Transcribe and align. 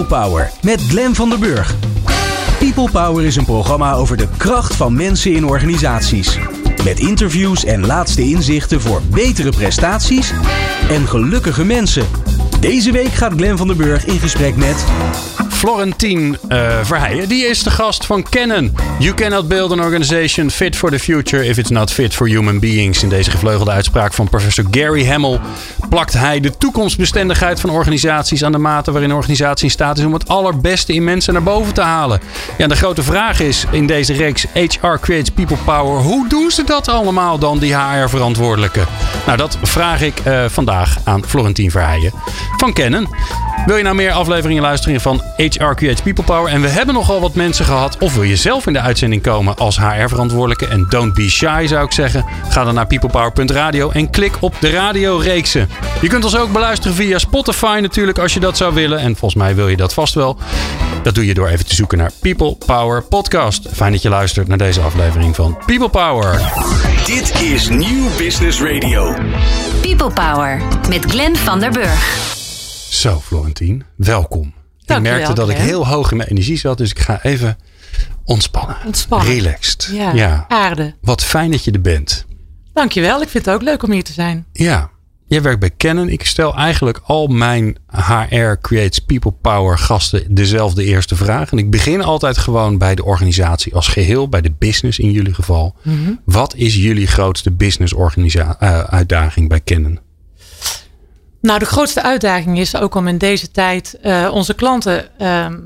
People 0.00 0.18
Power 0.18 0.50
met 0.62 0.80
Glen 0.80 1.14
van 1.14 1.28
der 1.28 1.38
Burg. 1.38 1.74
People 2.58 2.90
Power 2.90 3.24
is 3.24 3.36
een 3.36 3.44
programma 3.44 3.92
over 3.92 4.16
de 4.16 4.28
kracht 4.36 4.74
van 4.74 4.94
mensen 4.94 5.32
in 5.32 5.44
organisaties. 5.44 6.38
Met 6.84 6.98
interviews 6.98 7.64
en 7.64 7.86
laatste 7.86 8.22
inzichten 8.22 8.80
voor 8.80 9.02
betere 9.10 9.50
prestaties 9.50 10.32
en 10.90 11.08
gelukkige 11.08 11.64
mensen. 11.64 12.06
Deze 12.60 12.92
week 12.92 13.12
gaat 13.12 13.32
Glen 13.32 13.58
van 13.58 13.66
der 13.66 13.76
Burg 13.76 14.06
in 14.06 14.18
gesprek 14.18 14.56
met 14.56 14.84
Florentien 15.60 16.38
uh, 16.48 16.78
Verheijen. 16.82 17.28
Die 17.28 17.46
is 17.46 17.62
de 17.62 17.70
gast 17.70 18.06
van 18.06 18.22
Canon. 18.30 18.76
You 18.98 19.14
cannot 19.14 19.48
build 19.48 19.72
an 19.72 19.80
organization 19.80 20.50
fit 20.50 20.76
for 20.76 20.90
the 20.90 20.98
future 20.98 21.44
if 21.44 21.58
it's 21.58 21.70
not 21.70 21.92
fit 21.92 22.14
for 22.14 22.28
human 22.28 22.58
beings. 22.58 23.02
In 23.02 23.08
deze 23.08 23.30
gevleugelde 23.30 23.70
uitspraak 23.70 24.12
van 24.12 24.28
professor 24.28 24.64
Gary 24.70 25.06
Hamel 25.06 25.40
plakt 25.88 26.12
hij 26.12 26.40
de 26.40 26.56
toekomstbestendigheid 26.56 27.60
van 27.60 27.70
organisaties 27.70 28.44
aan 28.44 28.52
de 28.52 28.58
mate 28.58 28.90
waarin 28.92 29.10
een 29.10 29.16
organisatie 29.16 29.64
in 29.64 29.70
staat 29.70 29.98
is 29.98 30.04
om 30.04 30.12
het 30.12 30.28
allerbeste 30.28 30.92
in 30.92 31.04
mensen 31.04 31.32
naar 31.32 31.42
boven 31.42 31.74
te 31.74 31.82
halen. 31.82 32.20
Ja, 32.58 32.66
de 32.66 32.76
grote 32.76 33.02
vraag 33.02 33.40
is 33.40 33.64
in 33.70 33.86
deze 33.86 34.12
reeks 34.12 34.46
HR 34.52 34.98
creates 35.00 35.30
people 35.30 35.56
power. 35.64 36.02
Hoe 36.02 36.28
doen 36.28 36.50
ze 36.50 36.64
dat 36.64 36.88
allemaal 36.88 37.38
dan, 37.38 37.58
die 37.58 37.76
HR-verantwoordelijken? 37.76 38.86
Nou, 39.26 39.38
dat 39.38 39.58
vraag 39.62 40.02
ik 40.02 40.20
uh, 40.26 40.44
vandaag 40.48 40.96
aan 41.04 41.24
Florentien 41.26 41.70
Verheijen 41.70 42.12
van 42.56 42.72
Canon. 42.72 43.08
Wil 43.66 43.76
je 43.76 43.82
nou 43.82 43.94
meer 43.94 44.12
afleveringen 44.12 44.62
luisteren 44.62 45.00
van 45.00 45.22
HR 45.36 45.49
Creates 45.58 46.02
People 46.02 46.24
Power? 46.24 46.52
En 46.52 46.60
we 46.60 46.68
hebben 46.68 46.94
nogal 46.94 47.20
wat 47.20 47.34
mensen 47.34 47.64
gehad. 47.64 47.96
Of 47.98 48.14
wil 48.14 48.22
je 48.22 48.36
zelf 48.36 48.66
in 48.66 48.72
de 48.72 48.80
uitzending 48.80 49.22
komen 49.22 49.56
als 49.56 49.78
HR-verantwoordelijke? 49.78 50.66
En 50.66 50.86
don't 50.88 51.14
be 51.14 51.30
shy 51.30 51.64
zou 51.66 51.84
ik 51.84 51.92
zeggen. 51.92 52.24
Ga 52.48 52.64
dan 52.64 52.74
naar 52.74 52.86
peoplepower.radio 52.86 53.90
en 53.90 54.10
klik 54.10 54.36
op 54.40 54.54
de 54.60 54.70
radioreeksen. 54.70 55.68
Je 56.00 56.08
kunt 56.08 56.24
ons 56.24 56.36
ook 56.36 56.52
beluisteren 56.52 56.96
via 56.96 57.18
Spotify 57.18 57.78
natuurlijk 57.82 58.18
als 58.18 58.34
je 58.34 58.40
dat 58.40 58.56
zou 58.56 58.74
willen. 58.74 58.98
En 58.98 59.16
volgens 59.16 59.42
mij 59.42 59.54
wil 59.54 59.68
je 59.68 59.76
dat 59.76 59.94
vast 59.94 60.14
wel. 60.14 60.38
Dat 61.02 61.14
doe 61.14 61.26
je 61.26 61.34
door 61.34 61.48
even 61.48 61.66
te 61.66 61.74
zoeken 61.74 61.98
naar 61.98 62.10
People 62.20 62.56
Power 62.66 63.02
Podcast. 63.02 63.68
Fijn 63.72 63.92
dat 63.92 64.02
je 64.02 64.08
luistert 64.08 64.48
naar 64.48 64.58
deze 64.58 64.80
aflevering 64.80 65.36
van 65.36 65.58
People 65.66 65.88
Power. 65.88 66.52
Dit 67.06 67.42
is 67.42 67.68
Nieuw 67.68 68.08
Business 68.18 68.62
Radio. 68.62 69.14
People 69.80 70.10
Power 70.10 70.62
met 70.88 71.04
Glenn 71.04 71.36
van 71.36 71.60
der 71.60 71.70
Burg. 71.70 72.28
Zo, 72.90 73.20
Florentien, 73.20 73.84
welkom. 73.96 74.59
Dank 74.90 75.06
ik 75.06 75.12
merkte 75.12 75.34
wel, 75.34 75.46
dat 75.46 75.50
ik 75.50 75.56
heel 75.56 75.86
hoog 75.86 76.10
in 76.10 76.16
mijn 76.16 76.28
energie 76.28 76.58
zat, 76.58 76.78
dus 76.78 76.90
ik 76.90 76.98
ga 76.98 77.22
even 77.22 77.58
ontspannen. 78.24 78.76
Ontspannen. 78.86 79.34
Relaxed. 79.34 79.88
Ja, 79.92 80.44
aarde. 80.48 80.94
Wat 81.00 81.24
fijn 81.24 81.50
dat 81.50 81.64
je 81.64 81.70
er 81.70 81.80
bent. 81.80 82.26
Dankjewel. 82.72 83.22
Ik 83.22 83.28
vind 83.28 83.44
het 83.44 83.54
ook 83.54 83.62
leuk 83.62 83.82
om 83.82 83.92
hier 83.92 84.04
te 84.04 84.12
zijn. 84.12 84.46
Ja, 84.52 84.90
jij 85.26 85.42
werkt 85.42 85.60
bij 85.60 85.70
Canon. 85.76 86.08
Ik 86.08 86.24
stel 86.24 86.54
eigenlijk 86.54 87.00
al 87.04 87.26
mijn 87.26 87.76
HR 87.86 88.54
Creates 88.60 88.98
People 88.98 89.32
Power 89.32 89.78
gasten 89.78 90.34
dezelfde 90.34 90.84
eerste 90.84 91.16
vraag. 91.16 91.52
En 91.52 91.58
ik 91.58 91.70
begin 91.70 92.02
altijd 92.02 92.38
gewoon 92.38 92.78
bij 92.78 92.94
de 92.94 93.04
organisatie 93.04 93.74
als 93.74 93.88
geheel, 93.88 94.28
bij 94.28 94.40
de 94.40 94.52
business 94.58 94.98
in 94.98 95.10
jullie 95.10 95.34
geval. 95.34 95.76
Mhm. 95.82 96.12
Wat 96.24 96.54
is 96.54 96.74
jullie 96.74 97.06
grootste 97.06 97.50
business 97.50 97.94
eh, 97.94 98.80
uitdaging 98.80 99.48
bij 99.48 99.60
Canon? 99.64 100.00
Nou, 101.40 101.58
de 101.58 101.64
grootste 101.64 102.02
uitdaging 102.02 102.58
is 102.58 102.76
ook 102.76 102.94
om 102.94 103.08
in 103.08 103.18
deze 103.18 103.50
tijd 103.50 103.98
eh, 104.02 104.30
onze 104.32 104.54
klanten 104.54 105.18
ehm, 105.18 105.58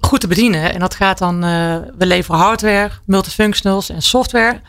goed 0.00 0.20
te 0.20 0.26
bedienen. 0.26 0.72
En 0.74 0.80
dat 0.80 0.94
gaat 0.94 1.18
dan, 1.18 1.44
eh, 1.44 1.76
we 1.98 2.06
leveren 2.06 2.40
hardware, 2.40 2.90
multifunctionals 3.04 3.88
en 3.90 4.02
software. 4.02 4.60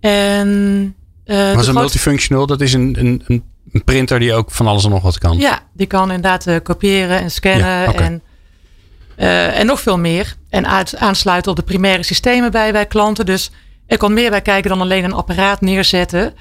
En 0.00 0.94
eh, 1.24 1.38
een 1.46 1.50
grootste- 1.52 1.72
multifunctional, 1.72 2.46
dat 2.46 2.60
is 2.60 2.72
een, 2.72 2.96
een, 2.98 3.22
een 3.72 3.84
printer 3.84 4.18
die 4.18 4.34
ook 4.34 4.50
van 4.50 4.66
alles 4.66 4.84
en 4.84 4.90
nog 4.90 5.02
wat 5.02 5.18
kan. 5.18 5.38
Ja, 5.38 5.60
die 5.72 5.86
kan 5.86 6.10
inderdaad 6.10 6.62
kopiëren 6.62 7.20
en 7.20 7.30
scannen 7.30 7.66
Ja, 7.66 7.92
en, 7.94 8.22
en 9.54 9.66
nog 9.66 9.80
veel 9.80 9.98
meer. 9.98 10.34
En 10.50 10.68
uit- 10.68 10.96
aansluiten 10.96 11.50
op 11.50 11.56
de 11.56 11.62
primaire 11.64 12.02
systemen 12.02 12.50
bij, 12.50 12.72
bij 12.72 12.86
klanten. 12.86 13.26
Dus 13.26 13.50
er 13.86 13.98
komt 13.98 14.14
meer 14.14 14.30
bij 14.30 14.42
kijken 14.42 14.70
dan 14.70 14.80
alleen 14.80 15.04
een 15.04 15.12
apparaat 15.12 15.60
neerzetten. 15.60 16.34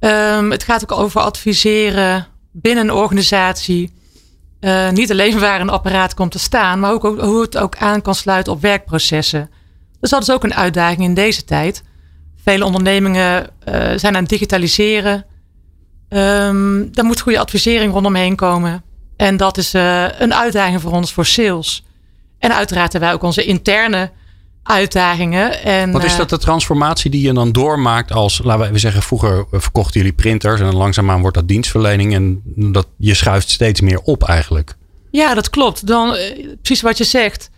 Ehm, 0.00 0.50
het 0.50 0.62
gaat 0.62 0.82
ook 0.82 0.98
over 0.98 1.20
adviseren 1.20 2.26
binnen 2.60 2.84
een 2.84 2.94
organisatie. 2.94 3.92
Eh, 4.60 4.90
niet 4.90 5.10
alleen 5.10 5.38
waar 5.38 5.60
een 5.60 5.70
apparaat 5.70 6.14
komt 6.14 6.32
te 6.32 6.38
staan, 6.38 6.80
maar 6.80 6.92
ook 6.92 7.02
hoe 7.20 7.40
het 7.40 7.56
ook 7.58 7.76
aan 7.76 8.02
kan 8.02 8.14
sluiten 8.14 8.52
op 8.52 8.60
werkprocessen. 8.60 9.50
Dus 10.00 10.10
dat 10.10 10.22
is 10.22 10.30
ook 10.30 10.44
een 10.44 10.54
uitdaging 10.54 11.00
in 11.00 11.14
deze 11.14 11.44
tijd. 11.44 11.82
Vele 12.42 12.64
ondernemingen 12.64 13.50
eh, 13.64 13.74
zijn 13.96 14.14
aan 14.14 14.20
het 14.20 14.28
digitaliseren. 14.28 15.24
Ehm 16.08 16.92
daar 16.92 17.04
moet 17.04 17.20
goede 17.20 17.38
advisering 17.38 17.92
rondomheen 17.92 18.36
komen. 18.36 18.82
En 19.16 19.36
dat 19.36 19.56
is 19.56 19.74
eh, 19.74 20.20
een 20.20 20.34
uitdaging 20.34 20.80
voor 20.80 20.92
ons 20.92 21.12
voor 21.12 21.26
sales. 21.26 21.84
En 22.38 22.54
uiteraard 22.54 22.92
hebben 22.92 23.10
wij 23.10 23.18
ook 23.18 23.24
onze 23.24 23.44
interne 23.44 24.10
uitdagingen. 24.68 25.62
En, 25.62 25.92
Wat 25.92 26.04
is 26.04 26.12
eh, 26.12 26.18
dat 26.18 26.28
de 26.28 26.38
transformatie 26.38 27.10
die 27.10 27.22
je 27.22 27.32
dan 27.32 27.52
doormaakt 27.52 28.12
als, 28.12 28.40
laten 28.44 28.60
we 28.60 28.66
even 28.66 28.80
zeggen, 28.80 29.02
vroeger 29.02 29.46
verkochten 29.50 30.00
jullie 30.00 30.14
printers 30.14 30.60
en 30.60 30.66
dan 30.66 30.76
langzaamaan 30.76 31.20
wordt 31.20 31.36
dat 31.36 31.48
dienstverlening 31.48 32.14
en 32.14 32.42
dat 32.72 32.86
je 32.96 33.14
schuift 33.14 33.50
steeds 33.50 33.80
meer 33.80 34.00
op 34.00 34.22
eigenlijk. 34.22 34.76
Ja, 35.10 35.34
dat 35.34 35.50
klopt. 35.50 35.86
Dan, 35.86 36.14
eh, 36.14 36.48
precies 36.62 36.82
wat 36.82 36.98
je 36.98 37.04
zegt. 37.04 37.50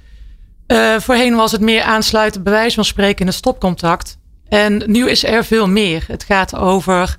Eh, 0.67 0.97
voorheen 0.99 1.35
was 1.35 1.53
het 1.53 1.61
meer 1.61 1.83
aansluiten, 1.83 2.43
bij 2.43 2.53
wijze 2.53 2.75
van 2.75 2.85
spreken, 2.85 3.21
in 3.21 3.27
een 3.27 3.33
stopcontact. 3.33 4.19
En 4.49 4.83
nu 4.87 5.09
is 5.09 5.25
er 5.25 5.45
veel 5.45 5.69
meer. 5.69 6.05
Het 6.07 6.25
gaat 6.25 6.57
over 6.57 7.17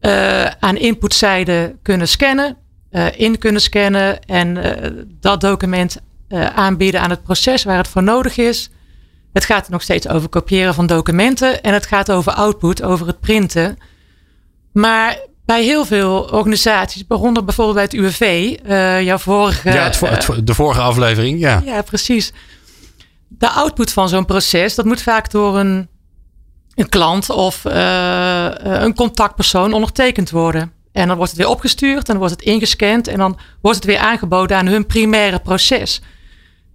eh, 0.00 0.44
aan 0.44 0.76
inputzijde 0.76 1.76
kunnen 1.82 2.08
scannen, 2.08 2.56
eh, 2.90 3.06
in 3.16 3.38
kunnen 3.38 3.60
scannen 3.60 4.24
en 4.24 4.56
eh, 4.56 4.90
dat 5.20 5.40
document 5.40 5.96
eh, 6.28 6.46
aanbieden 6.46 7.00
aan 7.00 7.10
het 7.10 7.22
proces 7.22 7.64
waar 7.64 7.76
het 7.76 7.88
voor 7.88 8.02
nodig 8.02 8.36
is. 8.36 8.70
Het 9.32 9.44
gaat 9.44 9.68
nog 9.68 9.82
steeds 9.82 10.08
over 10.08 10.28
kopiëren 10.28 10.74
van 10.74 10.86
documenten 10.86 11.62
en 11.62 11.72
het 11.72 11.86
gaat 11.86 12.10
over 12.10 12.32
output, 12.32 12.82
over 12.82 13.06
het 13.06 13.20
printen. 13.20 13.76
Maar 14.72 15.18
bij 15.44 15.64
heel 15.64 15.84
veel 15.84 16.28
organisaties, 16.32 17.04
waaronder 17.08 17.44
bijvoorbeeld 17.44 17.76
bij 17.76 17.84
het 17.84 17.92
UWV, 17.94 18.56
eh, 18.64 19.02
jouw 19.02 19.18
vorige. 19.18 19.72
ja, 19.72 19.82
het, 19.84 19.96
vo- 19.96 20.06
het 20.06 20.24
vo- 20.24 20.44
de 20.44 20.54
vorige 20.54 20.80
aflevering, 20.80 21.40
ja. 21.40 21.62
Ja, 21.64 21.82
precies. 21.82 22.32
De 23.28 23.48
output 23.48 23.92
van 23.92 24.08
zo'n 24.08 24.24
proces, 24.24 24.74
dat 24.74 24.84
moet 24.84 25.02
vaak 25.02 25.30
door 25.30 25.58
een, 25.58 25.88
een 26.74 26.88
klant 26.88 27.30
of 27.30 27.64
eh, 27.64 28.46
eh, 28.46 28.82
een 28.82 28.94
contactpersoon 28.94 29.72
ondertekend 29.72 30.30
worden. 30.30 30.72
En 30.92 31.06
dan 31.06 31.16
wordt 31.16 31.32
het 31.32 31.40
weer 31.40 31.50
opgestuurd, 31.50 31.98
en 31.98 32.04
dan 32.04 32.16
wordt 32.18 32.32
het 32.32 32.42
ingescand 32.42 33.08
en 33.08 33.18
dan 33.18 33.38
wordt 33.60 33.76
het 33.76 33.86
weer 33.86 33.98
aangeboden 33.98 34.56
aan 34.56 34.66
hun 34.66 34.86
primaire 34.86 35.38
proces. 35.38 36.00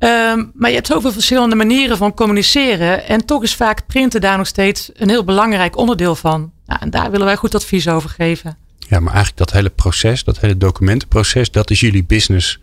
Ehm, 0.03 0.43
maar 0.53 0.69
je 0.69 0.75
hebt 0.75 0.87
zoveel 0.87 1.11
verschillende 1.11 1.55
manieren 1.55 1.97
van 1.97 2.13
communiceren. 2.13 3.07
En 3.07 3.25
toch 3.25 3.43
is 3.43 3.55
vaak 3.55 3.85
printen 3.87 4.21
daar 4.21 4.37
nog 4.37 4.47
steeds 4.47 4.89
een 4.93 5.09
heel 5.09 5.23
belangrijk 5.23 5.77
onderdeel 5.77 6.15
van. 6.15 6.51
Nou, 6.65 6.79
en 6.81 6.89
daar 6.89 7.11
willen 7.11 7.25
wij 7.25 7.35
goed 7.35 7.55
advies 7.55 7.87
over 7.87 8.09
geven. 8.09 8.57
Ja, 8.77 8.99
maar 8.99 9.13
eigenlijk 9.13 9.37
dat 9.37 9.51
hele 9.51 9.69
proces, 9.69 10.23
dat 10.23 10.39
hele 10.39 10.57
documentenproces, 10.57 11.51
dat 11.51 11.69
is 11.69 11.79
jullie 11.79 12.03
business 12.03 12.59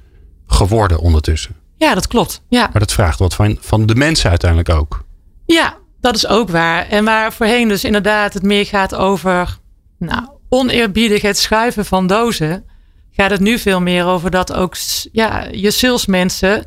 geworden 0.46 0.98
ondertussen. 0.98 1.56
Ja, 1.76 1.94
dat 1.94 2.06
klopt. 2.06 2.42
Ja. 2.48 2.68
Maar 2.72 2.80
dat 2.80 2.92
vraagt 2.92 3.18
wat 3.18 3.34
van, 3.34 3.58
van 3.60 3.86
de 3.86 3.94
mensen 3.94 4.30
uiteindelijk 4.30 4.70
ook. 4.70 5.04
Ja, 5.46 5.76
dat 6.00 6.16
is 6.16 6.26
ook 6.26 6.48
waar. 6.48 6.88
En 6.88 7.04
waar 7.04 7.32
voorheen 7.32 7.68
dus 7.68 7.84
inderdaad 7.84 8.34
het 8.34 8.42
meer 8.42 8.66
gaat 8.66 8.94
over 8.94 9.58
nou, 9.98 10.22
oneerbiedig 10.48 11.22
het 11.22 11.38
schuiven 11.38 11.84
van 11.84 12.06
dozen, 12.06 12.64
gaat 13.10 13.30
het 13.30 13.40
nu 13.40 13.58
veel 13.58 13.80
meer 13.80 14.04
over 14.04 14.30
dat 14.30 14.52
ook 14.52 14.76
ja, 15.12 15.46
je 15.52 15.70
salesmensen 15.70 16.64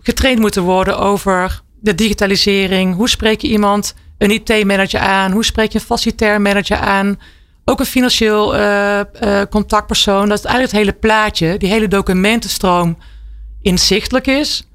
getraind 0.00 0.38
moeten 0.38 0.62
worden 0.62 0.98
over 0.98 1.62
de 1.80 1.94
digitalisering. 1.94 2.94
Hoe 2.94 3.08
spreek 3.08 3.40
je 3.40 3.48
iemand, 3.48 3.94
een 4.18 4.30
IT-manager 4.30 5.00
aan? 5.00 5.32
Hoe 5.32 5.44
spreek 5.44 5.72
je 5.72 5.78
een 5.78 5.84
facilitair 5.84 6.40
manager 6.40 6.76
aan? 6.76 7.18
Ook 7.64 7.80
een 7.80 7.86
financieel 7.86 8.54
eh, 8.54 9.00
eh, 9.00 9.48
contactpersoon. 9.50 10.28
Dat 10.28 10.38
is 10.38 10.44
eigenlijk 10.44 10.72
het 10.72 10.82
hele 10.82 10.98
plaatje, 10.98 11.58
die 11.58 11.68
hele 11.68 11.88
documentenstroom 11.88 12.98
inzichtelijk 13.62 14.26
is. 14.26 14.68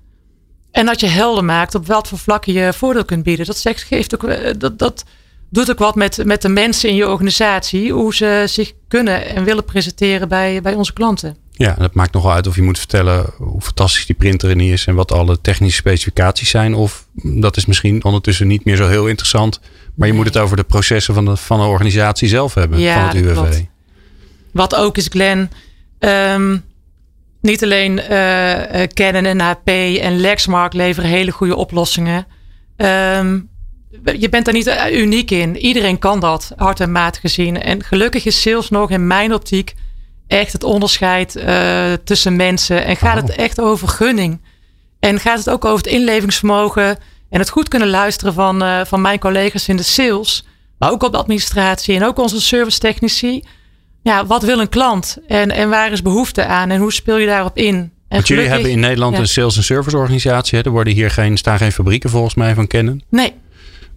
En 0.71 0.85
dat 0.85 0.99
je 0.99 1.07
helder 1.07 1.43
maakt 1.43 1.75
op 1.75 1.85
voor 1.85 2.17
vlakken 2.17 2.53
je 2.53 2.73
voordeel 2.73 3.05
kunt 3.05 3.23
bieden. 3.23 3.45
Dat, 3.45 3.57
zegt, 3.57 3.83
geeft 3.83 4.15
ook, 4.15 4.23
eh, 4.23 4.53
dat, 4.57 4.79
dat 4.79 5.03
doet 5.49 5.71
ook 5.71 5.79
wat 5.79 5.95
met, 5.95 6.25
met 6.25 6.41
de 6.41 6.49
mensen 6.49 6.89
in 6.89 6.95
je 6.95 7.09
organisatie. 7.09 7.91
Hoe 7.91 8.15
ze 8.15 8.43
zich 8.45 8.73
kunnen 8.87 9.35
en 9.35 9.43
willen 9.43 9.65
presenteren 9.65 10.27
bij, 10.27 10.61
bij 10.61 10.73
onze 10.73 10.93
klanten. 10.93 11.44
Ja, 11.57 11.75
dat 11.79 11.93
maakt 11.93 12.13
nogal 12.13 12.31
uit 12.31 12.47
of 12.47 12.55
je 12.55 12.61
moet 12.61 12.77
vertellen 12.77 13.25
hoe 13.37 13.61
fantastisch 13.61 14.05
die 14.05 14.15
printer 14.15 14.49
er 14.49 14.55
niet 14.55 14.71
is 14.71 14.85
en 14.85 14.95
wat 14.95 15.11
alle 15.11 15.41
technische 15.41 15.77
specificaties 15.77 16.49
zijn. 16.49 16.73
Of 16.73 17.07
dat 17.13 17.57
is 17.57 17.65
misschien 17.65 18.03
ondertussen 18.03 18.47
niet 18.47 18.65
meer 18.65 18.75
zo 18.75 18.87
heel 18.87 19.07
interessant. 19.07 19.59
Maar 19.95 20.07
je 20.07 20.13
moet 20.13 20.25
het 20.25 20.37
over 20.37 20.57
de 20.57 20.63
processen 20.63 21.13
van 21.13 21.25
de, 21.25 21.37
van 21.37 21.59
de 21.59 21.65
organisatie 21.65 22.27
zelf 22.27 22.53
hebben, 22.53 22.79
Ja, 22.79 22.93
van 22.93 23.03
het 23.03 23.15
UWV. 23.25 23.33
klopt. 23.33 23.63
Wat 24.51 24.75
ook 24.75 24.97
is, 24.97 25.07
Glenn. 25.07 25.49
ehm, 25.99 26.57
niet 27.41 27.63
alleen 27.63 27.99
eh, 27.99 28.83
Canon 28.93 29.25
en 29.25 29.39
HP 29.39 29.67
en 30.01 30.19
Lexmark 30.19 30.73
leveren 30.73 31.09
hele 31.09 31.31
goede 31.31 31.55
oplossingen. 31.55 32.27
Ehm, 32.75 33.39
je 34.19 34.29
bent 34.29 34.45
daar 34.45 34.53
niet 34.53 34.67
eh, 34.67 34.99
uniek 34.99 35.31
in. 35.31 35.57
Iedereen 35.57 35.99
kan 35.99 36.19
dat, 36.19 36.51
hard 36.55 36.79
en 36.79 36.91
maat 36.91 37.17
gezien. 37.17 37.61
En 37.61 37.83
gelukkig 37.83 38.25
is 38.25 38.41
sales 38.41 38.69
nog 38.69 38.89
in 38.91 39.07
mijn 39.07 39.33
optiek 39.33 39.73
echt 40.27 40.53
het 40.53 40.63
onderscheid 40.63 41.35
uh, 41.35 41.93
tussen 42.03 42.35
mensen. 42.35 42.85
En 42.85 42.95
gaat 42.95 43.21
het 43.21 43.29
oh. 43.29 43.37
echt 43.37 43.61
over 43.61 43.87
gunning. 43.87 44.41
En 44.99 45.19
gaat 45.19 45.37
het 45.37 45.49
ook 45.49 45.65
over 45.65 45.77
het 45.77 45.93
inlevingsvermogen 45.93 46.97
en 47.29 47.39
het 47.39 47.49
goed 47.49 47.67
kunnen 47.67 47.89
luisteren 47.89 48.33
van, 48.33 48.63
uh, 48.63 48.81
van 48.85 49.01
mijn 49.01 49.19
collega's 49.19 49.67
in 49.67 49.77
de 49.77 49.83
sales. 49.83 50.45
Maar 50.77 50.91
ook 50.91 51.03
op 51.03 51.11
de 51.11 51.17
administratie 51.17 51.95
en 51.95 52.03
ook 52.03 52.17
onze 52.17 52.41
service 52.41 52.79
technici. 52.79 53.43
Ja, 54.03 54.25
wat 54.25 54.43
wil 54.43 54.59
een 54.59 54.69
klant? 54.69 55.17
En, 55.27 55.51
en 55.51 55.69
waar 55.69 55.91
is 55.91 56.01
behoefte 56.01 56.45
aan? 56.45 56.69
En 56.69 56.79
hoe 56.79 56.93
speel 56.93 57.17
je 57.17 57.27
daarop 57.27 57.57
in? 57.57 57.91
Want 58.07 58.27
jullie 58.27 58.47
hebben 58.47 58.71
in 58.71 58.79
Nederland 58.79 59.17
een 59.17 59.27
sales- 59.27 59.57
en 59.57 59.63
service 59.63 59.97
organisatie. 59.97 60.57
Hè? 60.57 60.63
Er 60.63 60.71
worden 60.71 60.93
hier 60.93 61.11
geen, 61.11 61.37
staan 61.37 61.57
geen 61.57 61.71
fabrieken 61.71 62.09
volgens 62.09 62.35
mij 62.35 62.53
van 62.53 62.67
kennen. 62.67 63.03
Nee. 63.09 63.33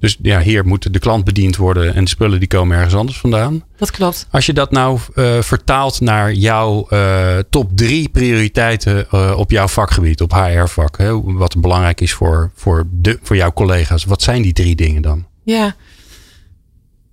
Dus 0.00 0.18
ja, 0.22 0.40
hier 0.40 0.66
moet 0.66 0.92
de 0.92 0.98
klant 0.98 1.24
bediend 1.24 1.56
worden 1.56 1.94
en 1.94 2.04
de 2.04 2.10
spullen 2.10 2.38
die 2.38 2.48
komen 2.48 2.76
ergens 2.76 2.94
anders 2.94 3.18
vandaan. 3.18 3.64
Dat 3.76 3.90
klopt. 3.90 4.26
Als 4.30 4.46
je 4.46 4.52
dat 4.52 4.70
nou 4.70 4.98
uh, 5.14 5.40
vertaalt 5.40 6.00
naar 6.00 6.32
jouw 6.32 6.86
uh, 6.90 7.38
top 7.50 7.70
drie 7.74 8.08
prioriteiten 8.08 9.06
uh, 9.14 9.34
op 9.36 9.50
jouw 9.50 9.68
vakgebied, 9.68 10.20
op 10.20 10.32
HR-vak, 10.32 10.96
wat 11.24 11.60
belangrijk 11.60 12.00
is 12.00 12.12
voor, 12.12 12.50
voor, 12.54 12.86
de, 12.90 13.18
voor 13.22 13.36
jouw 13.36 13.52
collega's, 13.52 14.04
wat 14.04 14.22
zijn 14.22 14.42
die 14.42 14.52
drie 14.52 14.74
dingen 14.74 15.02
dan? 15.02 15.26
Ja, 15.44 15.74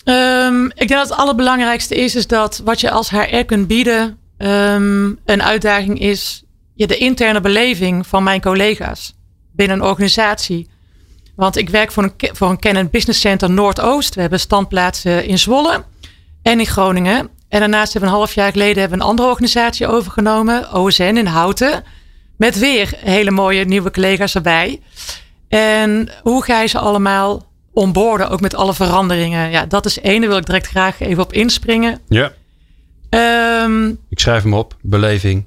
um, 0.05 0.65
ik 0.65 0.87
denk 0.87 0.89
dat 0.89 1.09
het 1.09 1.17
allerbelangrijkste 1.17 1.95
is, 1.95 2.15
is 2.15 2.27
dat 2.27 2.61
wat 2.63 2.81
je 2.81 2.91
als 2.91 3.09
HR 3.09 3.43
kunt 3.45 3.67
bieden, 3.67 4.17
um, 4.37 5.19
een 5.25 5.43
uitdaging 5.43 5.99
is 5.99 6.43
ja, 6.75 6.87
de 6.87 6.97
interne 6.97 7.41
beleving 7.41 8.07
van 8.07 8.23
mijn 8.23 8.41
collega's 8.41 9.15
binnen 9.51 9.77
een 9.77 9.85
organisatie. 9.85 10.69
Want 11.35 11.57
ik 11.57 11.69
werk 11.69 11.91
voor 11.91 12.03
een, 12.03 12.13
voor 12.35 12.49
een 12.49 12.59
Canon 12.59 12.89
Business 12.89 13.19
Center 13.19 13.49
Noordoost. 13.49 14.15
We 14.15 14.21
hebben 14.21 14.39
standplaatsen 14.39 15.25
in 15.25 15.39
Zwolle 15.39 15.83
en 16.41 16.59
in 16.59 16.65
Groningen. 16.65 17.29
En 17.49 17.59
daarnaast 17.59 17.93
hebben 17.93 18.09
we 18.09 18.15
een 18.15 18.21
half 18.21 18.35
jaar 18.35 18.51
geleden 18.51 18.79
hebben 18.79 18.97
we 18.97 19.03
een 19.03 19.09
andere 19.09 19.29
organisatie 19.29 19.87
overgenomen, 19.87 20.73
OSN 20.73 21.03
in 21.03 21.25
Houten. 21.25 21.83
Met 22.37 22.59
weer 22.59 22.93
hele 22.97 23.31
mooie 23.31 23.65
nieuwe 23.65 23.91
collega's 23.91 24.35
erbij. 24.35 24.81
En 25.47 26.09
hoe 26.21 26.43
ga 26.43 26.61
je 26.61 26.67
ze 26.67 26.79
allemaal 26.79 27.51
onboorden, 27.73 28.29
ook 28.29 28.41
met 28.41 28.55
alle 28.55 28.73
veranderingen? 28.73 29.49
Ja, 29.49 29.65
dat 29.65 29.85
is 29.85 30.01
één. 30.01 30.19
Daar 30.19 30.29
wil 30.29 30.37
ik 30.37 30.45
direct 30.45 30.67
graag 30.67 30.99
even 30.99 31.23
op 31.23 31.33
inspringen. 31.33 31.99
Ja. 32.09 32.31
Um, 33.63 33.99
ik 34.09 34.19
schrijf 34.19 34.43
hem 34.43 34.53
op. 34.53 34.75
Beleving. 34.81 35.45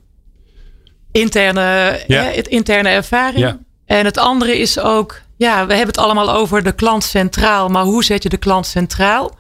Interne, 1.13 2.01
ja. 2.07 2.23
het 2.23 2.49
interne 2.49 2.89
ervaring. 2.89 3.39
Ja. 3.39 3.59
En 3.87 4.05
het 4.05 4.19
andere 4.19 4.59
is 4.59 4.79
ook 4.79 5.21
ja, 5.39 5.67
we 5.67 5.75
hebben 5.75 5.95
het 5.95 6.05
allemaal 6.05 6.33
over 6.33 6.63
de 6.63 6.73
klant 6.73 7.05
centraal. 7.05 7.69
Maar 7.69 7.85
hoe 7.85 8.05
zet 8.05 8.23
je 8.23 8.29
de 8.29 8.37
klant 8.37 8.67
centraal? 8.67 9.37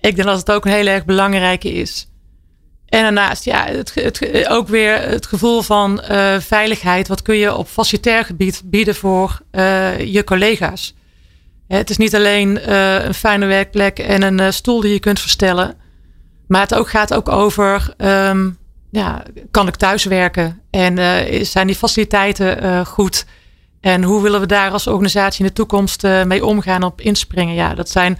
Ik 0.00 0.16
denk 0.16 0.28
dat 0.28 0.38
het 0.38 0.50
ook 0.50 0.64
een 0.64 0.72
heel 0.72 0.86
erg 0.86 1.04
belangrijke 1.04 1.72
is. 1.72 2.08
En 2.86 3.02
daarnaast, 3.02 3.44
ja, 3.44 3.66
het, 3.66 4.48
ook 4.48 4.68
weer 4.68 5.00
het 5.00 5.26
gevoel 5.26 5.62
van 5.62 6.02
uh, 6.10 6.38
veiligheid. 6.38 7.08
Wat 7.08 7.22
kun 7.22 7.36
je 7.36 7.54
op 7.54 7.68
facilitair 7.68 8.24
gebied 8.24 8.62
bieden 8.64 8.94
voor 8.94 9.40
uh, 9.52 10.00
je 10.00 10.24
collega's? 10.24 10.94
Het 11.68 11.90
is 11.90 11.96
niet 11.96 12.14
alleen 12.14 12.58
uh, 12.68 13.04
een 13.04 13.14
fijne 13.14 13.46
werkplek 13.46 13.98
en 13.98 14.22
een 14.22 14.52
stoel 14.52 14.80
die 14.80 14.92
je 14.92 15.00
kunt 15.00 15.20
verstellen. 15.20 15.74
Maar 16.46 16.60
het 16.60 16.74
ook, 16.74 16.88
gaat 16.88 17.14
ook 17.14 17.28
over, 17.28 17.94
um, 17.96 18.58
ja, 18.90 19.22
kan 19.50 19.68
ik 19.68 19.76
thuiswerken? 19.76 20.60
En 20.70 20.96
zijn 21.46 21.66
die 21.66 21.76
faciliteiten 21.76 22.86
goed? 22.86 23.26
En 23.80 24.02
hoe 24.02 24.22
willen 24.22 24.40
we 24.40 24.46
daar 24.46 24.70
als 24.70 24.86
organisatie 24.86 25.40
in 25.40 25.46
de 25.46 25.52
toekomst 25.52 26.04
uh, 26.04 26.24
mee 26.24 26.44
omgaan 26.44 26.82
op 26.82 27.00
inspringen? 27.00 27.54
Ja, 27.54 27.74
dat 27.74 27.88
zijn, 27.88 28.18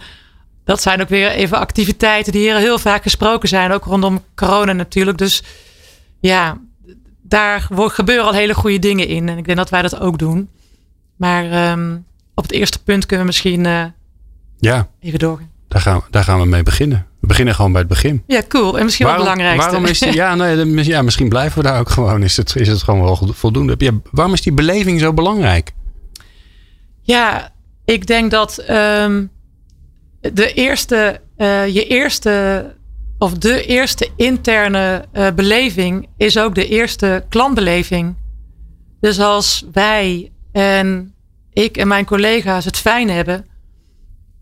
dat 0.63 0.81
zijn 0.81 1.01
ook 1.01 1.09
weer 1.09 1.31
even 1.31 1.57
activiteiten 1.57 2.31
die 2.31 2.41
hier 2.41 2.57
heel 2.57 2.79
vaak 2.79 3.03
gesproken 3.03 3.49
zijn. 3.49 3.71
Ook 3.71 3.83
rondom 3.83 4.23
corona 4.35 4.73
natuurlijk. 4.73 5.17
Dus 5.17 5.43
ja, 6.19 6.57
daar 7.21 7.67
gebeuren 7.71 8.25
al 8.25 8.33
hele 8.33 8.53
goede 8.53 8.79
dingen 8.79 9.07
in. 9.07 9.29
En 9.29 9.37
ik 9.37 9.45
denk 9.45 9.57
dat 9.57 9.69
wij 9.69 9.81
dat 9.81 9.99
ook 9.99 10.17
doen. 10.17 10.49
Maar 11.15 11.71
um, 11.71 12.05
op 12.35 12.43
het 12.43 12.51
eerste 12.51 12.83
punt 12.83 13.05
kunnen 13.05 13.25
we 13.25 13.31
misschien 13.31 13.65
uh, 13.65 13.85
ja. 14.57 14.87
even 14.99 15.19
doorgaan. 15.19 15.51
Daar 15.67 15.81
gaan, 15.81 16.01
daar 16.09 16.23
gaan 16.23 16.39
we 16.39 16.45
mee 16.45 16.63
beginnen. 16.63 17.07
Beginnen 17.29 17.55
gewoon 17.55 17.71
bij 17.71 17.81
het 17.81 17.89
begin. 17.89 18.23
Ja, 18.27 18.41
cool. 18.47 18.77
En 18.77 18.83
misschien 18.83 19.05
waarom, 19.05 19.25
wel 19.25 19.33
het 19.33 19.41
belangrijkste. 19.41 19.71
Waarom 19.71 19.91
is 19.91 19.99
die, 19.99 20.13
ja, 20.23 20.35
nee, 20.35 20.85
ja, 20.85 21.01
misschien 21.01 21.29
blijven 21.29 21.61
we 21.61 21.67
daar 21.67 21.79
ook 21.79 21.89
gewoon. 21.89 22.23
Is 22.23 22.37
het, 22.37 22.55
is 22.55 22.67
het 22.67 22.83
gewoon 22.83 23.01
wel 23.01 23.33
voldoende? 23.33 23.75
Ja, 23.77 23.91
waarom 24.11 24.33
is 24.33 24.41
die 24.41 24.53
beleving 24.53 24.99
zo 24.99 25.13
belangrijk? 25.13 25.71
Ja, 27.01 27.51
ik 27.85 28.07
denk 28.07 28.31
dat 28.31 28.63
um, 28.69 29.31
de 30.21 30.53
eerste, 30.53 31.21
uh, 31.37 31.67
je 31.67 31.87
eerste 31.87 32.65
of 33.17 33.33
de 33.33 33.65
eerste 33.65 34.09
interne 34.15 35.05
uh, 35.13 35.27
beleving 35.35 36.07
is 36.17 36.37
ook 36.37 36.55
de 36.55 36.67
eerste 36.67 37.25
klantbeleving. 37.29 38.15
Dus 38.99 39.19
als 39.19 39.65
wij 39.71 40.31
en 40.51 41.13
ik 41.53 41.77
en 41.77 41.87
mijn 41.87 42.05
collega's 42.05 42.65
het 42.65 42.77
fijn 42.77 43.09
hebben, 43.09 43.45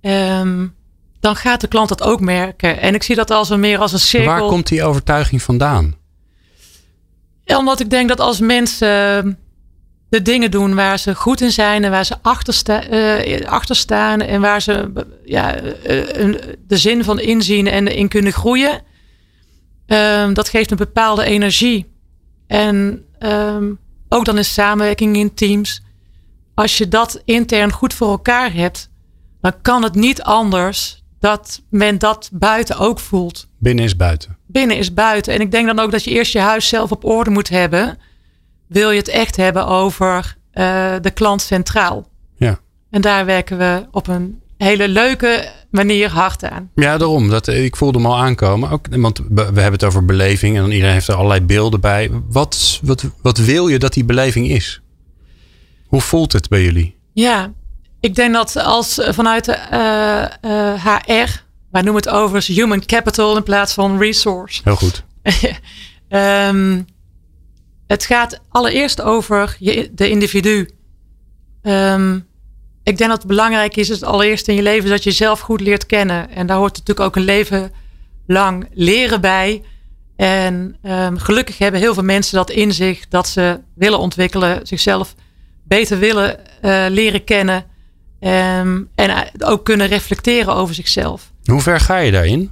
um, 0.01 0.75
dan 1.19 1.35
gaat 1.35 1.61
de 1.61 1.67
klant 1.67 1.89
dat 1.89 2.03
ook 2.03 2.19
merken. 2.19 2.79
En 2.79 2.95
ik 2.95 3.03
zie 3.03 3.15
dat 3.15 3.31
als 3.31 3.49
een 3.49 3.59
meer 3.59 3.79
als 3.79 3.93
een 3.93 3.99
cirkel. 3.99 4.31
Waar 4.31 4.41
komt 4.41 4.67
die 4.67 4.83
overtuiging 4.83 5.41
vandaan? 5.41 5.95
Omdat 7.45 7.79
ik 7.79 7.89
denk 7.89 8.07
dat 8.09 8.19
als 8.19 8.39
mensen 8.39 9.37
de 10.09 10.21
dingen 10.21 10.51
doen 10.51 10.75
waar 10.75 10.99
ze 10.99 11.15
goed 11.15 11.41
in 11.41 11.51
zijn 11.51 11.83
en 11.83 11.91
waar 11.91 12.05
ze 12.05 12.15
achter, 12.21 12.53
sta, 12.53 12.89
uh, 12.89 13.47
achter 13.47 13.75
staan 13.75 14.21
en 14.21 14.41
waar 14.41 14.61
ze 14.61 14.91
ja, 15.25 15.63
uh, 15.63 15.71
de 16.67 16.77
zin 16.77 17.03
van 17.03 17.19
inzien 17.19 17.67
en 17.67 17.87
in 17.87 18.07
kunnen 18.07 18.33
groeien, 18.33 18.81
um, 19.87 20.33
dat 20.33 20.49
geeft 20.49 20.71
een 20.71 20.77
bepaalde 20.77 21.23
energie. 21.23 21.91
En 22.47 23.05
um, 23.19 23.79
ook 24.09 24.25
dan 24.25 24.37
in 24.37 24.45
samenwerking 24.45 25.15
in 25.15 25.33
teams. 25.33 25.81
Als 26.53 26.77
je 26.77 26.87
dat 26.87 27.21
intern 27.25 27.71
goed 27.71 27.93
voor 27.93 28.09
elkaar 28.09 28.53
hebt, 28.53 28.89
dan 29.41 29.53
kan 29.61 29.83
het 29.83 29.95
niet 29.95 30.21
anders 30.21 30.96
dat 31.19 31.61
men 31.69 31.97
dat 31.97 32.29
buiten 32.33 32.77
ook 32.77 32.99
voelt. 32.99 33.47
Binnen 33.57 33.85
is 33.85 33.95
buiten. 33.95 34.37
Binnen 34.47 34.77
is 34.77 34.93
buiten. 34.93 35.33
En 35.33 35.41
ik 35.41 35.51
denk 35.51 35.67
dan 35.67 35.79
ook 35.79 35.91
dat 35.91 36.03
je 36.03 36.11
eerst 36.11 36.31
je 36.31 36.39
huis 36.39 36.67
zelf 36.67 36.91
op 36.91 37.05
orde 37.05 37.29
moet 37.29 37.49
hebben. 37.49 37.97
Wil 38.67 38.91
je 38.91 38.97
het 38.97 39.07
echt 39.07 39.35
hebben 39.35 39.67
over 39.67 40.37
uh, 40.53 40.93
de 41.01 41.11
klant 41.11 41.41
centraal? 41.41 42.09
Ja. 42.35 42.59
En 42.89 43.01
daar 43.01 43.25
werken 43.25 43.57
we 43.57 43.85
op 43.91 44.07
een 44.07 44.41
hele 44.57 44.87
leuke 44.87 45.51
manier 45.71 46.09
hard 46.09 46.43
aan. 46.43 46.71
Ja, 46.75 46.97
daarom. 46.97 47.29
Dat, 47.29 47.47
ik 47.47 47.75
voelde 47.75 47.97
hem 47.97 48.07
al 48.07 48.17
aankomen. 48.17 48.69
Ook, 48.69 48.87
want 48.89 49.21
we 49.29 49.41
hebben 49.41 49.71
het 49.71 49.83
over 49.83 50.05
beleving 50.05 50.57
en 50.57 50.71
iedereen 50.71 50.93
heeft 50.93 51.07
er 51.07 51.15
allerlei 51.15 51.41
beelden 51.41 51.81
bij. 51.81 52.09
Wat, 52.29 52.79
wat, 52.83 53.05
wat 53.21 53.37
wil 53.37 53.67
je 53.67 53.79
dat 53.79 53.93
die 53.93 54.05
beleving 54.05 54.49
is? 54.49 54.81
Hoe 55.87 56.01
voelt 56.01 56.33
het 56.33 56.49
bij 56.49 56.63
jullie? 56.63 56.95
Ja, 57.13 57.53
ik 57.99 58.15
denk 58.15 58.33
dat 58.33 58.55
als 58.55 58.99
eh, 58.99 59.13
vanuit 59.13 59.45
de 59.45 59.57
uh, 60.43 60.51
uh, 60.51 60.95
HR, 61.05 61.43
wij 61.71 61.81
noemen 61.81 62.03
het 62.03 62.09
overigens 62.09 62.57
human 62.57 62.85
capital 62.85 63.37
in 63.37 63.43
plaats 63.43 63.73
van 63.73 63.99
resource. 63.99 64.61
Heel 64.63 64.75
goed. 64.75 65.03
um, 66.09 66.85
het 67.87 68.05
gaat 68.05 68.39
allereerst 68.49 69.01
over 69.01 69.55
je, 69.59 69.89
de 69.93 70.09
individu. 70.09 70.69
Um, 71.61 72.27
ik 72.83 72.97
denk 72.97 73.09
dat 73.09 73.19
het 73.19 73.27
belangrijk 73.27 73.75
is, 73.75 73.87
het 73.87 74.03
allereerst 74.03 74.47
in 74.47 74.55
je 74.55 74.61
leven, 74.61 74.89
dat 74.89 75.03
je 75.03 75.09
jezelf 75.09 75.39
goed 75.39 75.61
leert 75.61 75.85
kennen. 75.85 76.29
En 76.29 76.47
daar 76.47 76.57
hoort 76.57 76.77
natuurlijk 76.77 77.07
ook 77.07 77.15
een 77.15 77.21
leven 77.21 77.71
lang 78.27 78.67
leren 78.73 79.21
bij. 79.21 79.63
En 80.15 80.77
um, 80.83 81.17
gelukkig 81.17 81.57
hebben 81.57 81.79
heel 81.81 81.93
veel 81.93 82.03
mensen 82.03 82.35
dat 82.35 82.49
in 82.49 82.71
zich, 82.71 83.07
dat 83.07 83.27
ze 83.27 83.59
willen 83.75 83.99
ontwikkelen, 83.99 84.67
zichzelf 84.67 85.15
beter 85.63 85.99
willen 85.99 86.39
uh, 86.61 86.85
leren 86.89 87.23
kennen. 87.23 87.65
Um, 88.19 88.89
en 88.95 89.29
ook 89.39 89.65
kunnen 89.65 89.87
reflecteren 89.87 90.53
over 90.53 90.75
zichzelf. 90.75 91.31
Hoe 91.45 91.61
ver 91.61 91.79
ga 91.79 91.97
je 91.97 92.11
daarin? 92.11 92.51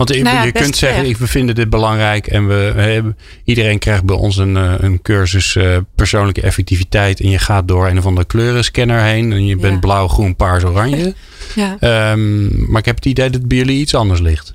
Want 0.00 0.14
je, 0.14 0.22
nou 0.22 0.46
je 0.46 0.52
kunt 0.52 0.76
zeggen, 0.76 1.04
ik 1.04 1.16
vind 1.16 1.56
dit 1.56 1.70
belangrijk 1.70 2.26
en 2.26 2.46
we, 2.46 2.54
hebben, 2.76 3.16
iedereen 3.44 3.78
krijgt 3.78 4.04
bij 4.04 4.16
ons 4.16 4.36
een, 4.36 4.56
eh, 4.56 4.74
een 4.78 5.02
cursus 5.02 5.54
uh, 5.54 5.76
persoonlijke 5.94 6.40
effectiviteit. 6.40 7.20
En 7.20 7.30
je 7.30 7.38
gaat 7.38 7.68
door 7.68 7.88
een 7.88 7.98
of 7.98 8.06
andere 8.06 8.26
kleurenscanner 8.26 9.00
heen. 9.00 9.32
En 9.32 9.46
je 9.46 9.56
bent 9.56 9.80
blauw, 9.80 10.08
groen, 10.08 10.36
paars, 10.36 10.64
oranje. 10.64 11.14
ja. 11.80 12.12
Um, 12.12 12.70
maar 12.70 12.80
ik 12.80 12.86
heb 12.86 12.96
het 12.96 13.06
idee 13.06 13.30
dat 13.30 13.48
bij 13.48 13.58
jullie 13.58 13.80
iets 13.80 13.94
anders 13.94 14.20
ligt. 14.20 14.54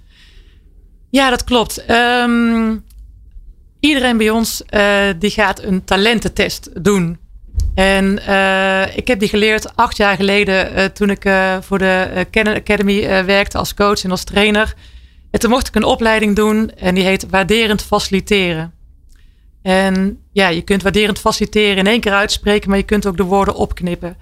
Ja, 1.10 1.30
dat 1.30 1.44
klopt. 1.44 1.90
Um, 1.92 2.84
iedereen 3.80 4.18
bij 4.18 4.30
ons 4.30 4.64
uh, 4.70 5.06
die 5.20 5.32
gaat 5.32 5.64
een 5.64 5.84
talententest 5.84 6.70
doen. 6.84 7.18
En 7.76 8.20
uh, 8.28 8.98
ik 8.98 9.08
heb 9.08 9.20
die 9.20 9.30
geleerd 9.30 9.76
acht 9.76 9.98
jaar 9.98 10.16
geleden 10.16 10.78
uh, 10.78 10.84
toen 10.84 11.10
ik 11.10 11.26
uh, 11.26 11.58
voor 11.62 11.78
de 11.78 12.28
Canon 12.32 12.56
Academy 12.56 13.26
werkte 13.26 13.58
als 13.58 13.74
coach 13.74 14.04
en 14.04 14.12
als 14.12 14.24
trainer. 14.24 14.74
En 15.32 15.40
toen 15.40 15.50
mocht 15.50 15.68
ik 15.68 15.76
een 15.76 15.84
opleiding 15.84 16.36
doen 16.36 16.72
en 16.72 16.96
die 16.96 17.04
heet 17.04 17.30
Waarderend 17.30 17.82
Faciliteren. 17.82 18.74
En 19.62 20.20
ja, 20.32 20.48
je 20.48 20.62
kunt 20.62 20.82
waarderend 20.82 21.20
faciliteren 21.20 21.78
in 21.78 21.88
één 21.88 22.00
keer 22.00 22.14
uitspreken, 22.14 22.70
maar 22.70 22.78
je 22.78 22.84
kunt 22.84 23.06
ook 23.06 23.18
de 23.18 23.24
woorden 23.24 23.56
opknippen. 23.56 24.18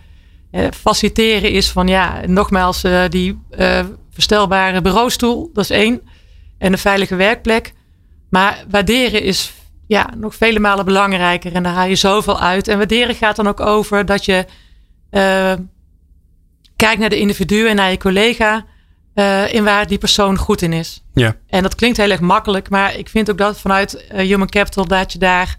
faciliteren 0.72 1.52
is 1.52 1.70
van 1.70 1.88
ja, 1.88 2.22
nogmaals, 2.25 2.84
die 3.10 3.40
verstelbare 4.12 4.82
bureaustoel, 4.82 5.50
dat 5.54 5.63
is 5.63 5.70
één. 5.70 6.02
En 6.58 6.72
een 6.72 6.78
veilige 6.78 7.16
werkplek. 7.16 7.74
Maar 8.30 8.66
waarderen 8.70 9.22
is 9.22 9.54
ja, 9.88 10.10
nog 10.18 10.36
vele 10.36 10.60
malen 10.60 10.86
belangrijker. 10.86 11.54
En 11.54 11.63
daar 11.63 11.74
haal 11.74 11.88
je 11.88 11.96
zoveel 11.96 12.40
uit. 12.40 12.68
En 12.68 12.78
waarderen 12.78 13.16
gaat 13.16 13.36
dan 13.36 13.48
ook 13.48 13.60
over 13.60 14.06
dat 14.06 14.25
je 14.25 14.46
uh, 15.12 15.54
kijkt 16.75 17.00
naar 17.00 17.10
de 17.10 17.20
individu 17.20 17.68
en 17.68 17.75
naar 17.75 17.92
je 17.92 17.98
collega. 17.98 18.66
Uh, 19.16 19.54
in 19.54 19.63
waar 19.63 19.88
die 19.88 19.98
persoon 19.98 20.38
goed 20.38 20.62
in 20.62 20.74
is. 20.74 21.04
Ja. 21.13 21.36
En 21.48 21.63
dat 21.63 21.75
klinkt 21.75 21.98
heel 21.98 22.10
erg 22.10 22.20
makkelijk. 22.20 22.70
Maar 22.70 22.98
ik 22.98 23.10
vind 23.10 23.32
ook 23.32 23.38
dat 23.38 23.60
vanuit 23.60 24.06
uh, 24.12 24.20
Human 24.20 24.50
Capital 24.50 24.88
dat 24.88 25.13
je 25.13 25.20
daar 25.20 25.58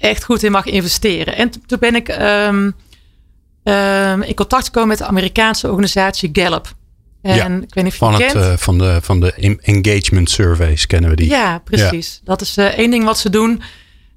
echt 0.00 0.24
goed 0.24 0.42
in 0.42 0.52
mag 0.52 0.64
investeren. 0.64 1.36
En 1.36 1.50
toen 1.66 1.78
ben 1.78 1.94
ik 1.94 2.08
um, 2.08 2.74
um, 3.62 4.22
in 4.22 4.34
contact 4.34 4.64
gekomen 4.64 4.88
met 4.88 4.98
de 4.98 5.06
Amerikaanse 5.06 5.68
organisatie 5.68 6.28
Gallup. 6.32 6.74
En 7.26 7.36
ja, 7.36 7.44
ik 7.44 7.74
weet 7.74 7.84
niet 7.84 7.86
of 7.86 7.92
je 7.92 7.98
van, 7.98 8.22
het, 8.22 8.34
uh, 8.34 8.56
van, 8.56 8.78
de, 8.78 8.98
van 9.02 9.20
de 9.20 9.58
engagement 9.62 10.30
surveys 10.30 10.86
kennen 10.86 11.10
we 11.10 11.16
die. 11.16 11.28
Ja, 11.28 11.58
precies. 11.58 12.14
Ja. 12.14 12.20
Dat 12.24 12.40
is 12.40 12.58
uh, 12.58 12.64
één 12.64 12.90
ding 12.90 13.04
wat 13.04 13.18
ze 13.18 13.30
doen. 13.30 13.62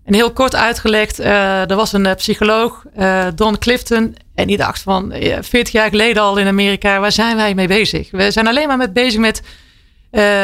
En 0.06 0.14
heel 0.14 0.32
kort 0.32 0.56
uitgelegd, 0.56 1.20
uh, 1.20 1.70
er 1.70 1.76
was 1.76 1.94
een 1.94 2.16
psycholoog, 2.16 2.84
Don 3.36 3.58
Clifton. 3.58 4.16
En 4.36 4.48
die 4.48 4.58
dacht 4.58 4.82
van, 4.82 5.14
40 5.42 5.72
jaar 5.72 5.90
geleden 5.90 6.24
al 6.24 6.38
in 6.38 6.48
Amerika, 6.48 7.00
waar 7.00 7.12
zijn 7.12 7.36
wij 7.36 7.54
mee 7.56 7.68
bezig? 7.68 8.12
We 8.12 8.32
zijn 8.32 8.48
alleen 8.48 8.68
maar 8.68 8.78
met 8.78 8.94
bezig 8.94 9.20
met 9.20 9.42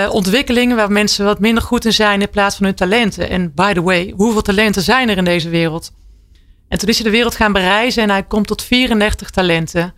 ontwikkelingen 0.10 0.76
waar 0.76 0.92
mensen 0.92 1.26
wat 1.26 1.40
minder 1.40 1.64
goed 1.64 1.86
in 1.86 1.94
zijn 1.94 2.22
in 2.22 2.30
plaats 2.30 2.56
van 2.56 2.66
hun 2.66 2.76
talenten. 2.76 3.30
En 3.30 3.54
by 3.54 3.74
the 3.74 3.82
way, 3.82 4.14
hoeveel 4.16 4.42
talenten 4.42 4.82
zijn 4.82 5.10
er 5.10 5.18
in 5.18 5.24
deze 5.24 5.50
wereld? 5.50 5.92
En 6.68 6.78
toen 6.78 6.90
is 6.90 6.96
hij 6.96 7.06
de 7.06 7.12
wereld 7.12 7.36
gaan 7.36 7.54
bereizen 7.54 8.04
en 8.04 8.10
hij 8.10 8.24
komt 8.24 8.48
tot 8.48 8.64
34 8.64 9.30
talenten. 9.30 9.94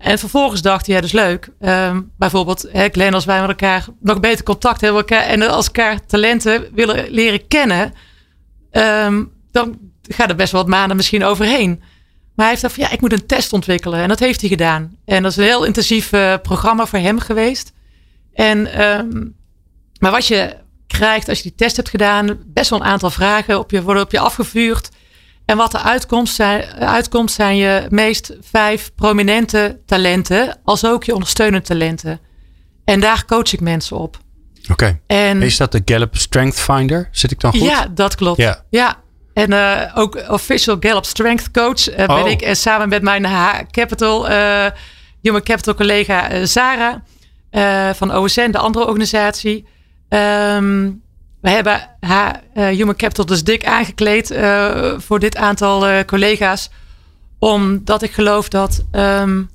En 0.00 0.18
vervolgens 0.18 0.62
dacht 0.62 0.86
hij, 0.86 0.94
ja, 0.94 1.02
is 1.02 1.12
leuk. 1.12 1.48
Um, 1.60 2.12
bijvoorbeeld, 2.18 2.68
hè, 2.72 2.88
Glenn, 2.88 3.14
als 3.14 3.24
wij 3.24 3.40
met 3.40 3.48
elkaar 3.48 3.86
nog 4.00 4.20
beter 4.20 4.44
contact 4.44 4.80
hebben 4.80 5.06
en 5.06 5.42
als 5.42 5.66
elkaar 5.66 6.06
talenten 6.06 6.68
willen 6.74 7.10
leren 7.10 7.46
kennen, 7.46 7.92
um, 8.72 9.32
dan 9.50 9.78
gaat 10.02 10.30
er 10.30 10.36
best 10.36 10.52
wel 10.52 10.60
wat 10.60 10.70
maanden 10.70 10.96
misschien 10.96 11.24
overheen. 11.24 11.78
Maar 12.34 12.48
hij 12.48 12.48
heeft 12.48 12.60
dacht 12.60 12.74
van, 12.74 12.84
ja, 12.84 12.90
ik 12.90 13.00
moet 13.00 13.12
een 13.12 13.26
test 13.26 13.52
ontwikkelen. 13.52 14.00
En 14.00 14.08
dat 14.08 14.18
heeft 14.18 14.40
hij 14.40 14.48
gedaan. 14.48 14.96
En 15.04 15.22
dat 15.22 15.30
is 15.30 15.36
een 15.36 15.44
heel 15.44 15.64
intensief 15.64 16.12
uh, 16.12 16.34
programma 16.42 16.86
voor 16.86 16.98
hem 16.98 17.18
geweest. 17.18 17.72
En, 18.32 18.82
um, 18.82 19.36
maar 19.98 20.10
wat 20.10 20.26
je 20.26 20.56
krijgt 20.86 21.28
als 21.28 21.36
je 21.36 21.42
die 21.42 21.54
test 21.54 21.76
hebt 21.76 21.88
gedaan, 21.88 22.38
best 22.46 22.70
wel 22.70 22.80
een 22.80 22.86
aantal 22.86 23.10
vragen 23.10 23.58
op 23.58 23.70
je, 23.70 23.82
worden 23.82 24.02
op 24.02 24.12
je 24.12 24.18
afgevuurd. 24.18 24.88
En 25.50 25.56
wat 25.56 25.70
de 25.70 25.82
uitkomst 25.82 26.34
zijn, 26.34 26.64
uitkomt 26.78 27.30
zijn 27.30 27.56
je 27.56 27.86
meest 27.88 28.36
vijf 28.40 28.90
prominente 28.94 29.80
talenten, 29.86 30.58
als 30.64 30.84
ook 30.84 31.04
je 31.04 31.14
ondersteunende 31.14 31.66
talenten. 31.66 32.20
En 32.84 33.00
daar 33.00 33.24
coach 33.26 33.52
ik 33.52 33.60
mensen 33.60 33.96
op. 33.96 34.18
Oké. 34.70 34.98
Okay. 35.06 35.40
Is 35.40 35.56
dat 35.56 35.72
de 35.72 35.82
Gallup 35.84 36.16
Strength 36.16 36.60
Finder? 36.60 37.08
Zit 37.12 37.30
ik 37.30 37.40
dan 37.40 37.50
goed? 37.50 37.60
Ja, 37.60 37.86
dat 37.94 38.14
klopt. 38.14 38.38
Ja. 38.38 38.64
ja. 38.70 38.96
En 39.34 39.50
uh, 39.50 39.92
ook 39.94 40.24
official 40.28 40.76
Gallup 40.80 41.04
Strength 41.04 41.50
Coach 41.50 41.90
uh, 41.90 41.96
ben 41.96 42.10
oh. 42.10 42.28
ik. 42.28 42.42
En 42.42 42.56
samen 42.56 42.88
met 42.88 43.02
mijn 43.02 43.24
H 43.24 43.60
Capital, 43.70 44.30
uh, 44.30 44.66
Human 45.22 45.42
Capital 45.42 45.74
collega 45.74 46.46
Sarah 46.46 46.94
van 47.94 48.14
OSN, 48.14 48.50
de 48.50 48.58
andere 48.58 48.86
organisatie. 48.86 49.66
Um, 50.08 51.02
we 51.40 51.50
hebben 51.50 51.88
haar 52.00 52.42
uh, 52.54 52.66
Human 52.66 52.96
Capital 52.96 53.26
dus 53.26 53.44
dik 53.44 53.64
aangekleed 53.64 54.30
uh, 54.30 54.92
voor 54.98 55.18
dit 55.18 55.36
aantal 55.36 55.88
uh, 55.88 56.00
collega's. 56.06 56.70
Omdat 57.38 58.02
ik 58.02 58.12
geloof 58.12 58.48
dat 58.48 58.84
um, 58.92 59.50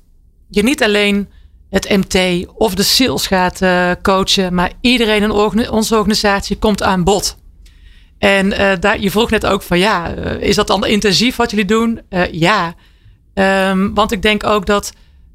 je 0.48 0.62
niet 0.62 0.82
alleen 0.82 1.28
het 1.70 1.88
MT 1.88 2.46
of 2.46 2.74
de 2.74 2.82
sales 2.82 3.26
gaat 3.26 3.60
coachen, 4.02 4.54
maar 4.54 4.72
iedereen 4.80 5.22
in 5.22 5.70
onze 5.70 5.96
organisatie 5.96 6.58
komt 6.58 6.82
aan 6.82 7.04
bod. 7.04 7.36
En 8.18 8.48
daar, 8.80 9.00
je 9.00 9.10
vroeg 9.10 9.30
net 9.30 9.46
ook 9.46 9.62
van 9.62 9.78
ja, 9.78 10.08
is 10.38 10.56
dat 10.56 10.66
dan 10.66 10.86
intensief 10.86 11.36
wat 11.36 11.50
jullie 11.50 11.64
doen? 11.64 12.00
ja, 12.30 12.74
um, 13.34 13.94
want 13.94 14.12
ik 14.12 14.22
denk 14.22 14.44
ook 14.44 14.66
dat 14.66 14.92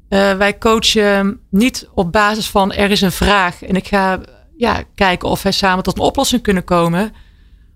wij 0.08 0.58
coachen 0.58 1.40
niet 1.50 1.88
op 1.94 2.12
basis 2.12 2.46
van 2.46 2.72
er 2.72 2.90
is 2.90 3.00
een 3.00 3.12
vraag 3.12 3.62
en 3.62 3.76
ik 3.76 3.88
ga 3.88 4.20
ja, 4.62 4.82
kijken 4.94 5.28
of 5.28 5.42
wij 5.42 5.52
samen 5.52 5.84
tot 5.84 5.96
een 5.96 6.04
oplossing 6.04 6.42
kunnen 6.42 6.64
komen. 6.64 7.12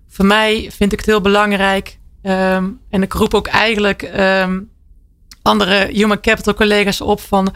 Voor 0.07 0.25
mij 0.25 0.69
vind 0.73 0.91
ik 0.91 0.97
het 0.97 1.07
heel 1.07 1.21
belangrijk. 1.21 1.99
Um, 2.23 2.79
en 2.89 3.01
ik 3.01 3.13
roep 3.13 3.33
ook 3.33 3.47
eigenlijk 3.47 4.01
um, 4.01 4.69
andere 5.41 5.89
human 5.91 6.21
capital 6.21 6.53
collega's 6.53 7.01
op 7.01 7.21
van 7.21 7.53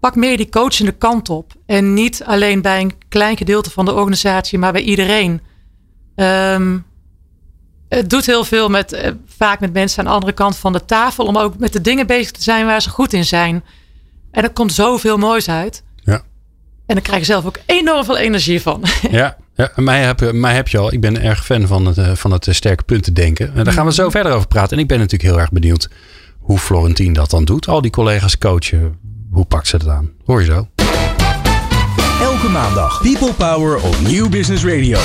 pak 0.00 0.14
meer 0.14 0.36
die 0.36 0.48
coachende 0.48 0.92
kant 0.92 1.30
op. 1.30 1.52
En 1.66 1.94
niet 1.94 2.24
alleen 2.24 2.62
bij 2.62 2.80
een 2.80 2.92
klein 3.08 3.36
gedeelte 3.36 3.70
van 3.70 3.84
de 3.84 3.94
organisatie, 3.94 4.58
maar 4.58 4.72
bij 4.72 4.82
iedereen. 4.82 5.40
Um, 6.16 6.84
het 7.88 8.10
doet 8.10 8.26
heel 8.26 8.44
veel 8.44 8.68
met, 8.68 8.92
uh, 8.92 9.08
vaak 9.26 9.60
met 9.60 9.72
mensen 9.72 9.98
aan 9.98 10.04
de 10.04 10.10
andere 10.10 10.32
kant 10.32 10.56
van 10.56 10.72
de 10.72 10.84
tafel. 10.84 11.26
Om 11.26 11.36
ook 11.36 11.58
met 11.58 11.72
de 11.72 11.80
dingen 11.80 12.06
bezig 12.06 12.30
te 12.30 12.42
zijn 12.42 12.66
waar 12.66 12.82
ze 12.82 12.90
goed 12.90 13.12
in 13.12 13.24
zijn. 13.24 13.64
En 14.30 14.42
er 14.42 14.52
komt 14.52 14.72
zoveel 14.72 15.18
moois 15.18 15.48
uit. 15.48 15.82
En 16.92 16.98
dan 16.98 17.06
krijg 17.06 17.26
je 17.26 17.32
zelf 17.32 17.46
ook 17.46 17.58
enorm 17.66 18.04
veel 18.04 18.18
energie 18.18 18.62
van. 18.62 18.84
Ja, 19.10 19.36
ja 19.54 19.72
mij, 19.76 20.02
heb, 20.02 20.32
mij 20.32 20.54
heb 20.54 20.68
je 20.68 20.78
al. 20.78 20.92
Ik 20.92 21.00
ben 21.00 21.22
erg 21.22 21.44
fan 21.44 21.66
van 21.66 21.86
het, 21.86 21.98
eh, 21.98 22.12
van 22.14 22.30
het 22.30 22.46
eh, 22.46 22.54
sterke 22.54 22.82
punten 22.82 23.14
denken. 23.14 23.54
En 23.54 23.64
daar 23.64 23.72
gaan 23.72 23.86
we 23.86 23.92
zo 23.92 24.02
mhm. 24.02 24.10
verder 24.10 24.32
over 24.32 24.46
praten. 24.46 24.76
En 24.76 24.82
ik 24.82 24.88
ben 24.88 24.98
natuurlijk 24.98 25.30
heel 25.30 25.40
erg 25.40 25.50
benieuwd 25.50 25.88
hoe 26.38 26.58
Florentien 26.58 27.12
dat 27.12 27.30
dan 27.30 27.44
doet. 27.44 27.68
Al 27.68 27.80
die 27.80 27.90
collega's 27.90 28.38
coachen. 28.38 28.98
Hoe 29.30 29.44
pakt 29.44 29.66
ze 29.66 29.76
het 29.76 29.88
aan? 29.88 30.10
Hoor 30.24 30.40
je 30.40 30.46
zo. 30.46 30.68
Elke 32.22 32.48
maandag 32.48 33.02
People 33.02 33.32
Power 33.32 33.82
op 33.82 33.96
Nieuw 34.00 34.28
Business 34.28 34.64
Radio. 34.64 34.98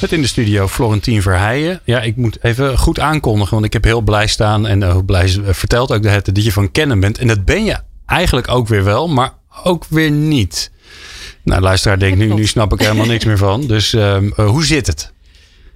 Met 0.00 0.12
in 0.12 0.20
de 0.20 0.28
studio 0.28 0.68
Florentien 0.68 1.22
Verheijen. 1.22 1.80
Ja, 1.84 2.00
ik 2.00 2.16
moet 2.16 2.38
even 2.42 2.78
goed 2.78 3.00
aankondigen, 3.00 3.52
want 3.52 3.64
ik 3.64 3.72
heb 3.72 3.84
heel 3.84 4.00
blij 4.00 4.26
staan 4.26 4.66
en 4.66 4.80
uh, 4.80 4.96
blij 5.06 5.28
vertelt 5.42 5.92
ook 5.92 6.02
dat, 6.02 6.24
dat 6.24 6.44
je 6.44 6.52
van 6.52 6.70
kennen 6.70 7.00
bent. 7.00 7.18
En 7.18 7.26
dat 7.26 7.44
ben 7.44 7.64
je 7.64 7.76
eigenlijk 8.06 8.48
ook 8.48 8.68
weer 8.68 8.84
wel, 8.84 9.08
maar 9.08 9.32
ook 9.62 9.84
weer 9.88 10.10
niet. 10.10 10.72
Nou, 11.44 11.60
luisteraar 11.60 11.98
denkt 11.98 12.18
nu, 12.18 12.34
nu 12.34 12.46
snap 12.46 12.72
ik 12.72 12.80
helemaal 12.80 13.06
niks 13.06 13.24
meer 13.24 13.38
van. 13.38 13.66
Dus 13.66 13.92
um, 13.92 14.32
uh, 14.36 14.48
hoe 14.48 14.64
zit 14.64 14.86
het? 14.86 15.12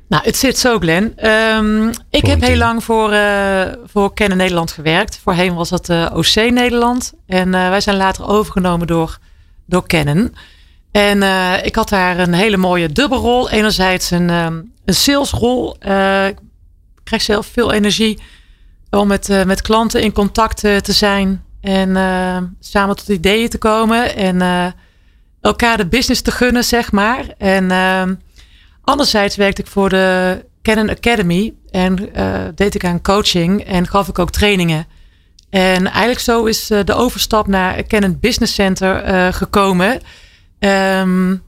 Nou, 0.09 0.25
het 0.25 0.37
zit 0.37 0.59
zo, 0.59 0.79
Glenn. 0.79 1.27
Um, 1.29 1.91
ik 2.11 2.27
heb 2.27 2.41
heel 2.41 2.57
lang 2.57 2.85
voor, 2.85 3.13
uh, 3.13 3.63
voor 3.85 4.15
Kennen 4.15 4.39
Nederland 4.39 4.71
gewerkt. 4.71 5.21
Voorheen 5.23 5.55
was 5.55 5.69
dat 5.69 5.89
uh, 5.89 6.11
OC 6.15 6.35
Nederland. 6.35 7.13
En 7.27 7.51
wij 7.51 7.81
zijn 7.81 7.97
later 7.97 8.29
overgenomen 8.29 8.87
door, 8.87 9.19
door 9.67 9.87
Kennen. 9.87 10.35
En 10.91 11.23
ik 11.65 11.75
had 11.75 11.89
daar 11.89 12.19
een 12.19 12.35
hele 12.35 12.57
mooie 12.57 12.93
dubbelrol. 12.93 13.51
Enerzijds 13.51 14.11
een, 14.11 14.31
um, 14.31 14.73
een 14.85 14.95
salesrol. 14.95 15.75
ik 16.29 16.39
krijg 17.05 17.23
zelf 17.23 17.47
veel 17.47 17.73
energie 17.73 18.19
om 18.91 19.09
met, 19.09 19.45
met 19.47 19.63
klanten 19.63 20.03
in 20.03 20.13
contact 20.13 20.61
te 20.61 20.93
zijn. 20.93 21.43
En 21.61 21.97
samen 22.61 22.97
tot 22.97 23.09
ideeën 23.09 23.49
te 23.49 23.59
komen. 23.59 24.17
En 24.17 24.41
elkaar 25.41 25.77
de 25.77 25.87
business 25.87 26.21
te 26.21 26.31
gunnen, 26.31 26.65
zeg 26.65 26.93
maar. 26.93 27.25
En 27.39 27.65
uh, 27.65 28.03
anderzijds 28.83 29.37
werkte 29.37 29.63
ik 29.63 29.69
voor 29.69 29.89
de 29.89 30.45
Canon 30.63 30.91
Academy 30.91 31.55
en 31.71 32.09
uh, 32.17 32.41
deed 32.55 32.75
ik 32.75 32.85
aan 32.85 33.03
coaching 33.03 33.65
en 33.65 33.87
gaf 33.87 34.09
ik 34.09 34.19
ook 34.19 34.31
trainingen. 34.31 34.87
En 35.51 35.87
eigenlijk 35.87 36.21
zo 36.21 36.45
is 36.45 36.71
uh, 36.71 36.85
de 36.85 36.95
overstap 36.95 37.47
naar 37.47 37.83
Canon 37.87 38.19
Business 38.21 38.55
Center 38.55 39.09
uh, 39.09 39.33
gekomen. 39.33 40.01
Um, 40.59 41.43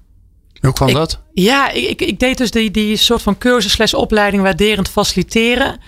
Hoe 0.61 0.73
kwam 0.73 0.93
dat? 0.93 1.21
Ja, 1.33 1.71
ik, 1.71 2.01
ik, 2.01 2.19
deed 2.19 2.39
dus 2.39 2.51
die, 2.51 2.71
die 2.71 2.97
soort 2.97 3.23
van 3.23 3.39
cursus 3.39 3.95
opleiding 3.95 4.43
waarderend 4.43 4.89
faciliteren. 4.89 5.81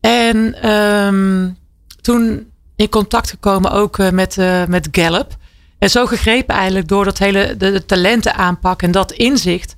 En 0.00 0.70
um, 0.70 1.58
toen 2.00 2.50
in 2.76 2.88
contact 2.88 3.30
gekomen 3.30 3.70
ook 3.70 4.10
met, 4.10 4.36
met 4.68 4.88
Gallup. 4.92 5.36
En 5.84 5.90
zo 5.90 6.06
gegrepen 6.06 6.54
eigenlijk 6.54 6.88
door 6.88 7.04
dat 7.04 7.18
hele 7.18 7.56
de, 7.56 7.70
de 7.70 7.84
talenten 7.84 8.34
aanpak 8.34 8.82
en 8.82 8.90
dat 8.90 9.12
inzicht. 9.12 9.74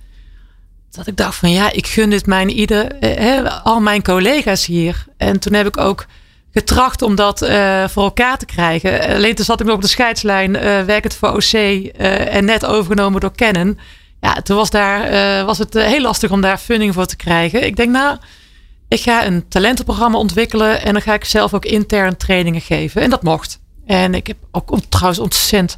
Dat 0.91 1.07
ik 1.07 1.17
dacht 1.17 1.37
van 1.37 1.51
ja, 1.51 1.73
ik 1.73 1.87
gun 1.87 2.11
dit 2.11 2.27
mijn 2.27 2.51
ieder, 2.51 2.99
eh, 2.99 3.65
al 3.65 3.81
mijn 3.81 4.03
collega's 4.03 4.67
hier. 4.67 5.07
En 5.17 5.39
toen 5.39 5.53
heb 5.53 5.67
ik 5.67 5.77
ook 5.77 6.07
getracht 6.53 7.03
om 7.03 7.15
dat 7.15 7.43
uh, 7.43 7.89
voor 7.89 8.03
elkaar 8.03 8.39
te 8.39 8.47
krijgen. 8.47 9.15
Alleen 9.15 9.35
toen 9.35 9.45
zat 9.45 9.61
ik 9.61 9.67
nog 9.67 9.75
op 9.75 9.83
de 9.83 9.89
scheidslijn, 9.89 10.55
uh, 10.55 10.61
werkend 10.83 11.15
voor 11.15 11.29
OC 11.29 11.53
en 11.93 12.45
net 12.45 12.67
overgenomen 12.67 13.21
door 13.21 13.35
Canon. 13.35 13.79
Ja, 14.21 14.35
toen 14.35 14.57
was, 14.57 14.71
daar, 14.71 15.45
was 15.45 15.59
het 15.59 15.75
heel 15.75 16.01
lastig 16.01 16.31
om 16.31 16.41
daar 16.41 16.59
funding 16.59 16.95
voor 16.95 17.07
te 17.07 17.17
krijgen. 17.17 17.67
Ik 17.67 17.77
denk 17.77 17.91
nou, 17.91 18.17
ik 18.89 19.01
ga 19.01 19.27
een 19.27 19.49
talentenprogramma 19.49 20.19
ontwikkelen 20.19 20.83
en 20.83 20.93
dan 20.93 21.03
ga 21.03 21.15
ik 21.15 21.25
zelf 21.25 21.55
ook 21.55 21.65
intern 21.65 22.17
trainingen 22.17 22.61
geven. 22.61 23.03
En 23.03 23.11
dat 23.11 23.23
mocht. 23.23 23.61
En 23.87 24.15
ik 24.15 24.27
heb 24.27 24.37
ook 24.51 24.79
trouwens 24.89 25.19
ontzettend 25.19 25.77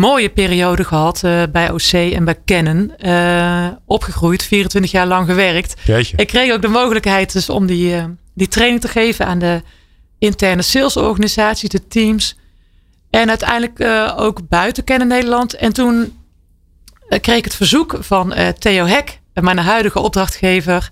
mooie 0.00 0.28
periode 0.28 0.84
gehad 0.84 1.22
uh, 1.24 1.42
bij 1.52 1.70
OC 1.70 1.92
en 1.92 2.24
bij 2.24 2.38
Canon. 2.44 2.92
Uh, 2.98 3.68
opgegroeid, 3.86 4.42
24 4.42 4.90
jaar 4.90 5.06
lang 5.06 5.26
gewerkt. 5.26 5.74
Jeetje. 5.84 6.16
Ik 6.16 6.26
kreeg 6.26 6.52
ook 6.52 6.62
de 6.62 6.68
mogelijkheid 6.68 7.32
dus 7.32 7.48
om 7.48 7.66
die, 7.66 7.94
uh, 7.94 8.04
die 8.34 8.48
training 8.48 8.80
te 8.80 8.88
geven 8.88 9.26
aan 9.26 9.38
de 9.38 9.62
interne 10.18 10.62
salesorganisaties, 10.62 11.68
de 11.68 11.86
teams. 11.88 12.38
En 13.10 13.28
uiteindelijk 13.28 13.80
ook 14.16 14.48
buiten 14.48 14.84
Canon 14.84 15.08
Nederland. 15.08 15.54
En 15.54 15.72
toen 15.72 16.18
kreeg 17.20 17.36
ik 17.36 17.44
het 17.44 17.54
verzoek 17.54 17.96
van 18.00 18.34
Theo 18.58 18.86
Hek 18.86 19.20
mijn 19.34 19.58
huidige 19.58 19.98
opdrachtgever. 19.98 20.90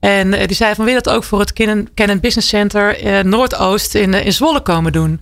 En 0.00 0.30
die 0.30 0.56
zei 0.56 0.74
van 0.74 0.84
wil 0.84 0.94
je 0.94 1.02
dat 1.02 1.14
ook 1.14 1.24
voor 1.24 1.40
het 1.40 1.52
Canon, 1.94 2.20
Business 2.20 2.48
Center 2.48 3.24
Noordoost 3.26 3.94
in, 3.94 4.14
in 4.14 4.32
Zwolle 4.32 4.60
komen 4.60 4.92
doen. 4.92 5.20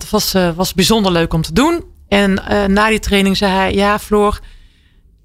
Dat 0.00 0.10
was, 0.10 0.34
was 0.54 0.74
bijzonder 0.74 1.12
leuk 1.12 1.32
om 1.32 1.42
te 1.42 1.52
doen. 1.52 1.84
En 2.08 2.34
na 2.66 2.88
die 2.88 2.98
training 2.98 3.36
zei 3.36 3.52
hij, 3.52 3.74
ja 3.74 3.98
Floor, 3.98 4.40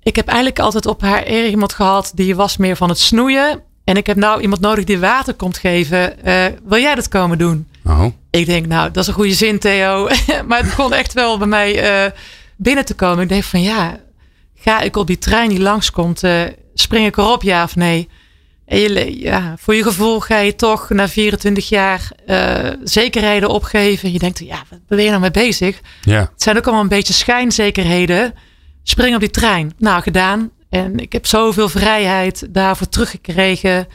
ik 0.04 0.16
heb 0.16 0.28
eigenlijk 0.28 0.60
altijd 0.60 0.86
op 0.86 1.01
haar 1.01 1.28
iemand 1.28 1.74
gehad 1.74 2.12
die 2.16 2.36
was 2.36 2.58
meer 2.58 2.75
van 2.75 2.90
het 2.90 3.00
snoeien. 3.00 3.62
En 3.84 3.98
ik 3.98 4.08
heb 4.08 4.18
nou 4.18 4.42
iemand 4.42 4.62
nodig 4.62 4.84
die 4.84 5.00
water 5.00 5.34
komt 5.34 5.58
geven. 5.58 6.16
wil 6.63 6.80
jij 6.80 6.96
dat 6.96 7.08
komen 7.08 7.38
doen? 7.38 7.68
Oh. 7.86 8.06
Ik 8.30 8.46
denk, 8.46 8.66
nou, 8.66 8.92
dat 8.92 9.04
is 9.04 9.08
een 9.08 9.13
goede 9.13 9.34
zin, 9.34 9.60
Theo. 9.60 10.10
maar 10.48 10.58
het 10.58 10.68
begon 10.68 10.94
echt 10.94 11.13
wel 11.13 11.38
bij 11.38 11.48
mij 11.48 12.06
uh, 12.06 12.12
binnen 12.56 12.86
te 12.86 12.94
komen. 12.94 13.24
Ik 13.24 13.30
denk 13.30 13.44
van 13.44 13.62
ja, 13.62 14.00
ga 14.56 14.82
ik 14.82 14.96
op 14.96 15.08
die 15.08 15.18
trein 15.18 15.50
die 15.50 15.62
langskomt, 15.62 16.24
uh, 16.24 16.42
spring 16.74 17.06
ik 17.06 17.18
erop, 17.18 17.44
ja 17.44 17.63
of 17.63 17.75
nee? 17.75 18.10
En 18.72 18.80
je, 18.80 19.20
ja, 19.20 19.56
voor 19.58 19.75
je 19.75 19.84
gevoel 19.84 20.20
ga 20.20 20.38
je 20.38 20.56
toch 20.56 20.90
na 20.90 21.08
24 21.08 21.70
jaar 21.70 22.12
uh, 22.28 22.70
zekerheden 22.84 23.50
opgeven. 23.50 24.12
Je 24.12 24.20
denkt, 24.20 24.40
ja, 24.40 24.63
wat 24.70 24.80
ben 24.88 25.04
je 25.04 25.10
nou 25.10 25.22
mee 25.22 25.32
bezig? 25.32 25.80
Ja. 26.01 26.20
Het 26.20 26.42
zijn 26.42 26.58
ook 26.58 26.63
allemaal 26.63 26.84
een 26.84 26.90
beetje 26.90 27.13
schijnzekerheden. 27.13 28.34
Spring 28.84 29.13
op 29.16 29.20
die 29.20 29.30
trein. 29.30 29.74
Nou, 29.78 30.01
gedaan. 30.01 30.50
En 30.70 31.00
ik 31.00 31.13
heb 31.13 31.25
zoveel 31.25 31.70
vrijheid 31.70 32.48
daarvoor 32.50 32.90
teruggekregen. 32.90 33.88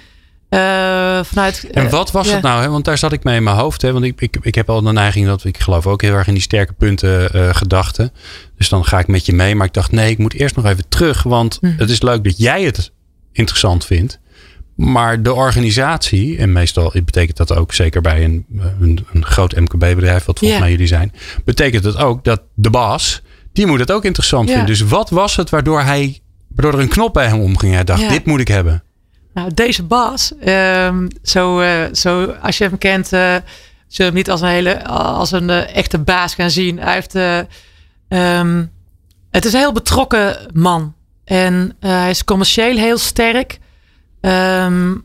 Uh, 0.51 1.21
vanuit, 1.23 1.71
en 1.71 1.91
wat 1.91 2.11
was 2.11 2.33
het 2.33 2.43
nou? 2.43 2.63
Hè? 2.63 2.69
Want 2.69 2.85
daar 2.85 2.99
zat 2.99 3.13
ik 3.13 3.25
mee 3.25 3.37
in 3.37 3.43
mijn 3.43 3.57
hoofd. 3.57 3.83
Hè? 3.83 3.93
Want 3.93 4.05
ik, 4.05 4.21
ik, 4.21 4.37
ik 4.41 4.55
heb 4.55 4.71
al 4.71 4.83
de 4.83 4.93
neiging 4.93 5.27
dat 5.27 5.45
ik 5.45 5.59
geloof 5.59 5.87
ook 5.87 6.03
heel 6.03 6.15
erg 6.15 6.27
in 6.27 6.35
die 6.35 6.43
sterke 6.43 6.73
punten 6.73 7.37
uh, 7.37 7.55
gedachten. 7.55 8.13
Dus 8.57 8.69
dan 8.69 8.85
ga 8.85 8.99
ik 8.99 9.07
met 9.07 9.27
je 9.27 9.33
mee. 9.33 9.55
Maar 9.55 9.67
ik 9.67 9.75
dacht, 9.75 9.93
nee, 9.93 10.11
ik 10.11 10.19
moet 10.19 10.35
eerst 10.35 10.57
nog 10.57 10.65
even 10.65 10.89
terug. 10.89 11.23
Want 11.23 11.59
hm. 11.61 11.73
het 11.77 11.91
is 11.91 12.03
leuk 12.03 12.25
dat 12.25 12.39
jij 12.39 12.63
het 12.63 12.93
interessant 13.33 13.85
vindt. 13.85 14.19
Maar 14.77 15.23
de 15.23 15.35
organisatie, 15.35 16.39
en 16.39 16.53
meestal 16.53 16.93
betekent 17.05 17.37
dat 17.37 17.55
ook 17.55 17.73
zeker 17.73 18.01
bij 18.01 18.25
een, 18.25 18.47
een, 18.81 19.07
een 19.13 19.25
groot 19.25 19.57
MKB-bedrijf, 19.57 20.25
wat 20.25 20.39
volgens 20.39 20.61
mij 20.61 20.71
jullie 20.71 20.87
zijn, 20.87 21.13
betekent 21.45 21.85
het 21.85 21.97
ook 21.97 22.25
dat 22.25 22.43
de 22.55 22.71
baas, 22.71 23.23
die 23.53 23.67
moet 23.67 23.79
het 23.79 23.91
ook 23.91 24.05
interessant 24.05 24.49
vinden. 24.49 24.67
Dus 24.67 24.81
wat 24.81 25.11
was 25.11 25.37
het 25.37 25.51
waardoor 25.51 25.81
hij, 25.81 26.21
waardoor 26.49 26.73
er 26.73 26.85
een 26.85 26.89
knop 26.89 27.13
bij 27.13 27.27
hem 27.27 27.41
omging? 27.41 27.75
Hij 27.75 27.85
dacht, 27.85 28.09
dit 28.09 28.27
moet 28.27 28.41
ik 28.41 28.49
hebben. 28.49 28.83
Nou, 29.35 29.55
deze 29.55 29.83
Bas, 29.83 30.33
um, 30.47 31.09
zo, 31.23 31.61
uh, 31.61 31.85
zo, 31.93 32.25
als 32.25 32.59
je 32.59 32.65
hem 32.65 32.79
kent, 32.79 33.13
uh, 33.13 33.35
zul 33.41 33.43
je 33.89 34.03
hem 34.03 34.15
niet 34.15 34.31
als 34.31 34.41
een 34.41 34.49
hele, 34.49 34.85
als 34.87 35.33
een 35.33 35.49
uh, 35.49 35.77
echte 35.77 35.99
baas 35.99 36.35
gaan 36.35 36.51
zien. 36.51 36.79
Hij 36.79 36.95
heeft, 36.95 37.15
um, 38.09 38.71
het 39.31 39.45
is 39.45 39.53
een 39.53 39.59
heel 39.59 39.73
betrokken 39.73 40.37
man. 40.53 40.95
En 41.25 41.77
hij 41.81 42.11
is 42.11 42.25
commercieel 42.25 42.77
heel 42.77 42.99
sterk. 42.99 43.59
Um, 44.21 45.05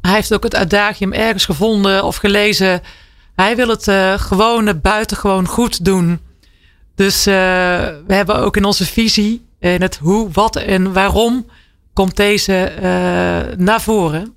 hij 0.00 0.14
heeft 0.14 0.34
ook 0.34 0.42
het 0.42 0.54
adagium 0.54 1.12
ergens 1.12 1.44
gevonden 1.44 2.04
of 2.04 2.16
gelezen. 2.16 2.82
Hij 3.34 3.56
wil 3.56 3.68
het 3.68 3.84
gewone 4.20 4.74
buitengewoon 4.74 5.46
goed 5.46 5.84
doen. 5.84 6.20
Dus 6.94 7.24
we 7.24 8.04
hebben 8.06 8.36
ook 8.36 8.56
in 8.56 8.64
onze 8.64 8.86
visie, 8.86 9.46
in 9.58 9.82
het 9.82 9.96
hoe, 9.96 10.28
wat 10.32 10.56
en 10.56 10.92
waarom 10.92 11.46
komt 11.92 12.16
deze 12.16 12.72
uh, 12.76 12.82
naar 13.56 13.80
voren. 13.80 14.34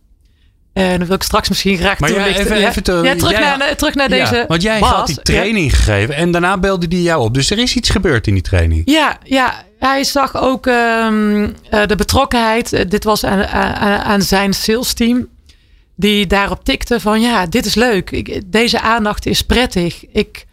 En 0.78 0.98
dan 0.98 1.08
wil 1.08 1.16
ik 1.16 1.24
straks 1.24 1.50
misschien 1.50 1.78
graag 1.78 2.00
maar 2.00 2.10
toelichten. 2.10 2.44
Ja, 2.44 2.56
even, 2.56 2.70
even 2.70 2.84
te, 2.84 2.92
ja, 3.04 3.16
terug, 3.16 3.32
jij, 3.32 3.56
naar, 3.58 3.76
terug 3.76 3.96
naar 3.96 4.10
deze 4.10 4.46
Want 4.48 4.62
jij 4.62 4.80
had 4.80 5.08
die 5.08 5.22
training 5.22 5.76
gegeven 5.76 6.16
en 6.16 6.32
daarna 6.32 6.58
belde 6.58 6.88
die 6.88 7.02
jou 7.02 7.24
op. 7.24 7.34
Dus 7.34 7.50
er 7.50 7.58
is 7.58 7.76
iets 7.76 7.90
gebeurd 7.90 8.28
in 8.28 8.34
die 8.34 8.44
training. 8.44 8.82
Ja, 8.86 9.18
ja 9.24 9.64
hij 9.80 10.04
zag 10.04 10.42
ook 10.42 10.66
um, 10.66 11.44
uh, 11.44 11.52
de 11.86 11.96
betrokkenheid. 11.98 12.92
Dit 12.92 13.04
was 13.04 13.24
aan, 13.24 13.46
aan, 13.48 14.02
aan 14.02 14.22
zijn 14.22 14.54
sales 14.54 14.94
team. 14.94 15.28
Die 15.96 16.28
daarop 16.28 16.64
tikte 16.64 17.00
van 17.00 17.22
ja, 17.22 17.46
dit 17.46 17.66
is 17.66 17.76
leuk. 17.76 18.12
Ik, 18.12 18.42
deze 18.46 18.82
aandacht 18.82 19.26
is 19.26 19.42
prettig. 19.42 20.06
Ik 20.12 20.46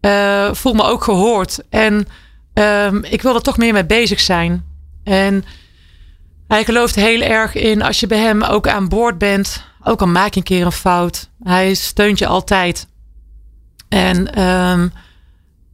uh, 0.00 0.52
voel 0.52 0.72
me 0.72 0.82
ook 0.82 1.04
gehoord. 1.04 1.58
En 1.70 2.06
um, 2.54 3.04
ik 3.04 3.22
wil 3.22 3.34
er 3.34 3.42
toch 3.42 3.58
meer 3.58 3.72
mee 3.72 3.86
bezig 3.86 4.20
zijn. 4.20 4.64
En 5.04 5.44
hij 6.48 6.64
gelooft 6.64 6.94
heel 6.94 7.20
erg 7.20 7.54
in 7.54 7.82
als 7.82 8.00
je 8.00 8.06
bij 8.06 8.18
hem 8.18 8.42
ook 8.42 8.68
aan 8.68 8.88
boord 8.88 9.18
bent. 9.18 9.70
Ook 9.84 10.00
al 10.00 10.06
maak 10.06 10.32
je 10.32 10.36
een 10.36 10.46
keer 10.46 10.64
een 10.64 10.72
fout. 10.72 11.30
Hij 11.42 11.74
steunt 11.74 12.18
je 12.18 12.26
altijd. 12.26 12.86
En 13.88 14.42
um, 14.42 14.92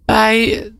hij, 0.06 0.70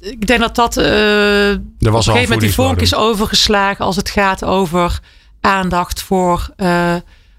ik 0.00 0.26
denk 0.26 0.40
dat 0.40 0.54
dat 0.54 0.76
uh, 0.76 1.50
er 1.50 1.60
was 1.78 1.82
op 1.82 1.94
een 1.94 2.02
gegeven 2.02 2.22
moment 2.22 2.40
die 2.40 2.52
vonk 2.52 2.80
is 2.80 2.94
overgeslagen 2.94 3.84
als 3.84 3.96
het 3.96 4.10
gaat 4.10 4.44
over 4.44 5.00
aandacht 5.40 6.02
voor 6.02 6.50
uh, 6.56 6.94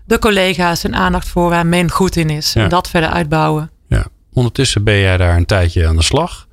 de 0.05 0.19
collega's 0.19 0.83
en 0.83 0.95
aandacht 0.95 1.27
voor 1.27 1.49
waar 1.49 1.65
men 1.65 1.91
goed 1.91 2.15
in 2.15 2.29
is. 2.29 2.53
Ja. 2.53 2.63
En 2.63 2.69
dat 2.69 2.89
verder 2.89 3.09
uitbouwen. 3.09 3.71
Ja. 3.87 4.05
Ondertussen 4.33 4.83
ben 4.83 4.99
jij 4.99 5.17
daar 5.17 5.37
een 5.37 5.45
tijdje 5.45 5.87
aan 5.87 5.95
de 5.95 6.03
slag. 6.03 6.47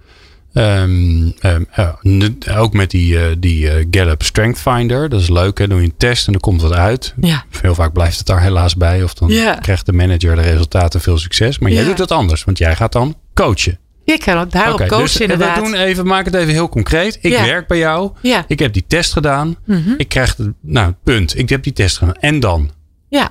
Um, 0.60 1.34
um, 1.42 1.66
uh, 1.78 2.60
ook 2.60 2.72
met 2.72 2.90
die, 2.90 3.14
uh, 3.14 3.22
die 3.38 3.64
uh, 3.64 3.86
Gallup 3.90 4.22
Strength 4.22 4.58
Finder. 4.58 5.08
Dat 5.08 5.20
is 5.20 5.28
leuk. 5.28 5.58
Hè? 5.58 5.68
Doe 5.68 5.80
je 5.80 5.84
een 5.84 5.96
test 5.96 6.26
en 6.26 6.34
er 6.34 6.40
komt 6.40 6.62
wat 6.62 6.72
uit. 6.72 7.14
Ja. 7.20 7.44
Veel 7.50 7.74
vaak 7.74 7.92
blijft 7.92 8.18
het 8.18 8.26
daar 8.26 8.42
helaas 8.42 8.76
bij. 8.76 9.02
Of 9.02 9.14
dan 9.14 9.28
ja. 9.28 9.54
krijgt 9.54 9.86
de 9.86 9.92
manager 9.92 10.36
de 10.36 10.42
resultaten 10.42 11.00
veel 11.00 11.18
succes. 11.18 11.58
Maar 11.58 11.70
jij 11.70 11.84
doet 11.84 11.98
het 11.98 12.10
anders. 12.10 12.44
Want 12.44 12.58
jij 12.58 12.76
gaat 12.76 12.92
dan 12.92 13.14
coachen. 13.34 13.78
Ik 14.04 14.22
ga 14.22 14.40
ook 14.40 14.52
daarop 14.52 14.74
okay, 14.74 14.88
coachen 14.88 15.06
dus 15.06 15.20
inderdaad. 15.20 15.56
We 15.56 15.62
doen 15.62 15.74
even, 15.74 16.06
maak 16.06 16.24
het 16.24 16.34
even 16.34 16.52
heel 16.52 16.68
concreet. 16.68 17.18
Ik 17.20 17.38
werk 17.38 17.66
bij 17.66 17.78
jou. 17.78 18.12
Ja. 18.22 18.44
Ik 18.46 18.58
heb 18.58 18.72
die 18.72 18.84
test 18.86 19.12
gedaan. 19.12 19.56
Mm 19.64 19.82
-hmm. 19.84 19.94
Ik 19.96 20.08
krijg, 20.08 20.34
de, 20.34 20.54
nou 20.60 20.94
punt. 21.04 21.38
Ik 21.38 21.48
heb 21.48 21.62
die 21.62 21.72
test 21.72 21.98
gedaan. 21.98 22.14
En 22.14 22.40
dan? 22.40 22.70
Ja. 23.08 23.30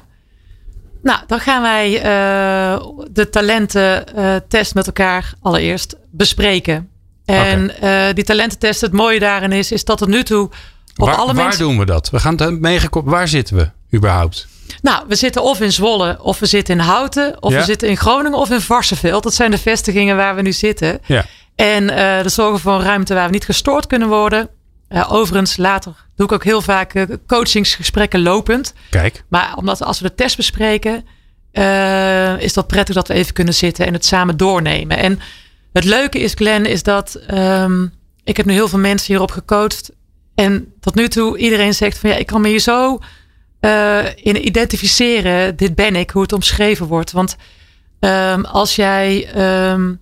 Nou, 1.01 1.19
dan 1.27 1.39
gaan 1.39 1.61
wij 1.61 2.01
de 3.11 3.29
talententest 3.29 4.75
met 4.75 4.87
elkaar 4.87 5.33
allereerst 5.41 5.95
bespreken. 6.11 6.89
En 7.35 7.71
okay. 7.71 8.07
uh, 8.07 8.13
die 8.13 8.23
talententest, 8.23 8.81
het 8.81 8.91
mooie 8.91 9.19
daarin 9.19 9.51
is, 9.51 9.71
is 9.71 9.83
dat 9.83 9.97
tot 9.97 10.07
nu 10.07 10.23
toe 10.23 10.49
op 10.97 11.05
waar, 11.05 11.15
alle 11.15 11.33
waar 11.33 11.43
mensen... 11.43 11.63
doen 11.63 11.77
we 11.77 11.85
dat? 11.85 12.09
We 12.09 12.19
gaan 12.19 12.35
het 12.35 12.59
meegekoppeld. 12.59 13.15
Waar 13.15 13.27
zitten 13.27 13.55
we 13.55 13.69
überhaupt? 13.97 14.47
Nou, 14.81 15.05
we 15.07 15.15
zitten 15.15 15.43
of 15.43 15.61
in 15.61 15.71
Zwolle, 15.71 16.17
of 16.21 16.39
we 16.39 16.45
zitten 16.45 16.75
in 16.75 16.81
Houten, 16.81 17.43
of 17.43 17.51
ja. 17.51 17.57
we 17.57 17.63
zitten 17.63 17.87
in 17.87 17.97
Groningen 17.97 18.37
of 18.37 18.49
in 18.49 18.61
Varsenveld. 18.61 19.23
Dat 19.23 19.33
zijn 19.33 19.51
de 19.51 19.57
vestigingen 19.57 20.15
waar 20.15 20.35
we 20.35 20.41
nu 20.41 20.51
zitten. 20.51 20.99
Ja. 21.05 21.25
En 21.55 21.83
uh, 21.83 22.21
de 22.21 22.29
zorgen 22.29 22.59
voor 22.59 22.73
een 22.73 22.81
ruimte 22.81 23.13
waar 23.13 23.25
we 23.25 23.33
niet 23.33 23.45
gestoord 23.45 23.87
kunnen 23.87 24.07
worden. 24.07 24.49
Uh, 24.89 25.13
overigens, 25.13 25.57
later 25.57 25.93
doe 26.15 26.25
ik 26.25 26.31
ook 26.31 26.43
heel 26.43 26.61
vaak 26.61 26.93
uh, 26.93 27.03
coachingsgesprekken 27.27 28.21
lopend. 28.21 28.73
Kijk. 28.89 29.23
Maar 29.27 29.53
omdat 29.55 29.83
als 29.83 29.99
we 29.99 30.07
de 30.07 30.15
test 30.15 30.35
bespreken, 30.35 31.05
is 32.39 32.53
dat 32.53 32.67
prettig 32.67 32.95
dat 32.95 33.07
we 33.07 33.13
even 33.13 33.33
kunnen 33.33 33.53
zitten 33.53 33.85
en 33.85 33.93
het 33.93 34.05
samen 34.05 34.37
doornemen. 34.37 34.97
En 34.97 35.19
het 35.73 35.83
leuke 35.83 36.19
is, 36.19 36.33
Glenn, 36.33 36.65
is 36.65 36.83
dat 36.83 37.21
um, 37.33 37.93
ik 38.23 38.37
heb 38.37 38.45
nu 38.45 38.53
heel 38.53 38.67
veel 38.67 38.79
mensen 38.79 39.07
hierop 39.07 39.31
gecoacht. 39.31 39.91
En 40.35 40.73
tot 40.79 40.95
nu 40.95 41.07
toe 41.07 41.37
iedereen 41.37 41.73
zegt 41.73 41.97
van 41.97 42.09
ja, 42.09 42.15
ik 42.15 42.25
kan 42.25 42.41
me 42.41 42.47
hier 42.47 42.59
zo 42.59 42.99
uh, 43.61 44.05
in 44.15 44.47
identificeren. 44.47 45.55
Dit 45.55 45.75
ben 45.75 45.95
ik, 45.95 46.09
hoe 46.09 46.21
het 46.21 46.33
omschreven 46.33 46.85
wordt. 46.85 47.11
Want 47.11 47.35
um, 47.99 48.45
als 48.45 48.75
jij. 48.75 49.29
Um, 49.71 49.99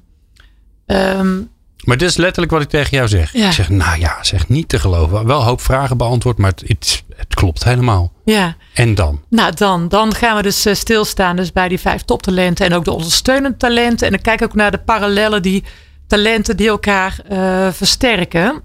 maar 1.87 1.97
dit 1.97 2.09
is 2.09 2.17
letterlijk 2.17 2.51
wat 2.51 2.61
ik 2.61 2.69
tegen 2.69 2.97
jou 2.97 3.07
zeg. 3.07 3.33
Ja. 3.33 3.47
Ik 3.47 3.53
zeg, 3.53 3.69
nou 3.69 3.99
ja, 3.99 4.23
zeg 4.23 4.47
niet 4.47 4.69
te 4.69 4.79
geloven. 4.79 5.25
Wel 5.25 5.39
een 5.39 5.45
hoop 5.45 5.61
vragen 5.61 5.97
beantwoord, 5.97 6.37
maar 6.37 6.49
het, 6.49 6.63
het, 6.67 7.03
het 7.15 7.33
klopt 7.33 7.63
helemaal. 7.63 8.13
Ja. 8.25 8.55
En 8.73 8.95
dan? 8.95 9.21
Nou, 9.29 9.53
dan, 9.53 9.87
dan 9.87 10.15
gaan 10.15 10.35
we 10.35 10.41
dus 10.41 10.65
uh, 10.65 10.73
stilstaan 10.73 11.35
dus 11.35 11.51
bij 11.51 11.67
die 11.67 11.79
vijf 11.79 12.01
toptalenten 12.01 12.65
en 12.65 12.73
ook 12.73 12.85
de 12.85 12.91
ondersteunende 12.91 13.57
talenten. 13.57 14.07
En 14.07 14.13
dan 14.13 14.21
kijk 14.21 14.41
ik 14.41 14.47
ook 14.47 14.55
naar 14.55 14.71
de 14.71 14.77
parallellen 14.77 15.41
die 15.41 15.63
talenten 16.07 16.57
die 16.57 16.67
elkaar 16.67 17.19
uh, 17.31 17.67
versterken. 17.71 18.63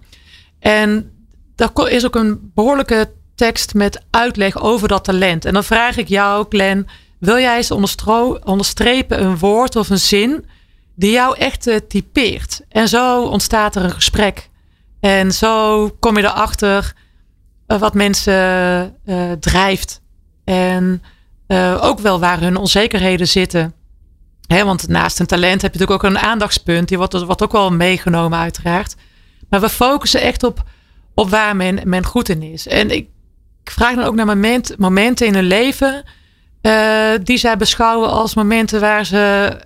En 0.59 1.11
daar 1.57 1.89
is 1.89 2.07
ook 2.07 2.15
een 2.15 2.51
behoorlijke 2.55 3.11
tekst 3.35 3.75
met 3.75 4.03
uitleg 4.11 4.61
over 4.63 4.89
dat 4.89 5.05
talent. 5.05 5.45
En 5.45 5.53
dan 5.53 5.65
vraag 5.65 5.97
ik 5.97 6.09
jou, 6.09 6.47
Glenn, 6.49 6.89
wil 7.19 7.39
jij 7.39 7.57
eens 7.57 7.71
onderstrepen 8.45 9.23
een 9.23 9.39
woord 9.39 9.77
of 9.77 9.91
een 9.91 9.99
zin 9.99 10.45
die 10.95 11.11
jou 11.11 11.37
echt 11.39 11.67
uh, 11.67 11.77
typeert? 11.89 12.61
En 12.69 12.89
zo 12.89 13.23
ontstaat 13.23 13.77
er 13.77 13.85
een 13.85 13.93
gesprek. 13.93 14.51
En 15.01 15.33
zo 15.33 15.89
kom 16.01 16.17
je 16.17 16.23
erachter 16.23 16.93
uh, 17.67 17.79
wat 17.79 17.95
mensen 17.95 18.97
uh, 19.07 19.33
drijft. 19.33 20.01
En 20.45 21.03
ook 21.81 21.99
wel 21.99 22.21
waar 22.21 22.41
hun 22.41 22.57
onzekerheden 22.57 23.29
zitten. 23.29 23.75
Want 24.47 24.89
naast 24.89 25.21
een 25.21 25.27
talent 25.27 25.63
heb 25.63 25.73
je 25.73 25.79
natuurlijk 25.79 26.05
ook 26.05 26.11
een 26.11 26.19
aandachtspunt. 26.19 26.89
Die 26.89 26.99
wordt, 26.99 27.43
ook 27.43 27.53
wel 27.53 27.73
meegenomen 27.73 28.39
uiteraard. 28.39 28.95
Maar 29.49 29.61
we 29.61 29.69
focussen 29.69 30.21
echt 30.21 30.43
op, 30.43 30.63
op 31.15 31.31
waar 31.31 31.57
men, 31.57 31.81
men 31.85 32.05
goed 32.05 32.29
in 32.29 32.43
is. 32.43 32.67
En 32.67 32.91
ik, 32.91 33.09
vraag 33.65 33.95
dan 33.95 34.05
ook 34.05 34.15
naar 34.15 34.27
moment, 34.27 34.79
momenten 34.79 35.27
in 35.27 35.35
hun 35.35 35.45
leven... 35.45 36.05
Die 37.23 37.37
zij 37.37 37.57
beschouwen 37.57 38.11
als 38.11 38.35
momenten 38.35 38.81
waar 38.81 39.07
ze 39.07 39.57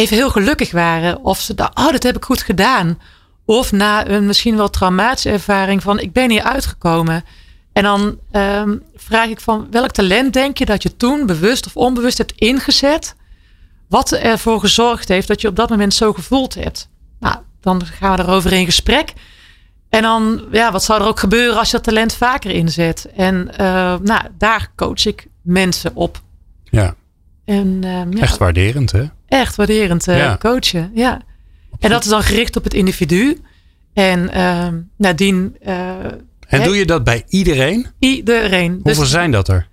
even 0.00 0.16
heel 0.16 0.30
gelukkig 0.30 0.70
waren. 0.70 1.24
Of 1.24 1.40
ze 1.40 1.54
dachten, 1.54 1.84
oh, 1.84 1.92
dat 1.92 2.02
heb 2.02 2.16
ik 2.16 2.24
goed 2.24 2.42
gedaan. 2.42 2.98
Of 3.44 3.72
na 3.72 4.08
een 4.08 4.26
misschien 4.26 4.56
wel 4.56 4.70
traumatische 4.70 5.30
ervaring 5.30 5.82
van 5.82 5.98
ik 5.98 6.12
ben 6.12 6.30
hier 6.30 6.42
uitgekomen. 6.42 7.24
En 7.72 7.82
dan 7.82 8.18
ehm, 8.30 8.76
vraag 8.94 9.28
ik 9.28 9.40
van 9.40 9.66
welk 9.70 9.90
talent 9.90 10.32
denk 10.32 10.58
je 10.58 10.64
dat 10.64 10.82
je 10.82 10.96
toen 10.96 11.26
bewust 11.26 11.66
of 11.66 11.76
onbewust 11.76 12.18
hebt 12.18 12.32
ingezet? 12.32 13.14
Wat 13.88 14.12
ervoor 14.12 14.60
gezorgd 14.60 15.08
heeft 15.08 15.28
dat 15.28 15.40
je 15.40 15.48
op 15.48 15.56
dat 15.56 15.70
moment 15.70 15.94
zo 15.94 16.12
gevoeld 16.12 16.54
hebt. 16.54 16.88
Nou, 17.20 17.36
dan 17.60 17.86
gaan 17.86 18.16
we 18.16 18.22
erover 18.22 18.52
in 18.52 18.64
gesprek. 18.64 19.12
En 19.88 20.02
dan, 20.02 20.44
ja, 20.52 20.72
wat 20.72 20.84
zou 20.84 21.00
er 21.00 21.06
ook 21.06 21.20
gebeuren 21.20 21.58
als 21.58 21.70
je 21.70 21.76
dat 21.76 21.84
talent 21.84 22.14
vaker 22.14 22.50
inzet? 22.50 23.08
En 23.16 23.48
uh, 23.52 23.56
nou, 24.02 24.22
daar 24.38 24.72
coach 24.76 25.06
ik 25.06 25.26
mensen 25.42 25.94
op. 25.94 26.20
Ja. 26.64 26.94
En, 27.44 27.66
uh, 27.84 28.02
ja, 28.10 28.20
echt 28.20 28.38
waarderend, 28.38 28.92
hè? 28.92 29.04
Echt 29.30 29.56
waarderend 29.56 30.04
ja. 30.04 30.36
coachen, 30.38 30.90
ja. 30.94 31.20
En 31.78 31.90
dat 31.90 32.02
is 32.04 32.10
dan 32.10 32.22
gericht 32.22 32.56
op 32.56 32.64
het 32.64 32.74
individu. 32.74 33.40
En 33.94 34.32
ehm, 34.32 34.78
nadien. 34.96 35.56
en 36.48 36.62
doe 36.62 36.76
je 36.76 36.86
dat 36.86 37.04
bij 37.04 37.24
iedereen? 37.28 37.86
Iedereen. 37.98 38.80
Hoeveel 38.82 39.02
dus, 39.02 39.10
zijn 39.10 39.30
dat 39.30 39.48
er? 39.48 39.68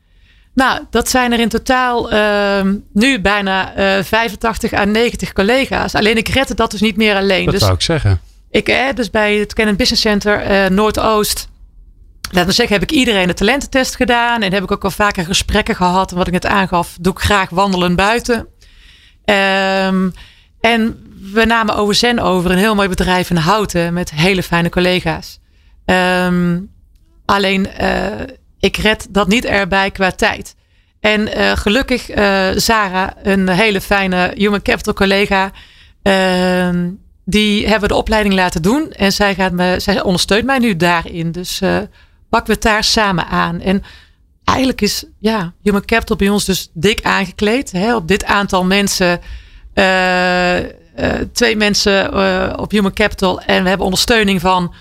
Nou, 0.58 0.82
dat 0.89 1.10
zijn 1.10 1.34
er 1.34 1.39
in 1.39 1.50
totaal 1.50 2.13
uh, 2.13 2.62
nu 2.93 3.22
bijna 3.22 3.78
uh, 3.98 4.04
85 4.04 4.74
à 4.74 4.84
90 4.86 5.34
collega's. 5.34 5.96
Alleen 5.96 6.17
ik 6.17 6.28
red 6.28 6.58
dat 6.58 6.72
dus 6.72 6.82
niet 6.82 6.98
meer 6.98 7.15
alleen. 7.15 7.43
Dat 7.43 7.54
dus 7.54 7.63
zou 7.63 7.74
ik 7.74 7.82
zeggen. 7.82 8.20
Ik, 8.50 8.70
eh, 8.70 8.86
dus 8.96 9.10
bij 9.10 9.36
het 9.36 9.54
Canon 9.54 9.76
Business 9.76 10.02
Center 10.02 10.52
uh, 10.52 10.70
Noordoost. 10.70 11.48
Laat 12.32 12.46
me 12.46 12.52
zeggen, 12.52 12.80
heb 12.80 12.89
ik 12.89 12.96
iedereen 12.96 13.28
de 13.28 13.34
talententest 13.34 13.96
gedaan. 13.96 14.41
En 14.41 14.54
heb 14.54 14.63
ik 14.63 14.72
ook 14.72 14.84
al 14.84 14.91
vaker 14.91 15.26
gesprekken 15.26 15.76
gehad. 15.76 16.12
En 16.12 16.17
wat 16.17 16.28
ik 16.28 16.34
net 16.34 16.46
aangaf, 16.46 16.98
doe 17.02 17.13
ik 17.13 17.20
graag 17.20 17.50
wandelen 17.50 17.96
buiten. 17.96 18.48
Um, 19.30 20.13
en 20.62 21.06
we 21.34 21.46
namen 21.46 21.78
OSN 21.78 22.20
over, 22.20 22.52
een 22.52 22.58
heel 22.58 22.76
mooi 22.76 22.90
bedrijf 22.90 23.30
in 23.30 23.36
Houten. 23.36 23.94
Met 23.94 24.12
hele 24.12 24.44
fijne 24.44 24.70
collega's. 24.70 25.40
Um, 25.86 26.72
alleen, 27.26 27.68
uh, 27.82 28.06
ik 28.60 28.78
red 28.78 29.08
dat 29.10 29.28
niet 29.28 29.46
erbij 29.46 29.92
qua 29.92 30.12
tijd. 30.12 30.56
En 31.00 31.22
uh, 31.22 31.52
gelukkig, 31.52 32.16
uh, 32.16 32.48
Sarah, 32.56 33.10
een 33.24 33.50
hele 33.50 33.82
fijne 33.82 34.32
human 34.36 34.62
capital 34.62 34.94
collega, 34.94 35.52
uh, 36.04 36.70
die 37.26 37.68
hebben 37.68 37.90
de 37.90 37.96
opleiding 37.96 38.36
laten 38.36 38.62
doen. 38.62 38.92
En 38.92 39.12
zij, 39.12 39.36
gaat 39.36 39.52
me, 39.52 39.80
zij 39.80 40.02
ondersteunt 40.02 40.46
mij 40.46 40.60
nu 40.60 40.76
daarin. 40.76 41.32
Dus 41.32 41.60
pakken 42.30 42.48
we 42.48 42.54
het 42.54 42.62
daar 42.62 42.84
samen 42.84 43.28
aan. 43.28 43.62
En 43.62 43.84
eigenlijk 44.47 44.81
is 44.81 45.05
ja, 45.19 45.53
human 45.62 45.86
capital 45.86 46.15
bij 46.15 46.29
ons 46.29 46.45
dus 46.45 46.69
dik 46.73 47.01
aangekleed. 47.01 47.71
Hè, 47.71 47.95
op 47.95 48.07
dit 48.07 48.25
aantal 48.25 48.65
mensen. 48.65 49.19
twee 51.31 51.55
mensen 51.55 52.60
op 52.60 52.71
human 52.71 52.93
capital. 52.93 53.41
En 53.41 53.63
we 53.63 53.69
hebben 53.69 53.86
ondersteuning 53.86 54.41
van 54.41 54.73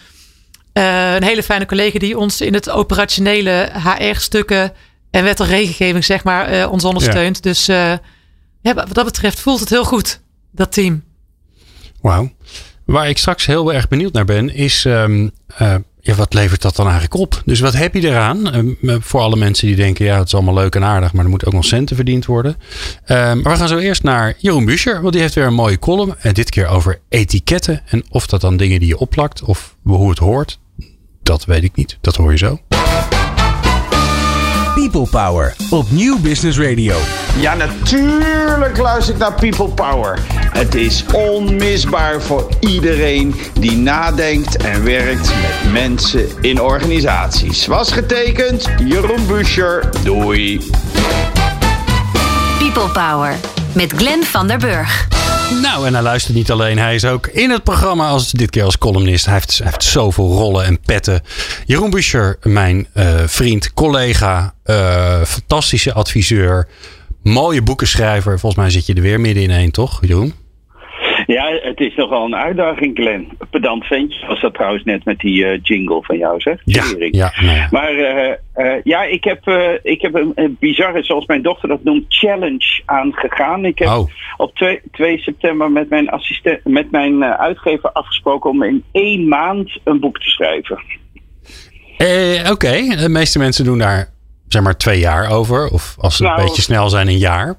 een 0.73 1.23
hele 1.23 1.43
fijne 1.43 1.67
collega 1.67 1.99
die 1.99 2.19
ons 2.19 2.41
in 2.41 2.55
het 2.55 2.71
operationele 2.71 3.71
HR-stukken 3.85 4.73
en 5.11 5.25
wet 5.25 5.41
en 5.41 5.47
regelgeving, 5.47 6.05
zeg 6.05 6.25
maar, 6.25 6.71
ons 6.71 6.85
ondersteunt. 6.85 7.37
Ja. 7.37 7.51
Dus 7.51 7.67
ja, 7.67 8.75
wat 8.75 8.95
dat 8.95 9.05
betreft 9.05 9.41
voelt 9.41 9.61
het 9.61 9.69
heel 9.69 9.85
goed, 9.85 10.21
dat 10.51 10.73
team. 10.73 11.05
Wauw. 12.01 12.31
Waar 12.85 13.09
ik 13.09 13.19
straks 13.19 13.47
heel 13.47 13.73
erg 13.73 13.89
benieuwd 13.89 14.13
naar 14.13 14.25
ben, 14.25 14.55
is 14.55 14.85
um, 14.85 15.33
ja, 16.07 16.15
wat 16.15 16.35
levert 16.35 16.63
dat 16.63 16.77
dan 16.77 16.85
eigenlijk 16.85 17.15
op? 17.15 17.43
Dus 17.45 17.61
wat 17.61 17.73
heb 17.73 17.95
je 17.95 18.09
eraan? 18.09 18.77
Uh, 18.81 18.97
voor 19.01 19.21
alle 19.21 19.37
mensen 19.37 19.67
die 19.67 19.77
denken, 19.77 20.05
ja, 20.05 20.19
het 20.19 20.27
is 20.27 20.35
allemaal 20.35 20.55
leuk 20.55 20.75
en 20.75 20.85
aardig, 20.85 21.13
maar 21.13 21.25
er 21.25 21.31
moet 21.31 21.47
ook 21.47 21.53
nog 21.53 21.65
centen 21.65 21.97
verdiend 21.97 22.27
worden. 22.27 22.57
Uh, 23.03 23.09
maar 23.09 23.53
we 23.53 23.57
gaan 23.57 23.69
zo 23.69 23.79
eerst 23.79 24.03
naar 24.03 24.35
Jeroen 24.39 24.65
Buscher, 24.65 25.01
want 25.01 25.13
die 25.13 25.23
heeft 25.23 25.35
weer 25.35 25.47
een 25.47 25.55
mooie 25.55 25.79
column. 25.79 26.15
En 26.19 26.35
dit 26.35 26.51
keer 26.51 26.67
over 26.67 27.01
etiketten 27.09 27.83
en 27.87 28.05
of 28.09 28.27
dat 28.27 28.41
dan 28.41 28.57
dingen 28.57 28.79
die 28.79 28.89
je 28.89 28.99
opplakt 28.99 29.43
of 29.43 29.77
hoe 29.83 30.11
het 30.11 30.19
hoort. 30.19 30.59
Dat 31.23 31.45
weet 31.45 31.63
ik 31.63 31.75
niet. 31.75 31.99
Dat 32.01 32.17
hoor 32.17 32.31
je 32.31 32.39
zo. 32.39 32.61
People 34.91 35.21
Power 35.21 35.55
op 35.71 35.91
Nieuw 35.91 36.19
Business 36.19 36.59
Radio. 36.59 36.97
Ja, 37.41 37.55
natuurlijk 37.55 38.77
luister 38.77 39.15
ik 39.15 39.21
naar 39.21 39.35
People 39.35 39.69
Power. 39.69 40.19
Het 40.53 40.75
is 40.75 41.05
onmisbaar 41.13 42.23
voor 42.23 42.49
iedereen 42.61 43.35
die 43.61 43.77
nadenkt 43.77 44.57
en 44.57 44.85
werkt 44.85 45.29
met 45.29 45.73
mensen 45.73 46.29
in 46.41 46.61
organisaties. 46.61 47.67
Was 47.67 47.93
getekend, 47.93 48.69
Jeroen 48.85 49.27
Buscher. 49.27 49.89
Doei. 50.05 50.71
People 52.59 52.89
Power 52.93 53.35
met 53.73 53.93
Glenn 53.93 54.25
van 54.25 54.47
der 54.47 54.59
Burg. 54.59 55.09
Nou, 55.51 55.87
en 55.87 55.95
hij 55.95 56.03
luistert 56.03 56.37
niet 56.37 56.51
alleen. 56.51 56.79
Hij 56.79 56.95
is 56.95 57.05
ook 57.05 57.27
in 57.27 57.51
het 57.51 57.63
programma, 57.63 58.09
als 58.09 58.31
dit 58.31 58.51
keer 58.51 58.65
als 58.65 58.79
columnist. 58.79 59.25
Hij 59.25 59.35
heeft, 59.35 59.59
hij 59.59 59.67
heeft 59.67 59.85
zoveel 59.85 60.29
rollen 60.29 60.65
en 60.65 60.81
petten. 60.81 61.23
Jeroen 61.65 61.91
Buscher, 61.91 62.39
mijn 62.43 62.87
uh, 62.95 63.23
vriend, 63.27 63.73
collega, 63.75 64.55
uh, 64.65 65.23
fantastische 65.23 65.93
adviseur, 65.93 66.69
mooie 67.23 67.63
boekenschrijver. 67.63 68.39
Volgens 68.39 68.63
mij 68.63 68.71
zit 68.71 68.87
je 68.87 68.95
er 68.95 69.03
weer 69.03 69.21
midden 69.21 69.43
in 69.43 69.51
één, 69.51 69.71
toch, 69.71 69.99
Jeroen? 70.01 70.35
Ja, 71.27 71.59
het 71.63 71.81
is 71.81 71.95
nogal 71.95 72.25
een 72.25 72.37
uitdaging, 72.37 72.97
Glenn. 72.97 73.39
Pedant 73.51 73.85
ventje 73.85 74.27
was 74.27 74.41
dat 74.41 74.55
trouwens 74.55 74.85
net 74.85 75.05
met 75.05 75.19
die 75.19 75.45
uh, 75.45 75.59
jingle 75.63 76.03
van 76.03 76.19
jou, 76.19 76.41
zeg. 76.41 76.61
Ja, 76.65 76.85
ja, 77.11 77.33
nou 77.41 77.57
ja. 77.57 77.69
Maar 77.71 77.95
uh, 77.95 78.33
uh, 78.57 78.83
ja, 78.85 79.03
ik 79.03 79.25
heb, 79.25 79.47
ik 79.83 80.01
heb 80.01 80.15
een, 80.15 80.33
een, 80.35 80.57
bizarre, 80.61 81.03
zoals 81.03 81.27
mijn 81.27 81.43
dochter 81.43 81.69
dat 81.69 81.85
noemt, 81.85 82.05
challenge 82.09 82.83
aangegaan. 82.85 83.65
Ik 83.65 83.79
heb 83.79 83.89
oh. 83.89 84.09
op 84.37 84.55
2, 84.55 84.81
2 84.93 85.19
september 85.19 85.71
met 85.71 85.89
mijn, 85.89 86.09
assistent, 86.09 86.65
met 86.65 86.91
mijn 86.91 87.25
uitgever 87.25 87.93
afgesproken 87.93 88.51
om 88.51 88.63
in 88.63 88.85
één 88.93 89.29
maand 89.29 89.79
een 89.85 90.01
boek 90.01 90.19
te 90.19 90.31
schrijven. 90.31 90.83
Oké, 91.97 92.51
okay. 92.51 92.97
de 92.97 93.09
meeste 93.09 93.39
mensen 93.39 93.65
doen 93.65 93.79
daar 93.79 94.15
zeg 94.49 94.63
maar 94.63 94.77
twee 94.77 94.99
jaar 94.99 95.31
over. 95.31 95.69
Of 95.69 95.97
als 95.99 96.17
ze 96.17 96.23
nou, 96.23 96.39
een 96.39 96.47
beetje 96.47 96.63
snel 96.63 96.89
zijn, 96.89 97.09
een 97.09 97.19
jaar. 97.19 97.57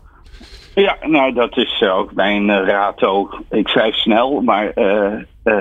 Ja, 0.82 0.98
nou 1.02 1.34
dat 1.34 1.58
is 1.58 1.82
ook 1.82 2.14
mijn 2.14 2.50
uh, 2.50 2.68
raad 2.68 3.04
ook. 3.04 3.42
Ik 3.50 3.68
schrijf 3.68 3.96
snel, 3.96 4.42
maar 4.42 4.72
uh, 4.76 5.12
uh, 5.44 5.56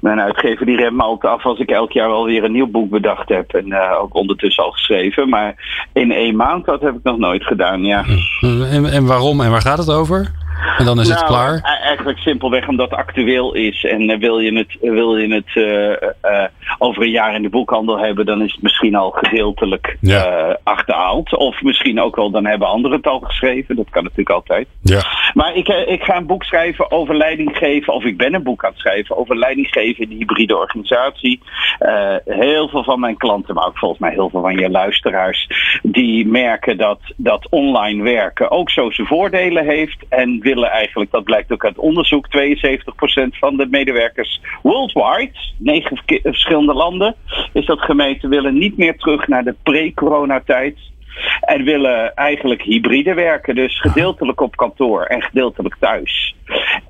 mijn 0.00 0.20
uitgever 0.20 0.66
die 0.66 0.76
remt 0.76 0.96
me 0.96 1.02
altijd 1.02 1.32
af 1.32 1.44
als 1.44 1.58
ik 1.58 1.70
elk 1.70 1.92
jaar 1.92 2.08
wel 2.08 2.24
weer 2.24 2.44
een 2.44 2.52
nieuw 2.52 2.66
boek 2.66 2.90
bedacht 2.90 3.28
heb. 3.28 3.52
En 3.54 3.78
ook 3.98 4.14
ondertussen 4.14 4.64
al 4.64 4.70
geschreven. 4.70 5.28
Maar 5.28 5.54
in 5.92 6.12
één 6.12 6.36
maand, 6.36 6.64
dat 6.64 6.80
heb 6.80 6.94
ik 6.94 7.02
nog 7.02 7.18
nooit 7.18 7.44
gedaan, 7.44 7.84
ja. 7.84 8.04
En, 8.40 8.84
en 8.92 9.06
waarom 9.06 9.40
en 9.40 9.50
waar 9.50 9.60
gaat 9.60 9.78
het 9.78 9.90
over? 9.90 10.30
En 10.78 10.84
dan 10.84 11.00
is 11.00 11.08
nou, 11.08 11.20
het 11.20 11.28
klaar? 11.28 11.78
Eigenlijk 11.82 12.18
simpelweg 12.18 12.68
omdat 12.68 12.90
het 12.90 12.98
actueel 12.98 13.54
is. 13.54 13.84
En 13.84 14.18
wil 14.18 14.38
je 14.38 14.58
het, 14.58 14.76
wil 14.80 15.16
je 15.16 15.34
het 15.34 15.52
over 16.78 17.02
een 17.02 17.10
jaar 17.10 17.34
in 17.34 17.42
de 17.42 17.48
boekhandel 17.48 17.98
hebben, 17.98 18.26
dan 18.26 18.42
is 18.42 18.52
het 18.52 18.62
misschien 18.62 18.94
al 18.94 19.10
gedeeltelijk 19.10 19.96
ja. 20.00 20.58
achterhaald. 20.62 21.36
Of 21.36 21.62
misschien 21.62 22.00
ook 22.00 22.16
wel, 22.16 22.30
dan 22.30 22.46
hebben 22.46 22.68
anderen 22.68 22.96
het 22.96 23.06
al 23.06 23.20
geschreven. 23.20 23.76
Dat 23.76 23.90
kan 23.90 24.02
natuurlijk 24.02 24.30
altijd. 24.30 24.68
Ja. 24.82 25.02
Maar 25.34 25.54
ik, 25.54 25.68
ik 25.68 26.02
ga 26.02 26.16
een 26.16 26.26
boek 26.26 26.44
schrijven 26.44 26.90
over 26.90 27.16
leiding 27.16 27.56
geven, 27.56 27.92
of 27.92 28.04
ik 28.04 28.16
ben 28.16 28.34
een 28.34 28.42
boek 28.42 28.64
aan 28.64 28.70
het 28.70 28.80
schrijven 28.80 29.16
over 29.16 29.36
leiding 29.36 29.66
geven 29.70 30.02
in 30.02 30.08
de 30.08 30.14
hybride 30.14 30.56
organisatie. 30.56 31.40
heel 32.24 32.68
veel 32.68 32.84
van 32.84 33.00
mijn 33.00 33.16
klanten, 33.16 33.54
maar 33.54 33.66
ook 33.66 33.78
volgens 33.78 34.00
mij 34.00 34.12
heel 34.12 34.30
veel 34.30 34.40
van 34.40 34.56
je 34.56 34.70
luisteraars, 34.70 35.48
die 35.82 36.26
merken 36.26 36.76
dat, 36.76 37.00
dat 37.16 37.46
online 37.50 38.02
werken 38.02 38.50
ook 38.50 38.70
zo 38.70 38.90
zijn 38.90 39.06
voordelen 39.06 39.64
heeft. 39.64 39.98
En 40.08 40.40
willen 40.40 40.70
eigenlijk, 40.70 41.10
dat 41.10 41.24
blijkt 41.24 41.52
ook 41.52 41.64
uit 41.64 41.78
onderzoek, 41.78 42.26
72% 42.26 42.30
van 43.30 43.56
de 43.56 43.66
medewerkers 43.70 44.40
worldwide, 44.62 45.32
negen 45.56 45.98
verschillende 46.22 46.67
landen, 46.74 47.14
is 47.52 47.66
dat 47.66 47.80
gemeten, 47.80 48.30
willen 48.30 48.58
niet 48.58 48.76
meer 48.76 48.96
terug 48.96 49.28
naar 49.28 49.44
de 49.44 49.54
pre-coronatijd. 49.62 50.76
En 51.40 51.64
willen 51.64 52.14
eigenlijk 52.14 52.62
hybride 52.62 53.14
werken. 53.14 53.54
Dus 53.54 53.80
gedeeltelijk 53.80 54.40
op 54.40 54.56
kantoor 54.56 55.02
en 55.02 55.22
gedeeltelijk 55.22 55.76
thuis. 55.80 56.34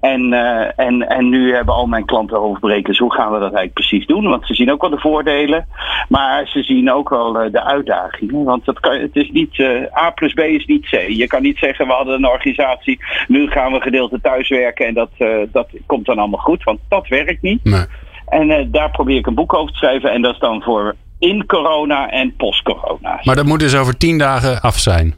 En, 0.00 0.32
uh, 0.32 0.78
en, 0.78 1.08
en 1.08 1.28
nu 1.28 1.54
hebben 1.54 1.74
al 1.74 1.86
mijn 1.86 2.04
klanten 2.04 2.38
hoofdbrekers. 2.38 2.98
Hoe 2.98 3.14
gaan 3.14 3.32
we 3.32 3.38
dat 3.38 3.42
eigenlijk 3.42 3.74
precies 3.74 4.06
doen? 4.06 4.28
Want 4.28 4.46
ze 4.46 4.54
zien 4.54 4.72
ook 4.72 4.80
wel 4.80 4.90
de 4.90 4.98
voordelen. 4.98 5.66
Maar 6.08 6.46
ze 6.46 6.62
zien 6.62 6.92
ook 6.92 7.08
wel 7.08 7.44
uh, 7.44 7.52
de 7.52 7.64
uitdagingen. 7.64 8.44
Want 8.44 8.64
dat 8.64 8.80
kan, 8.80 9.00
het 9.00 9.16
is 9.16 9.30
niet, 9.30 9.58
uh, 9.58 9.96
A 9.96 10.10
plus 10.10 10.32
B 10.32 10.38
is 10.38 10.66
niet 10.66 10.88
C. 10.88 10.92
Je 11.08 11.26
kan 11.26 11.42
niet 11.42 11.58
zeggen 11.58 11.86
we 11.86 11.92
hadden 11.92 12.14
een 12.14 12.28
organisatie. 12.28 13.04
Nu 13.28 13.50
gaan 13.50 13.72
we 13.72 13.80
gedeelte 13.80 14.20
thuiswerken. 14.20 14.86
En 14.86 14.94
dat, 14.94 15.10
dat 15.52 15.68
komt 15.86 16.06
dan 16.06 16.18
allemaal 16.18 16.40
goed. 16.40 16.64
Want 16.64 16.78
dat 16.88 17.08
werkt 17.08 17.42
niet. 17.42 17.64
Nee. 17.64 17.84
En 18.30 18.70
daar 18.70 18.90
probeer 18.90 19.16
ik 19.16 19.26
een 19.26 19.34
boek 19.34 19.54
over 19.54 19.72
te 19.72 19.78
schrijven. 19.78 20.12
En 20.12 20.22
dat 20.22 20.32
is 20.32 20.40
dan 20.40 20.62
voor 20.62 20.94
in 21.18 21.46
corona 21.46 22.10
en 22.10 22.36
post-corona. 22.36 23.20
Maar 23.22 23.36
dat 23.36 23.46
moet 23.46 23.60
dus 23.60 23.76
over 23.76 23.96
tien 23.96 24.18
dagen 24.18 24.60
af 24.60 24.78
zijn? 24.78 25.14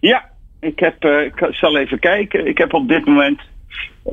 Ja, 0.00 0.24
ik, 0.60 0.78
heb, 0.78 1.04
uh, 1.04 1.20
ik 1.24 1.46
zal 1.50 1.76
even 1.76 1.98
kijken. 1.98 2.46
Ik 2.46 2.58
heb 2.58 2.74
op 2.74 2.88
dit 2.88 3.06
moment 3.06 3.40
25.449 4.06 4.10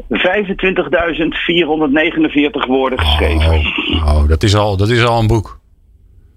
woorden 2.67 2.99
geschreven. 2.99 3.53
Oh, 3.53 4.15
oh, 4.15 4.27
dat, 4.27 4.43
is 4.43 4.55
al, 4.55 4.77
dat 4.77 4.89
is 4.89 5.05
al 5.05 5.19
een 5.19 5.27
boek. 5.27 5.59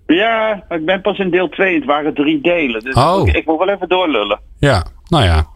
Ja, 0.07 0.65
ik 0.69 0.85
ben 0.85 1.01
pas 1.01 1.19
in 1.19 1.31
deel 1.31 1.49
2. 1.49 1.75
Het 1.75 1.85
waren 1.85 2.15
drie 2.15 2.41
delen. 2.41 2.81
Dus 2.81 2.95
oh. 2.95 3.29
ik, 3.29 3.37
ik 3.37 3.47
moet 3.47 3.59
wel 3.59 3.69
even 3.69 3.89
doorlullen. 3.89 4.41
Ja, 4.59 4.85
nou 5.09 5.25
ja. 5.25 5.47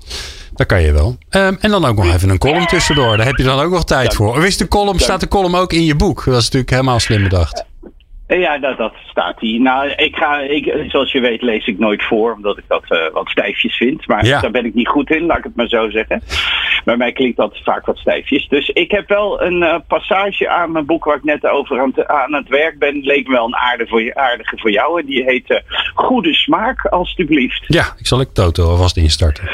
Dat 0.62 0.70
kan 0.70 0.82
je 0.82 0.92
wel. 0.92 1.16
Ehm, 1.30 1.54
en 1.60 1.70
dan 1.70 1.84
ook 1.84 1.96
nog 1.96 2.14
even 2.14 2.28
een 2.30 2.38
column 2.38 2.66
tussendoor. 2.66 3.16
Daar 3.16 3.26
heb 3.26 3.36
je 3.36 3.42
dan 3.42 3.60
ook 3.60 3.70
nog 3.70 3.84
tijd 3.84 4.14
voor. 4.14 4.28
Of 4.36 4.44
is 4.44 4.56
de 4.56 4.68
column, 4.68 4.98
staat 4.98 5.20
de 5.20 5.28
column 5.28 5.54
ook 5.54 5.72
in 5.72 5.84
je 5.84 5.96
boek? 5.96 6.24
Dat 6.24 6.34
is 6.36 6.42
natuurlijk 6.44 6.70
helemaal 6.70 7.00
slim 7.00 7.22
bedacht. 7.22 7.64
Ja, 8.28 8.58
dat, 8.58 8.78
dat 8.78 8.92
staat 9.10 9.40
hier. 9.40 9.60
Nou, 9.60 9.88
ik 9.88 10.16
ga, 10.16 10.38
ik, 10.40 10.84
zoals 10.88 11.12
je 11.12 11.20
weet 11.20 11.42
lees 11.42 11.66
ik 11.66 11.78
nooit 11.78 12.02
voor, 12.04 12.32
omdat 12.32 12.58
ik 12.58 12.64
dat 12.68 12.82
uh, 12.88 12.98
wat 13.12 13.28
stijfjes 13.28 13.76
vind. 13.76 14.06
Maar 14.06 14.24
Ja. 14.26 14.40
daar 14.40 14.50
ben 14.50 14.64
ik 14.64 14.74
niet 14.74 14.88
goed 14.88 15.10
in, 15.10 15.26
laat 15.26 15.38
ik 15.38 15.44
het 15.44 15.56
maar 15.56 15.68
zo 15.68 15.90
zeggen. 15.90 16.22
Bij 16.84 16.96
mij 16.96 17.12
klinkt 17.12 17.36
dat 17.36 17.58
vaak 17.64 17.86
wat 17.86 17.96
stijfjes. 17.98 18.48
Dus 18.48 18.68
ik 18.68 18.90
heb 18.90 19.08
wel 19.08 19.42
een 19.42 19.62
eh, 19.62 19.76
passage 19.88 20.48
aan 20.48 20.72
mijn 20.72 20.86
boek 20.86 21.04
waar 21.04 21.16
ik 21.16 21.24
net 21.24 21.46
over 21.46 21.80
aan, 21.80 21.92
het- 21.94 22.06
aan 22.06 22.32
het 22.34 22.48
werk 22.48 22.78
ben. 22.78 23.00
Leek 23.00 23.26
me 23.26 23.32
wel 23.34 23.46
een 23.46 23.56
aardige 23.56 23.88
voor, 23.90 24.02
je- 24.02 24.14
aardige 24.14 24.58
voor 24.58 24.70
jou. 24.70 25.00
En 25.00 25.06
die 25.06 25.22
heet 25.24 25.50
eh, 25.50 25.56
Goede 25.94 26.34
Smaak, 26.34 26.86
alstublieft. 26.86 27.64
Ja, 27.66 27.84
ik 27.98 28.06
zal 28.06 28.20
ik 28.20 28.28
Toto 28.32 28.68
alvast 28.68 28.96
instarten. 28.96 29.50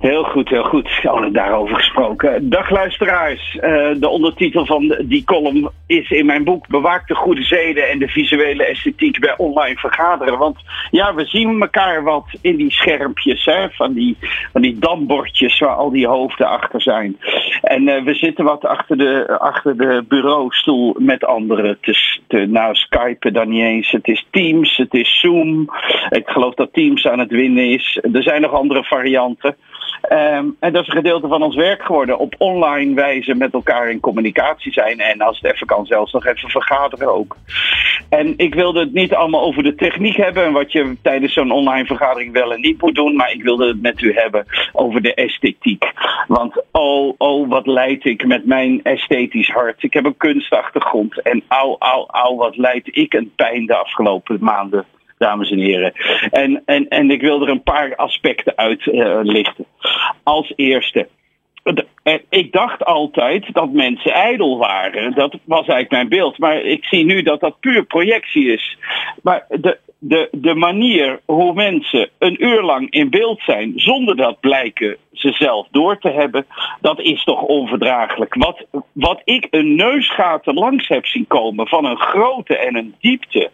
Heel 0.00 0.24
goed, 0.24 0.48
heel 0.48 0.64
goed. 0.64 1.00
Oh, 1.02 1.32
daarover 1.32 1.76
gesproken. 1.76 2.48
Dag 2.48 2.70
luisteraars. 2.70 3.56
Eh, 3.56 3.88
de 3.96 4.08
ondertitel 4.08 4.66
van 4.66 4.96
die 5.04 5.24
column 5.24 5.70
is 5.86 6.10
in 6.10 6.26
mijn 6.26 6.44
boek 6.44 6.68
Bewaak 6.68 7.08
de 7.08 7.14
goede 7.14 7.42
zeden 7.42 7.88
en 7.88 7.98
de 7.98 8.08
visuele 8.08 8.64
esthetiek 8.64 9.18
bij 9.18 9.34
online 9.36 9.76
vergaderen. 9.76 10.38
Want 10.38 10.56
ja, 10.90 11.14
we 11.14 11.24
zien 11.24 11.60
elkaar 11.60 12.02
wat 12.02 12.24
in 12.40 12.56
die 12.56 12.70
schermpjes 12.70 13.44
hè, 13.44 13.70
van, 13.70 13.92
die, 13.92 14.16
van 14.52 14.62
die 14.62 14.78
dambordjes 14.78 15.58
waar 15.58 15.74
al 15.74 15.90
die 15.90 16.06
hoofden 16.06 16.48
achter 16.48 16.82
zijn. 16.82 17.16
En 17.62 17.88
eh, 17.88 18.02
we 18.02 18.14
zitten 18.14 18.44
wat 18.44 18.64
achter 18.64 18.98
de, 18.98 19.38
achter 19.38 19.76
de 19.76 20.04
bureaustoel 20.08 20.96
met 20.98 21.24
anderen 21.24 21.78
te, 21.80 22.18
te 22.26 22.46
nou, 22.46 22.74
skypen 22.74 23.32
dan 23.32 23.48
niet 23.48 23.64
eens. 23.64 23.90
Het 23.90 24.08
is 24.08 24.26
Teams, 24.30 24.76
het 24.76 24.94
is 24.94 25.20
Zoom. 25.20 25.70
Ik 26.10 26.28
geloof 26.28 26.54
dat 26.54 26.72
Teams 26.72 27.06
aan 27.06 27.18
het 27.18 27.30
winnen 27.30 27.70
is. 27.70 27.98
Er 28.12 28.22
zijn 28.22 28.40
nog 28.40 28.52
andere 28.52 28.84
varianten. 28.84 29.56
Ehm, 30.00 30.46
en 30.58 30.72
dat 30.72 30.82
is 30.82 30.88
een 30.88 30.96
gedeelte 30.96 31.28
van 31.28 31.42
ons 31.42 31.56
werk 31.56 31.82
geworden. 31.82 32.18
Op 32.18 32.34
online 32.38 32.94
wijze 32.94 33.34
met 33.34 33.52
elkaar 33.52 33.90
in 33.90 34.00
communicatie 34.00 34.72
zijn. 34.72 35.00
En 35.00 35.20
als 35.20 35.40
het 35.40 35.52
even 35.52 35.66
kan, 35.66 35.86
zelfs 35.86 36.12
nog 36.12 36.26
even 36.26 36.48
vergaderen 36.48 37.14
ook. 37.14 37.36
En 38.08 38.34
ik 38.36 38.54
wilde 38.54 38.80
het 38.80 38.92
niet 38.92 39.14
allemaal 39.14 39.42
over 39.42 39.62
de 39.62 39.74
techniek 39.74 40.16
hebben. 40.16 40.44
En 40.44 40.52
wat 40.52 40.72
je 40.72 40.96
tijdens 41.02 41.32
zo'n 41.32 41.50
online 41.50 41.86
vergadering 41.86 42.32
wel 42.32 42.52
en 42.52 42.60
niet 42.60 42.80
moet 42.80 42.94
doen. 42.94 43.16
Maar 43.16 43.32
ik 43.32 43.42
wilde 43.42 43.66
het 43.66 43.82
met 43.82 44.00
u 44.00 44.14
hebben 44.14 44.46
over 44.72 45.02
de 45.02 45.14
esthetiek. 45.14 45.92
Want 46.26 46.62
oh, 46.70 47.14
oh, 47.18 47.48
wat 47.48 47.66
leid 47.66 48.04
ik 48.04 48.26
met 48.26 48.46
mijn 48.46 48.82
esthetisch 48.82 49.50
hart. 49.50 49.82
Ik 49.82 49.92
heb 49.92 50.04
een 50.04 50.16
kunstachtergrond. 50.16 51.22
En 51.22 51.42
au, 51.48 51.76
au, 51.78 52.06
au, 52.06 52.36
wat 52.36 52.56
leid 52.56 52.88
ik 52.96 53.14
een 53.14 53.32
pijn 53.36 53.66
de 53.66 53.76
afgelopen 53.76 54.38
maanden 54.40 54.84
dames 55.20 55.50
en 55.50 55.58
heren. 55.58 55.92
En, 56.30 56.62
en, 56.64 56.88
en 56.88 57.10
ik 57.10 57.20
wil 57.20 57.42
er 57.42 57.48
een 57.48 57.62
paar 57.62 57.96
aspecten 57.96 58.52
uit 58.56 58.86
eh, 58.86 59.18
lichten. 59.22 59.64
Als 60.22 60.52
eerste. 60.56 61.08
eh, 62.02 62.14
Ik 62.28 62.52
dacht 62.52 62.84
altijd 62.84 63.52
dat 63.52 63.72
mensen 63.72 64.12
ijdel 64.12 64.58
waren. 64.58 65.14
Dat 65.14 65.32
was 65.44 65.66
eigenlijk 65.66 65.90
mijn 65.90 66.08
beeld. 66.08 66.38
Maar 66.38 66.60
ik 66.62 66.84
zie 66.84 67.04
nu 67.04 67.22
dat 67.22 67.40
dat 67.40 67.60
puur 67.60 67.84
projectie 67.84 68.52
is. 68.52 68.78
Maar 69.22 69.46
de, 69.48 69.78
de, 70.00 70.28
de 70.30 70.54
manier 70.54 71.20
hoe 71.24 71.54
mensen 71.54 72.08
een 72.18 72.44
uur 72.44 72.62
lang 72.62 72.90
in 72.90 73.10
beeld 73.10 73.40
zijn 73.42 73.72
zonder 73.76 74.16
dat 74.16 74.40
blijken 74.40 74.96
ze 75.12 75.32
zelf 75.32 75.66
door 75.70 75.98
te 75.98 76.10
hebben, 76.10 76.46
dat 76.80 77.00
is 77.00 77.24
toch 77.24 77.42
onverdraaglijk. 77.42 78.34
Wat, 78.34 78.66
wat 78.92 79.20
ik 79.24 79.46
een 79.50 79.74
neusgaten 79.74 80.54
langs 80.54 80.88
heb 80.88 81.06
zien 81.06 81.26
komen 81.26 81.68
van 81.68 81.84
een 81.84 81.98
grootte 82.00 82.56
en 82.56 82.76
een 82.76 82.94
diepte. 83.00 83.50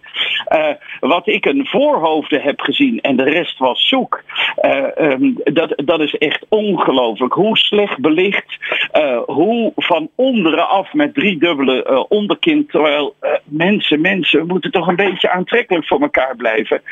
eh, 0.46 0.68
wat 1.00 1.26
ik 1.26 1.44
een 1.44 1.66
voorhoofden 1.66 2.42
heb 2.42 2.61
gezien 2.61 3.00
en 3.00 3.16
de 3.16 3.24
rest 3.24 3.59
was 3.59 3.88
zoek. 3.88 4.22
eh, 4.56 4.98
ehm, 4.98 5.32
dat, 5.44 5.72
dat 5.85 6.00
is 6.00 6.14
echt 6.14 6.46
ongelooflijk. 6.48 7.32
Hoe 7.32 7.56
slecht 7.59 7.98
belicht, 8.00 8.56
eh, 8.92 9.20
hoe 9.26 9.72
van 9.76 10.09
onderen 10.14 10.68
af 10.68 10.92
met 10.92 11.14
driedubbele 11.14 11.85
eh 11.85 12.04
onderkin. 12.09 12.66
Terwijl 12.66 13.14
mensen, 13.44 14.00
mensen 14.00 14.46
moeten 14.46 14.70
toch 14.70 14.87
een 14.88 14.96
beetje 14.96 15.30
aantrekkelijk 15.30 15.87
voor 15.87 16.00
elkaar 16.00 16.36
blijven. 16.37 16.83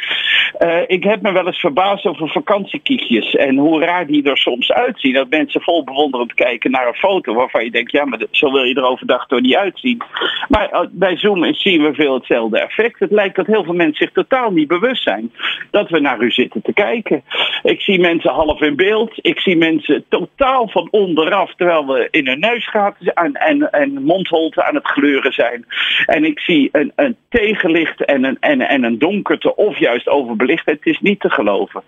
Eh, 0.59 0.81
ik 0.87 1.05
heb 1.05 1.23
me 1.23 1.33
wel 1.33 1.47
eens 1.47 1.61
verbaasd 1.61 2.07
over 2.07 2.29
vakantiekiekjes 2.29 3.35
en 3.35 3.57
hoe 3.57 3.81
raar 3.81 4.07
die 4.07 4.31
er 4.31 4.39
soms 4.39 4.73
uitzien. 4.73 5.15
Dat 5.15 5.29
mensen 5.29 5.61
vol 5.61 5.85
bewonderend 5.85 6.35
kijken 6.35 6.71
naar 6.71 6.87
een 6.87 6.95
foto 6.95 7.35
waarvan 7.35 7.65
je 7.65 7.71
denkt, 7.71 7.93
ja, 7.93 8.05
maar 8.05 8.21
zo 8.31 8.53
wil 8.53 8.63
je 8.63 8.75
er 8.75 8.89
overdag 8.89 9.27
toch 9.27 9.41
niet 9.41 9.55
uitzien. 9.55 10.03
Maar 10.49 10.69
eh, 10.71 10.81
bij 10.91 11.17
Zoom 11.17 11.55
zien 11.55 11.83
we 11.83 11.95
veel 11.95 12.15
hetzelfde 12.15 12.61
effect. 12.61 12.99
Het 12.99 13.11
lijkt 13.11 13.37
dat 13.37 13.47
heel 13.47 13.65
veel 13.65 13.75
mensen 13.75 14.05
zich 14.07 14.13
totaal 14.13 14.51
niet 14.51 14.69
bewust 14.69 15.03
zijn 15.03 15.33
dat 15.71 15.91
we 15.91 16.01
naar 16.01 16.21
u 16.21 16.31
zitten 16.31 16.63
te 16.63 16.73
kijken. 16.73 17.25
Ik 17.63 17.81
zie 17.81 18.01
mensen 18.01 18.31
half 18.31 18.61
in 18.61 18.77
beeld. 18.77 19.13
Ik 19.17 19.39
zie 19.39 19.57
mensen 19.57 20.05
totaal 20.09 20.69
van 20.69 20.89
onderaf, 20.91 21.55
terwijl 21.55 21.87
we 21.87 22.09
in 22.11 22.27
hun 22.27 22.41
neusgaten 22.41 23.15
en, 23.15 23.33
en, 23.33 23.71
en 23.71 24.13
aan 24.55 24.75
het 24.75 24.87
gleuren 24.87 25.33
zijn. 25.33 25.67
En 26.07 26.25
ik 26.25 26.41
zie 26.41 26.69
een, 26.73 26.93
een 26.97 27.17
tegenlicht 27.29 28.05
en 28.05 28.25
een, 28.25 28.37
en, 28.41 28.61
en 28.61 28.85
een 28.85 28.99
of 29.43 29.79
juist 29.79 30.09
overbelicht. 30.09 30.67
Het 30.67 30.87
is 30.87 31.01
niet 31.01 31.21
te 31.21 31.31
geloven. 31.31 31.83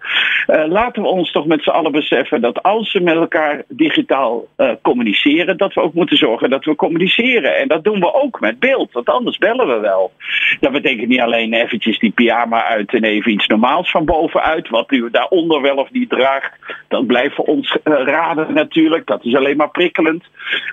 Eh, 0.47 0.65
laten 0.67 1.03
we 1.03 1.09
ons 1.09 1.33
toch 1.33 1.47
met 1.47 1.63
z'n 1.63 1.71
allen 1.71 1.93
beseffen 1.93 2.41
dat 2.41 2.63
als 2.63 2.93
we 2.93 3.01
met 3.01 3.15
elkaar 3.15 3.63
digitaal 3.69 4.47
eh, 4.57 4.71
communiceren, 4.83 5.57
dat 5.57 5.75
we 5.75 5.81
ook 5.81 5.95
moeten 5.95 6.17
zorgen 6.17 6.51
dat 6.51 6.65
we 6.65 6.75
communiceren. 6.75 7.57
En 7.57 7.69
dat 7.69 7.85
doen 7.85 8.01
we 8.01 8.15
ook 8.15 8.41
met 8.41 8.59
beeld, 8.59 8.93
want 8.93 9.09
anders 9.09 9.39
bellen 9.39 9.67
we 9.67 9.79
wel. 9.79 10.13
Dat 10.61 10.73
betekent 10.73 11.09
niet 11.09 11.21
alleen 11.21 11.53
eventjes 11.53 11.99
die 11.99 12.11
pyjama 12.11 12.65
uit 12.65 12.95
en 12.95 13.05
even 13.05 13.33
iets 13.33 13.47
normaals 13.47 13.91
van 13.91 14.05
bovenuit, 14.05 14.69
wat 14.69 14.93
u 14.93 15.11
daaronder 15.11 15.63
wel 15.63 15.77
of 15.77 15.91
niet 15.91 16.11
draagt. 16.11 16.53
Dat 16.89 17.07
blijft 17.07 17.35
voor 17.35 17.45
ons 17.45 17.79
eh, 17.83 17.93
raden 18.05 18.55
natuurlijk, 18.55 19.07
dat 19.07 19.25
is 19.25 19.35
alleen 19.35 19.57
maar 19.57 19.71
prikkelend. 19.71 20.25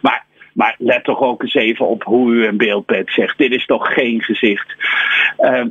Maar 0.02 0.26
maar 0.54 0.76
let 0.78 1.04
toch 1.04 1.22
ook 1.22 1.42
eens 1.42 1.54
even 1.54 1.88
op 1.88 2.04
hoe 2.04 2.34
u 2.34 2.46
een 2.46 2.58
beeld. 2.58 2.94
Zegt, 3.06 3.38
dit 3.38 3.52
is 3.52 3.66
toch 3.66 3.94
geen 3.94 4.22
gezicht. 4.22 4.76
Ehm, 5.38 5.68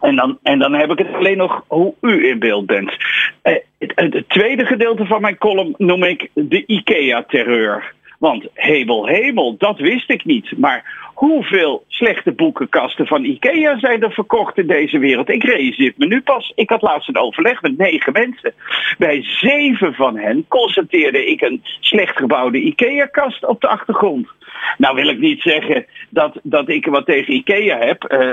en 0.00 0.16
dan, 0.16 0.38
en 0.42 0.58
dan 0.58 0.74
heb 0.74 0.90
ik 0.90 0.98
het 0.98 1.14
alleen 1.14 1.36
nog 1.36 1.64
hoe 1.66 1.94
u 2.00 2.28
in 2.28 2.38
beeld 2.38 2.66
bent. 2.66 2.96
Eh, 3.42 3.54
het, 3.78 4.24
tweede 4.28 4.66
gedeelte 4.66 5.06
van 5.06 5.20
mijn 5.20 5.38
column 5.38 5.74
noem 5.76 6.02
ik 6.02 6.30
de 6.34 6.66
IKEA-terreur. 6.66 7.94
Want 8.18 8.46
hemel, 8.54 9.06
hemel, 9.06 9.56
dat 9.58 9.78
wist 9.78 10.10
ik 10.10 10.24
niet. 10.24 10.58
Maar 10.58 11.07
hoeveel 11.18 11.84
slechte 11.88 12.32
boekenkasten 12.32 13.06
van 13.06 13.24
IKEA 13.24 13.78
zijn 13.78 14.02
er 14.02 14.12
verkocht 14.12 14.58
in 14.58 14.66
deze 14.66 14.98
wereld? 14.98 15.28
Ik 15.28 15.44
realiseer 15.44 15.92
me 15.96 16.06
nu 16.06 16.20
pas. 16.20 16.52
Ik 16.54 16.70
had 16.70 16.82
laatst 16.82 17.08
een 17.08 17.16
overleg 17.18 17.62
met 17.62 17.78
negen 17.78 18.12
mensen. 18.12 18.54
Bij 18.98 19.22
zeven 19.22 19.94
van 19.94 20.16
hen 20.18 20.44
constateerde 20.48 21.26
ik 21.26 21.40
een 21.40 21.62
slecht 21.80 22.16
gebouwde 22.16 22.58
IKEA-kast 22.60 23.46
op 23.46 23.60
de 23.60 23.68
achtergrond. 23.68 24.28
Nou 24.78 24.94
wil 24.94 25.08
ik 25.08 25.18
niet 25.18 25.42
zeggen 25.42 25.86
dat, 26.10 26.40
dat 26.42 26.68
ik 26.68 26.86
wat 26.86 27.06
tegen 27.06 27.34
IKEA 27.34 27.78
heb. 27.78 28.04
eh, 28.04 28.32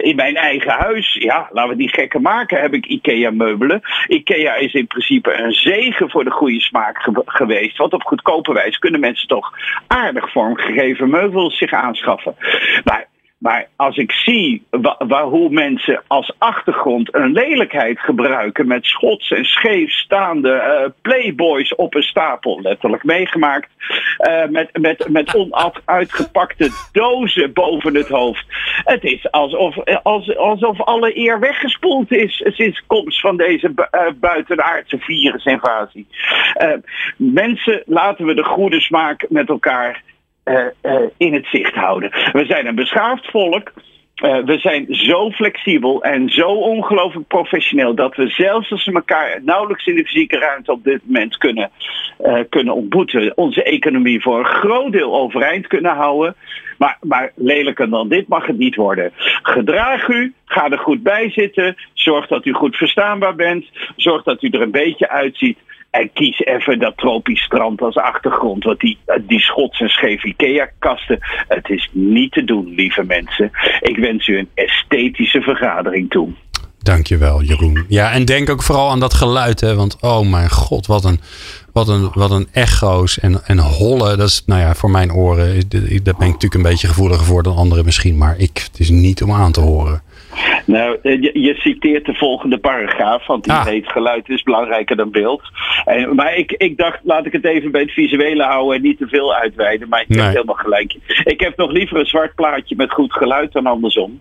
in 0.00 0.16
mijn 0.16 0.36
eigen 0.36 0.70
huis, 0.72 1.14
ja, 1.14 1.48
laten 1.52 1.70
we 1.70 1.76
die 1.76 1.88
gekken 1.88 2.22
maken, 2.22 2.60
heb 2.60 2.74
ik 2.74 2.86
IKEA-meubelen. 2.86 3.80
IKEA 4.08 4.54
is 4.54 4.72
in 4.72 4.86
principe 4.86 5.42
een 5.42 5.52
zegen 5.52 6.10
voor 6.10 6.24
de 6.24 6.30
goede 6.30 6.60
smaak 6.60 7.02
ge- 7.02 7.22
geweest. 7.24 7.76
Want 7.76 7.92
op 7.92 8.02
goedkope 8.02 8.52
wijze 8.52 8.78
kunnen 8.78 9.00
mensen 9.00 9.28
toch 9.28 9.52
aardig 9.86 10.30
vormgegeven 10.32 11.10
meubels 11.10 11.58
zich 11.58 11.72
Maar 12.84 13.06
maar 13.44 13.68
als 13.76 13.96
ik 13.96 14.12
zie 14.12 14.66
wa- 14.70 15.00
waar, 15.06 15.24
hoe 15.24 15.48
mensen 15.50 16.02
als 16.06 16.34
achtergrond 16.38 17.14
een 17.14 17.32
lelijkheid 17.32 18.00
gebruiken 18.00 18.66
met 18.66 18.84
schots 18.84 19.30
en 19.30 19.44
scheef 19.44 19.90
staande 19.90 20.52
eh, 20.52 20.90
playboys 21.02 21.74
op 21.74 21.94
een 21.94 22.02
stapel, 22.02 22.60
letterlijk 22.60 23.04
meegemaakt, 23.04 23.68
eh, 24.18 24.46
met, 24.48 24.68
met, 24.80 25.08
met 25.08 25.34
onuitgepakte 25.34 26.70
dozen 26.92 27.52
boven 27.52 27.94
het 27.94 28.08
hoofd. 28.08 28.44
Het 28.84 29.04
is 29.04 29.30
alsof, 29.30 29.76
als, 30.02 30.36
alsof 30.36 30.80
alle 30.80 31.18
eer 31.18 31.40
weggespoeld 31.40 32.12
is 32.12 32.42
sinds 32.44 32.82
komst 32.86 33.20
van 33.20 33.36
deze 33.36 33.70
bu- 33.70 33.86
eh, 33.90 34.06
buitenaardse 34.14 34.98
virusinvasie. 34.98 36.06
Eh, 36.54 36.72
mensen, 37.16 37.82
laten 37.86 38.26
we 38.26 38.34
de 38.34 38.44
goede 38.44 38.80
smaak 38.80 39.26
met 39.28 39.48
elkaar 39.48 39.82
eh, 39.88 39.92
eh, 39.94 40.13
in 41.16 41.34
het 41.34 41.46
zicht 41.46 41.74
houden. 41.74 42.10
We 42.32 42.44
zijn 42.44 42.66
een 42.66 42.74
beschaafd 42.74 43.30
volk. 43.30 43.72
Eh, 44.14 44.38
we 44.44 44.58
zijn 44.58 44.86
zo 44.88 45.30
flexibel 45.30 46.02
en 46.02 46.28
zo 46.28 46.48
ongelooflijk 46.48 47.26
professioneel 47.26 47.94
dat 47.94 48.16
we 48.16 48.28
zelfs 48.28 48.70
als 48.70 48.84
we 48.84 48.92
elkaar 48.92 49.40
nauwelijks 49.42 49.86
in 49.86 49.96
de 49.96 50.04
fysieke 50.04 50.38
ruimte 50.38 50.72
op 50.72 50.84
dit 50.84 51.00
moment 51.04 51.36
kunnen, 51.36 51.70
eh, 52.18 52.38
kunnen 52.48 52.74
ontmoeten, 52.74 53.36
onze 53.36 53.62
economie 53.62 54.22
voor 54.22 54.38
een 54.38 54.44
groot 54.44 54.92
deel 54.92 55.14
overeind 55.14 55.66
kunnen 55.66 55.94
houden. 55.94 56.34
Maar, 56.78 56.98
maar 57.00 57.32
lelijker 57.34 57.90
dan 57.90 58.08
dit 58.08 58.28
mag 58.28 58.46
het 58.46 58.58
niet 58.58 58.74
worden. 58.74 59.12
Gedraag 59.42 60.08
u, 60.08 60.34
ga 60.44 60.70
er 60.70 60.78
goed 60.78 61.02
bij 61.02 61.30
zitten, 61.30 61.76
zorg 61.92 62.26
dat 62.26 62.46
u 62.46 62.52
goed 62.52 62.76
verstaanbaar 62.76 63.34
bent, 63.34 63.66
zorg 63.96 64.22
dat 64.22 64.42
u 64.42 64.48
er 64.48 64.62
een 64.62 64.70
beetje 64.70 65.08
uitziet. 65.08 65.58
En 66.00 66.10
kies 66.12 66.38
even 66.38 66.78
dat 66.78 66.96
tropisch 66.96 67.42
strand 67.42 67.80
als 67.80 67.96
achtergrond. 67.96 68.64
Want 68.64 68.80
die, 68.80 68.98
die 69.20 69.40
schots 69.40 69.80
en 69.80 69.88
scheef 69.88 70.24
Ikea-kasten, 70.24 71.18
het 71.48 71.68
is 71.68 71.88
niet 71.92 72.32
te 72.32 72.44
doen, 72.44 72.74
lieve 72.74 73.04
mensen. 73.04 73.50
Ik 73.80 73.96
wens 73.96 74.26
u 74.28 74.38
een 74.38 74.48
esthetische 74.54 75.40
vergadering 75.40 76.10
toe. 76.10 76.28
Dankjewel, 76.78 77.42
Jeroen. 77.42 77.84
Ja, 77.88 78.12
en 78.12 78.24
denk 78.24 78.50
ook 78.50 78.62
vooral 78.62 78.90
aan 78.90 79.00
dat 79.00 79.14
geluid, 79.14 79.60
hè. 79.60 79.74
Want, 79.74 79.96
oh 80.00 80.30
mijn 80.30 80.50
god, 80.50 80.86
wat 80.86 81.04
een, 81.04 81.20
wat 81.72 81.88
een, 81.88 82.10
wat 82.14 82.30
een 82.30 82.48
echo's 82.52 83.18
en, 83.18 83.44
en 83.44 83.58
hollen. 83.58 84.18
Dat 84.18 84.28
is, 84.28 84.42
nou 84.46 84.60
ja, 84.60 84.74
voor 84.74 84.90
mijn 84.90 85.12
oren, 85.12 85.68
daar 85.68 85.88
ben 86.02 86.12
ik 86.12 86.18
natuurlijk 86.18 86.54
een 86.54 86.62
beetje 86.62 86.88
gevoeliger 86.88 87.24
voor 87.24 87.42
dan 87.42 87.56
anderen 87.56 87.84
misschien. 87.84 88.16
Maar 88.16 88.38
ik, 88.38 88.68
het 88.70 88.80
is 88.80 88.90
niet 88.90 89.22
om 89.22 89.32
aan 89.32 89.52
te 89.52 89.60
horen. 89.60 90.02
Nou, 90.64 90.98
eh, 91.02 91.22
je, 91.22 91.40
je, 91.40 91.54
citeert 91.54 92.06
de 92.06 92.14
volgende 92.14 92.58
paragraaf, 92.58 93.26
want 93.26 93.44
die 93.44 93.52
ah. 93.52 93.66
heet 93.66 93.88
geluid 93.88 94.28
is 94.28 94.42
belangrijker 94.42 94.96
dan 94.96 95.10
beeld. 95.10 95.42
En, 95.84 96.14
maar 96.14 96.36
ik, 96.36 96.52
ik 96.52 96.76
dacht, 96.76 96.98
laat 97.02 97.26
ik 97.26 97.32
het 97.32 97.44
even 97.44 97.70
bij 97.70 97.80
het 97.80 97.90
visuele 97.90 98.42
houden 98.42 98.76
en 98.76 98.82
niet 98.82 98.98
te 98.98 99.06
veel 99.08 99.34
uitweiden. 99.34 99.88
Maar 99.88 100.04
je 100.08 100.14
hebt 100.14 100.34
helemaal 100.34 100.54
gelijk. 100.54 100.94
Ik 101.24 101.40
heb 101.40 101.56
nog 101.56 101.70
liever 101.70 101.98
een 101.98 102.06
zwart 102.06 102.34
plaatje 102.34 102.76
met 102.76 102.92
goed 102.92 103.12
geluid 103.12 103.52
dan 103.52 103.66
andersom. 103.66 104.20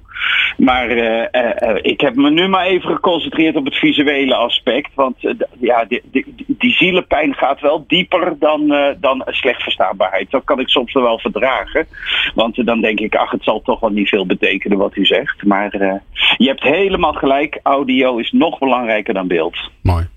Maar 0.58 0.89
uh, 0.89 1.25
uh, 1.32 1.75
ik 1.82 2.01
heb 2.01 2.15
me 2.15 2.29
nu 2.29 2.47
maar 2.47 2.65
even 2.65 2.89
geconcentreerd 2.89 3.56
op 3.56 3.65
het 3.65 3.75
visuele 3.75 4.36
aspect. 4.36 4.89
Want 4.93 5.15
ja, 5.60 5.86
die, 5.86 6.01
die, 6.12 6.25
die, 6.47 6.73
zielenpijn 6.73 7.34
gaat 7.34 7.62
wel 7.62 7.84
dieper 7.88 8.36
dan, 8.39 8.75
dan 8.99 9.23
slecht 9.25 9.63
verstaanbaarheid. 9.63 10.32
Dat 10.32 10.43
kan 10.43 10.60
ik 10.60 10.69
soms 10.69 10.93
wel 10.93 11.19
verdragen. 11.19 11.88
Want 12.36 12.65
dan 12.65 12.82
denk 12.82 12.99
ik, 12.99 13.15
ach, 13.15 13.32
het 13.32 13.43
zal 13.43 13.62
toch 13.62 13.79
wel 13.79 13.89
niet 13.89 14.10
veel 14.10 14.25
betekenen 14.25 14.77
wat 14.77 14.95
u 14.95 15.06
zegt. 15.06 15.43
Maar 15.43 16.01
je 16.38 16.48
hebt 16.48 16.63
helemaal 16.63 17.13
gelijk. 17.13 17.60
Audio 17.63 18.17
is 18.17 18.32
nog 18.32 18.60
belangrijker 18.60 19.13
dan 19.13 19.28
beeld. 19.28 19.69
Mooi. 19.82 20.08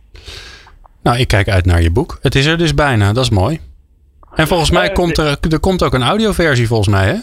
Nou, 1.03 1.19
ik 1.19 1.29
kijk 1.29 1.49
uit 1.49 1.67
naar 1.67 1.83
je 1.83 1.91
boek. 1.91 2.19
Het 2.23 2.35
is 2.35 2.47
er 2.47 2.59
dus 2.59 2.75
bijna. 2.75 3.13
Dat 3.13 3.25
is 3.25 3.31
mooi. 3.31 3.61
En 4.35 4.47
volgens 4.47 4.71
mij 4.71 4.93
komt 4.93 5.19
er, 5.19 5.39
er 5.51 5.61
komt 5.61 5.83
ook 5.83 5.95
een 5.95 6.03
audioversie 6.03 6.67
volgens 6.67 6.89
mij, 6.89 7.07
hè? 7.07 7.17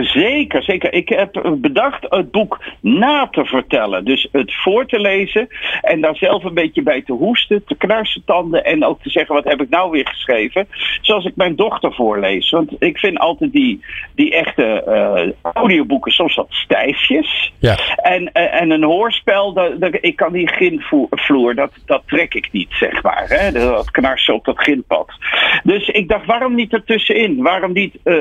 Zeker, 0.00 0.62
zeker. 0.62 0.92
Ik 0.92 1.08
heb 1.08 1.56
bedacht 1.56 2.06
het 2.08 2.30
boek 2.30 2.60
na 2.80 3.28
te 3.30 3.44
vertellen. 3.44 4.04
Dus 4.04 4.28
het 4.32 4.54
voor 4.54 4.86
te 4.86 5.00
lezen 5.00 5.48
en 5.80 6.00
daar 6.00 6.16
zelf 6.16 6.44
een 6.44 6.54
beetje 6.54 6.82
bij 6.82 7.02
te 7.02 7.12
hoesten, 7.12 7.64
te 7.64 7.74
knarsen 7.74 8.22
tanden 8.24 8.64
en 8.64 8.84
ook 8.84 9.02
te 9.02 9.10
zeggen 9.10 9.34
wat 9.34 9.44
heb 9.44 9.60
ik 9.60 9.68
nou 9.68 9.90
weer 9.90 10.06
geschreven. 10.06 10.68
Zoals 11.00 11.24
ik 11.24 11.36
mijn 11.36 11.56
dochter 11.56 11.94
voorlees. 11.94 12.50
Want 12.50 12.70
ik 12.78 12.98
vind 12.98 13.18
altijd 13.18 13.52
die, 13.52 13.84
die 14.14 14.34
echte 14.34 14.84
uh, 14.88 15.52
audioboeken 15.52 16.12
soms 16.12 16.34
wat 16.34 16.46
stijfjes. 16.50 17.52
Ja. 17.58 17.76
En, 17.96 18.22
uh, 18.22 18.60
en 18.60 18.70
een 18.70 18.84
hoorspel, 18.84 19.52
dat, 19.52 19.80
dat, 19.80 19.98
ik 20.00 20.16
kan 20.16 20.32
die 20.32 20.48
ginvloer, 20.48 21.54
dat, 21.54 21.72
dat 21.86 22.02
trek 22.06 22.34
ik 22.34 22.48
niet, 22.52 22.70
zeg 22.70 23.02
maar. 23.02 23.24
Hè? 23.28 23.52
Dat 23.52 23.90
knarsen 23.90 24.34
op 24.34 24.44
dat 24.44 24.60
ginpad. 24.60 25.12
Dus 25.62 25.88
ik 25.88 26.08
dacht, 26.08 26.26
waarom 26.26 26.54
niet 26.54 26.72
ertussenin? 26.72 27.42
Waarom 27.42 27.72
niet 27.72 27.94
uh, 28.04 28.18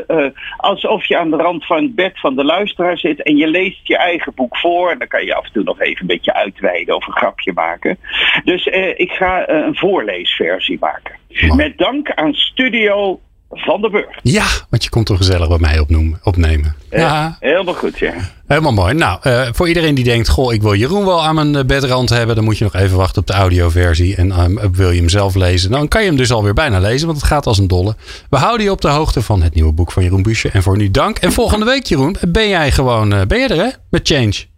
alsof 0.58 1.06
je 1.06 1.18
aan 1.18 1.30
de 1.30 1.38
rand 1.38 1.61
van 1.66 1.84
het 1.84 1.96
bed 1.96 2.20
van 2.20 2.36
de 2.36 2.44
luisteraar 2.44 2.98
zit 2.98 3.24
en 3.24 3.38
je 3.38 3.48
leest 3.48 3.88
je 3.88 3.98
eigen 3.98 4.34
boek 4.36 4.58
voor. 4.58 4.92
En 4.92 5.00
dan 5.00 5.08
kan 5.08 5.26
je 5.26 5.36
af 5.36 5.46
en 5.46 5.52
toe 5.52 5.64
nog 5.64 5.80
even 5.82 6.02
een 6.02 6.08
beetje 6.08 6.34
uitweiden 6.34 6.96
of 6.96 7.08
een 7.08 7.14
grapje 7.14 7.54
maken. 7.54 7.98
Dus 8.44 8.70
eh, 8.70 9.00
ik 9.00 9.12
ga 9.12 9.46
eh, 9.46 9.66
een 9.66 9.76
voorleesversie 9.76 10.78
maken. 10.80 11.16
Met 11.56 11.78
dank 11.78 12.12
aan 12.12 12.34
Studio 12.34 13.20
van 13.52 13.82
der 13.82 13.92
Burg. 13.92 14.20
Ja, 14.22 14.46
want 14.70 14.84
je 14.84 14.90
komt 14.90 15.06
toch 15.06 15.18
gezellig 15.18 15.48
bij 15.48 15.58
mij 15.60 15.80
opnoemen, 15.80 16.20
opnemen. 16.24 16.76
Ja, 16.90 17.38
helemaal 17.40 17.74
goed, 17.74 18.00
ja. 18.00 18.14
Helemaal 18.48 18.74
mooi. 18.74 18.94
Nou, 18.94 19.20
uh, 19.24 19.48
voor 19.52 19.68
iedereen 19.68 19.96
die 19.96 20.04
denkt, 20.04 20.30
goh, 20.30 20.54
ik 20.54 20.62
wil 20.62 20.74
Jeroen 20.74 21.06
wel 21.06 21.24
aan 21.24 21.36
mijn 21.36 21.68
bedrand 21.68 22.10
hebben, 22.10 22.36
dan 22.36 22.44
moet 22.44 22.58
je 22.58 22.64
nog 22.64 22.76
even 22.76 22.98
wachten 22.98 23.22
op 23.22 23.28
de 23.28 23.34
audioversie. 23.34 24.16
En 24.16 24.40
um, 24.40 24.72
wil 24.72 24.92
je 24.92 25.00
hem 25.00 25.10
zelf 25.10 25.36
lezen, 25.36 25.72
dan 25.72 25.88
kan 25.88 26.02
je 26.02 26.08
hem 26.08 26.18
dus 26.18 26.32
alweer 26.32 26.54
bijna 26.54 26.80
lezen, 26.80 27.08
want 27.08 27.20
het 27.20 27.28
gaat 27.28 27.46
als 27.46 27.58
een 27.58 27.68
dolle. 27.68 27.96
We 28.30 28.38
houden 28.38 28.66
je 28.66 28.72
op 28.72 28.82
de 28.82 28.90
hoogte 28.90 29.22
van 29.22 29.42
het 29.42 29.54
nieuwe 29.54 29.74
boek 29.74 29.92
van 29.92 30.04
Jeroen 30.04 30.24
Busje. 30.24 30.50
En 30.50 30.64
voor 30.64 30.78
nu 30.78 30.92
dank. 30.92 31.18
En 31.18 31.32
volgende 31.32 31.66
week, 31.66 31.86
Jeroen, 31.86 32.16
ben 32.28 32.50
jij 32.50 32.72
gewoon, 32.72 33.14
uh, 33.14 33.22
ben 33.28 33.40
je 33.40 33.48
er 33.48 33.58
hè, 33.58 33.70
met 33.90 34.08
Change? 34.08 34.51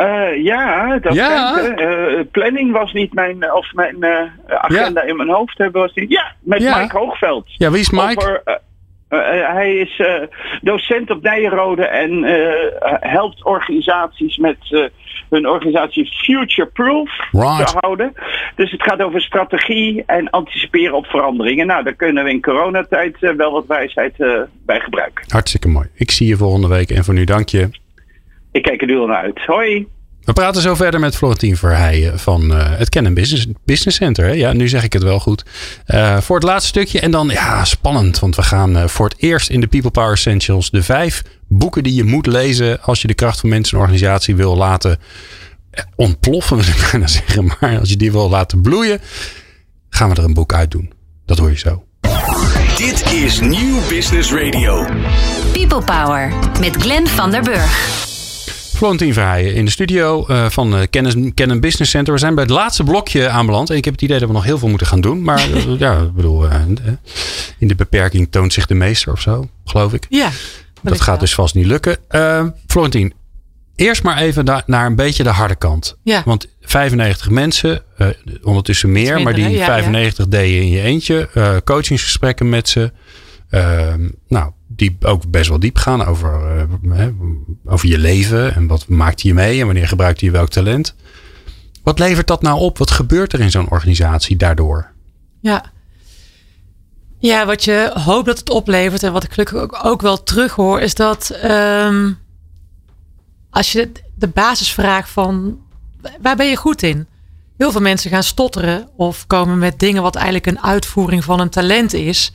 Uh, 0.00 0.44
ja, 0.44 0.98
dat 0.98 1.14
ja. 1.14 1.60
Uh, 1.60 2.20
planning 2.30 2.72
was 2.72 2.92
niet 2.92 3.12
mijn, 3.12 3.52
of 3.52 3.72
mijn 3.72 3.96
uh, 4.00 4.20
agenda 4.48 5.02
in 5.02 5.16
mijn 5.16 5.28
hoofd 5.28 5.58
hebben 5.58 5.80
was 5.80 5.94
niet. 5.94 6.10
Ja, 6.10 6.32
met 6.40 6.62
ja. 6.62 6.78
Mike 6.78 6.98
Hoogveld. 6.98 7.44
Ja, 7.46 7.70
wie 7.70 7.80
is 7.80 7.90
Mike? 7.90 8.16
Over, 8.16 8.60
hij 9.52 9.74
is 9.74 10.02
docent 10.62 11.10
op 11.10 11.22
Nijenrode 11.22 11.86
en 11.86 12.22
helpt 13.00 13.44
organisaties 13.44 14.36
met 14.36 14.90
hun 15.30 15.48
organisatie 15.48 16.12
Future 16.12 16.68
Proof 16.68 17.10
right. 17.32 17.66
te 17.66 17.78
houden. 17.80 18.12
Dus 18.56 18.70
het 18.70 18.82
gaat 18.82 19.02
over 19.02 19.20
strategie 19.20 20.02
en 20.06 20.30
anticiperen 20.30 20.94
op 20.94 21.06
veranderingen. 21.06 21.66
Nou, 21.66 21.84
daar 21.84 21.94
kunnen 21.94 22.24
we 22.24 22.30
in 22.30 22.42
coronatijd 22.42 23.16
wel 23.36 23.52
wat 23.52 23.66
wijsheid 23.66 24.14
bij 24.66 24.80
gebruiken. 24.80 25.24
Hartstikke 25.28 25.68
mooi. 25.68 25.88
Ik 25.94 26.10
zie 26.10 26.26
je 26.26 26.36
volgende 26.36 26.68
week 26.68 26.90
en 26.90 27.04
voor 27.04 27.14
nu 27.14 27.24
dank 27.24 27.48
je. 27.48 27.68
Ik 28.52 28.62
kijk 28.62 28.80
er 28.80 28.86
nu 28.86 28.98
al 28.98 29.06
naar 29.06 29.22
uit. 29.22 29.38
Hoi. 29.46 29.86
We 30.20 30.32
praten 30.32 30.62
zo 30.62 30.74
verder 30.74 31.00
met 31.00 31.16
Florentien 31.16 31.56
Verheijen 31.56 32.18
van 32.18 32.52
uh, 32.52 32.78
het 32.78 32.88
Canon 32.88 33.14
Business, 33.14 33.46
Business 33.64 33.96
Center. 33.96 34.24
Hè? 34.24 34.32
Ja, 34.32 34.52
nu 34.52 34.68
zeg 34.68 34.84
ik 34.84 34.92
het 34.92 35.02
wel 35.02 35.20
goed. 35.20 35.44
Uh, 35.86 36.18
voor 36.18 36.36
het 36.36 36.44
laatste 36.44 36.68
stukje. 36.68 37.00
En 37.00 37.10
dan, 37.10 37.28
ja, 37.28 37.64
spannend. 37.64 38.18
Want 38.18 38.36
we 38.36 38.42
gaan 38.42 38.76
uh, 38.76 38.86
voor 38.86 39.08
het 39.08 39.18
eerst 39.18 39.50
in 39.50 39.60
de 39.60 39.66
People 39.66 39.90
Power 39.90 40.12
Essentials 40.12 40.70
de 40.70 40.82
vijf 40.82 41.22
boeken 41.48 41.82
die 41.82 41.94
je 41.94 42.04
moet 42.04 42.26
lezen 42.26 42.82
als 42.82 43.02
je 43.02 43.08
de 43.08 43.14
kracht 43.14 43.40
van 43.40 43.48
mensen 43.48 43.76
en 43.76 43.82
organisatie 43.82 44.36
wil 44.36 44.56
laten 44.56 44.98
ontploffen, 45.96 46.56
wil 46.60 46.66
ik 46.66 46.88
bijna 46.90 47.06
zeggen. 47.06 47.44
Maar 47.44 47.78
als 47.78 47.88
je 47.88 47.96
die 47.96 48.12
wil 48.12 48.30
laten 48.30 48.60
bloeien, 48.60 49.00
gaan 49.88 50.10
we 50.10 50.16
er 50.16 50.24
een 50.24 50.34
boek 50.34 50.52
uit 50.52 50.70
doen. 50.70 50.92
Dat 51.26 51.38
hoor 51.38 51.50
je 51.50 51.58
zo. 51.58 51.84
Dit 52.76 53.12
is 53.12 53.40
Nieuw 53.40 53.78
Business 53.88 54.32
Radio. 54.32 54.86
People 55.52 55.82
Power 55.82 56.32
met 56.60 56.76
Glenn 56.76 57.06
van 57.06 57.30
der 57.30 57.42
Burg. 57.42 58.09
Florentien 58.80 59.12
Verheijen 59.12 59.54
in 59.54 59.64
de 59.64 59.70
studio 59.70 60.26
uh, 60.28 60.48
van 60.48 60.74
uh, 60.74 60.82
Canon, 61.34 61.60
Business 61.60 61.90
Center. 61.90 62.12
We 62.12 62.18
zijn 62.18 62.34
bij 62.34 62.44
het 62.44 62.52
laatste 62.52 62.84
blokje 62.84 63.28
aanbeland. 63.28 63.70
En 63.70 63.76
ik 63.76 63.84
heb 63.84 63.94
het 63.94 64.02
idee 64.02 64.18
dat 64.18 64.28
we 64.28 64.34
nog 64.34 64.44
heel 64.44 64.58
veel 64.58 64.68
moeten 64.68 64.86
gaan 64.86 65.00
doen. 65.00 65.22
Maar 65.22 65.48
uh, 65.48 65.78
ja, 65.78 65.98
ik 65.98 66.12
bedoel, 66.12 66.46
in 67.58 67.68
de 67.68 67.74
beperking 67.74 68.28
toont 68.30 68.52
zich 68.52 68.66
de 68.66 68.74
meester 68.74 69.12
of 69.12 69.20
zo, 69.20 69.48
geloof 69.64 69.92
ik. 69.92 70.06
Ja. 70.08 70.30
Dat 70.82 71.00
gaat 71.00 71.20
dus 71.20 71.34
vast 71.34 71.54
niet 71.54 71.66
lukken. 71.66 71.96
Florentien, 72.66 73.12
eerst 73.76 74.02
maar 74.02 74.18
even 74.18 74.44
naar, 74.66 74.86
een 74.86 74.96
beetje 74.96 75.22
de 75.22 75.28
harde 75.28 75.56
kant. 75.56 75.96
Ja. 76.02 76.22
Want 76.24 76.46
95 76.60 77.30
mensen, 77.30 77.82
ondertussen 78.42 78.92
meer, 78.92 79.02
minder, 79.04 79.22
maar 79.22 79.34
die 79.34 79.48
ja, 79.48 79.64
95 79.64 80.24
ja. 80.24 80.30
deden 80.30 80.60
in 80.60 80.68
je 80.68 80.80
eentje. 80.80 81.28
coachingsgesprekken 81.64 82.48
met 82.48 82.68
ze. 82.68 82.92
Ehm, 83.50 84.08
nou, 84.28 84.52
die 84.80 84.96
ook 85.00 85.30
best 85.30 85.48
wel 85.48 85.60
diep 85.60 85.76
gaan 85.76 86.04
over, 86.04 86.66
uh, 86.84 87.06
over 87.64 87.88
je 87.88 87.98
leven 87.98 88.54
en 88.54 88.66
wat 88.66 88.88
maakt 88.88 89.22
je 89.22 89.34
mee 89.34 89.60
en 89.60 89.66
wanneer 89.66 89.88
gebruikt 89.88 90.20
je 90.20 90.30
welk 90.30 90.48
talent. 90.48 90.94
Wat 91.82 91.98
levert 91.98 92.26
dat 92.26 92.42
nou 92.42 92.60
op? 92.60 92.78
Wat 92.78 92.90
gebeurt 92.90 93.32
er 93.32 93.40
in 93.40 93.50
zo'n 93.50 93.70
organisatie 93.70 94.36
daardoor? 94.36 94.90
Ja. 95.40 95.64
ja, 97.18 97.46
wat 97.46 97.64
je 97.64 97.90
hoopt 97.94 98.26
dat 98.26 98.38
het 98.38 98.50
oplevert 98.50 99.02
en 99.02 99.12
wat 99.12 99.24
ik 99.24 99.32
gelukkig 99.32 99.58
ook, 99.58 99.78
ook 99.82 100.00
wel 100.00 100.22
terughoor, 100.22 100.80
is 100.80 100.94
dat 100.94 101.38
um, 101.44 102.18
als 103.50 103.72
je 103.72 103.92
de 104.14 104.28
basisvraag 104.28 105.10
van 105.10 105.58
waar 106.20 106.36
ben 106.36 106.48
je 106.48 106.56
goed 106.56 106.82
in? 106.82 107.06
Heel 107.56 107.72
veel 107.72 107.80
mensen 107.80 108.10
gaan 108.10 108.22
stotteren 108.22 108.88
of 108.96 109.26
komen 109.26 109.58
met 109.58 109.78
dingen 109.78 110.02
wat 110.02 110.14
eigenlijk 110.14 110.46
een 110.46 110.62
uitvoering 110.62 111.24
van 111.24 111.40
een 111.40 111.50
talent 111.50 111.92
is. 111.92 112.32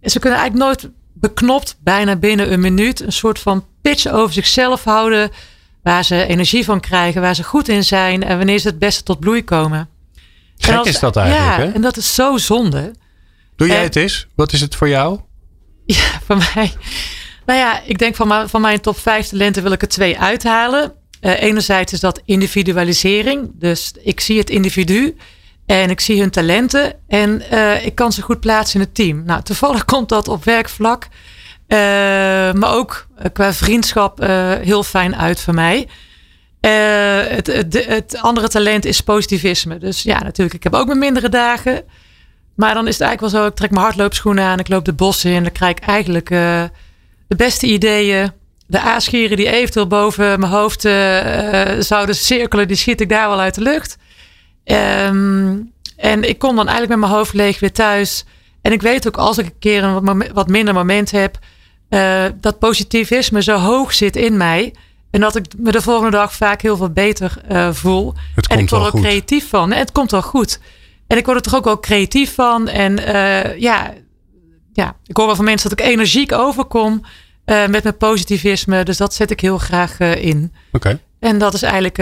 En 0.00 0.10
ze 0.10 0.18
kunnen 0.18 0.38
eigenlijk 0.38 0.68
nooit 0.68 0.92
beknopt, 1.22 1.76
bijna 1.80 2.16
binnen 2.16 2.52
een 2.52 2.60
minuut, 2.60 3.00
een 3.00 3.12
soort 3.12 3.38
van 3.38 3.66
pitch 3.82 4.06
over 4.06 4.32
zichzelf 4.32 4.84
houden. 4.84 5.30
Waar 5.82 6.04
ze 6.04 6.26
energie 6.26 6.64
van 6.64 6.80
krijgen, 6.80 7.20
waar 7.20 7.34
ze 7.34 7.44
goed 7.44 7.68
in 7.68 7.84
zijn 7.84 8.22
en 8.22 8.36
wanneer 8.36 8.58
ze 8.58 8.68
het 8.68 8.78
beste 8.78 9.02
tot 9.02 9.20
bloei 9.20 9.44
komen. 9.44 9.88
Gek 10.56 10.76
als, 10.76 10.88
is 10.88 10.98
dat 10.98 11.16
eigenlijk, 11.16 11.68
ja, 11.68 11.74
en 11.74 11.82
dat 11.82 11.96
is 11.96 12.14
zo 12.14 12.36
zonde. 12.36 12.92
Doe 13.56 13.66
jij 13.66 13.82
het 13.82 13.96
eens? 13.96 14.26
Wat 14.34 14.52
is 14.52 14.60
het 14.60 14.74
voor 14.74 14.88
jou? 14.88 15.20
Ja, 15.86 16.20
voor 16.26 16.36
mij. 16.36 16.72
Nou 17.46 17.58
ja, 17.58 17.82
ik 17.84 17.98
denk 17.98 18.14
van, 18.14 18.28
mijn, 18.28 18.48
van 18.48 18.60
mijn 18.60 18.80
top 18.80 18.98
5 18.98 19.28
talenten 19.28 19.62
wil 19.62 19.72
ik 19.72 19.82
er 19.82 19.88
twee 19.88 20.18
uithalen. 20.18 20.92
Uh, 21.20 21.42
enerzijds 21.42 21.92
is 21.92 22.00
dat 22.00 22.22
individualisering. 22.24 23.50
Dus 23.54 23.92
ik 24.02 24.20
zie 24.20 24.38
het 24.38 24.50
individu. 24.50 25.16
En 25.72 25.90
ik 25.90 26.00
zie 26.00 26.20
hun 26.20 26.30
talenten 26.30 26.92
en 27.08 27.42
uh, 27.52 27.86
ik 27.86 27.94
kan 27.94 28.12
ze 28.12 28.22
goed 28.22 28.40
plaatsen 28.40 28.80
in 28.80 28.86
het 28.86 28.94
team. 28.94 29.22
Nou, 29.24 29.42
toevallig 29.42 29.84
komt 29.94 30.08
dat 30.08 30.28
op 30.28 30.44
werkvlak, 30.44 31.04
uh, 31.04 31.78
maar 32.52 32.74
ook 32.74 33.06
eh, 33.16 33.26
qua 33.32 33.52
vriendschap 33.52 34.18
heel 34.62 34.82
fijn 34.82 35.16
uit 35.16 35.40
voor 35.40 35.54
mij. 35.54 35.88
Het, 36.60 37.46
het, 37.46 37.86
het, 37.86 38.18
andere 38.20 38.48
talent 38.48 38.84
is 38.84 39.00
positivisme. 39.00 39.78
Dus 39.78 40.02
ja, 40.02 40.22
natuurlijk, 40.22 40.54
ik 40.56 40.62
heb 40.62 40.74
ook 40.74 40.86
mijn 40.86 40.98
mindere 40.98 41.28
dagen. 41.28 41.82
Maar 42.54 42.74
dan 42.74 42.86
is 42.86 42.98
het 42.98 43.02
eigenlijk 43.02 43.32
wel 43.32 43.42
zo, 43.42 43.48
ik 43.48 43.54
trek 43.54 43.70
mijn 43.70 43.84
hardloopschoenen 43.84 44.44
aan, 44.44 44.58
ik 44.58 44.68
loop 44.68 44.84
de 44.84 44.92
bossen 44.92 45.30
in. 45.30 45.42
Dan 45.42 45.52
krijg 45.52 45.76
ik 45.76 45.84
eigenlijk 45.84 46.28
de 47.28 47.36
beste 47.36 47.66
ideeën. 47.66 48.32
De 48.66 48.80
aasgieren 48.80 49.36
die 49.36 49.50
eventueel 49.50 49.86
boven 49.86 50.40
mijn 50.40 50.52
hoofd 50.52 50.80
zouden 51.84 52.14
cirkelen, 52.14 52.68
die 52.68 52.76
schiet 52.76 53.00
ik 53.00 53.08
daar 53.08 53.28
wel 53.28 53.40
uit 53.40 53.54
de 53.54 53.62
lucht. 53.62 53.96
Um, 54.64 55.71
en 56.02 56.28
ik 56.28 56.38
kom 56.38 56.56
dan 56.56 56.68
eigenlijk 56.68 57.00
met 57.00 57.08
mijn 57.08 57.18
hoofd 57.18 57.32
leeg 57.32 57.60
weer 57.60 57.72
thuis. 57.72 58.24
En 58.62 58.72
ik 58.72 58.82
weet 58.82 59.06
ook 59.06 59.16
als 59.16 59.38
ik 59.38 59.44
een 59.44 59.58
keer 59.58 59.84
een 59.84 60.04
wat, 60.04 60.30
wat 60.32 60.48
minder 60.48 60.74
moment 60.74 61.10
heb, 61.10 61.38
uh, 61.90 62.24
dat 62.40 62.58
positivisme 62.58 63.42
zo 63.42 63.56
hoog 63.56 63.94
zit 63.94 64.16
in 64.16 64.36
mij. 64.36 64.74
En 65.10 65.20
dat 65.20 65.36
ik 65.36 65.46
me 65.56 65.70
de 65.70 65.82
volgende 65.82 66.10
dag 66.10 66.32
vaak 66.32 66.62
heel 66.62 66.76
veel 66.76 66.90
beter 66.90 67.34
uh, 67.50 67.72
voel. 67.72 68.14
Het 68.34 68.46
en 68.46 68.58
ik 68.58 68.70
word 68.70 68.84
er 68.84 68.90
goed. 68.90 69.00
creatief 69.00 69.48
van. 69.48 69.72
Het 69.72 69.92
komt 69.92 70.10
wel 70.10 70.22
goed. 70.22 70.60
En 71.06 71.16
ik 71.16 71.24
word 71.24 71.36
er 71.36 71.42
toch 71.42 71.54
ook 71.54 71.64
wel 71.64 71.80
creatief 71.80 72.34
van. 72.34 72.68
En 72.68 73.00
uh, 73.00 73.58
ja, 73.58 73.92
ja, 74.72 74.96
ik 75.06 75.16
hoor 75.16 75.26
wel 75.26 75.36
van 75.36 75.44
mensen 75.44 75.70
dat 75.70 75.78
ik 75.78 75.84
energiek 75.86 76.32
overkom 76.32 76.92
uh, 77.46 77.66
met 77.66 77.82
mijn 77.82 77.96
positivisme. 77.96 78.84
Dus 78.84 78.96
dat 78.96 79.14
zet 79.14 79.30
ik 79.30 79.40
heel 79.40 79.58
graag 79.58 80.00
in. 80.00 80.52
Oké. 80.72 80.76
Okay. 80.76 81.00
En 81.20 81.38
dat 81.38 81.54
is 81.54 81.62
eigenlijk, 81.62 81.96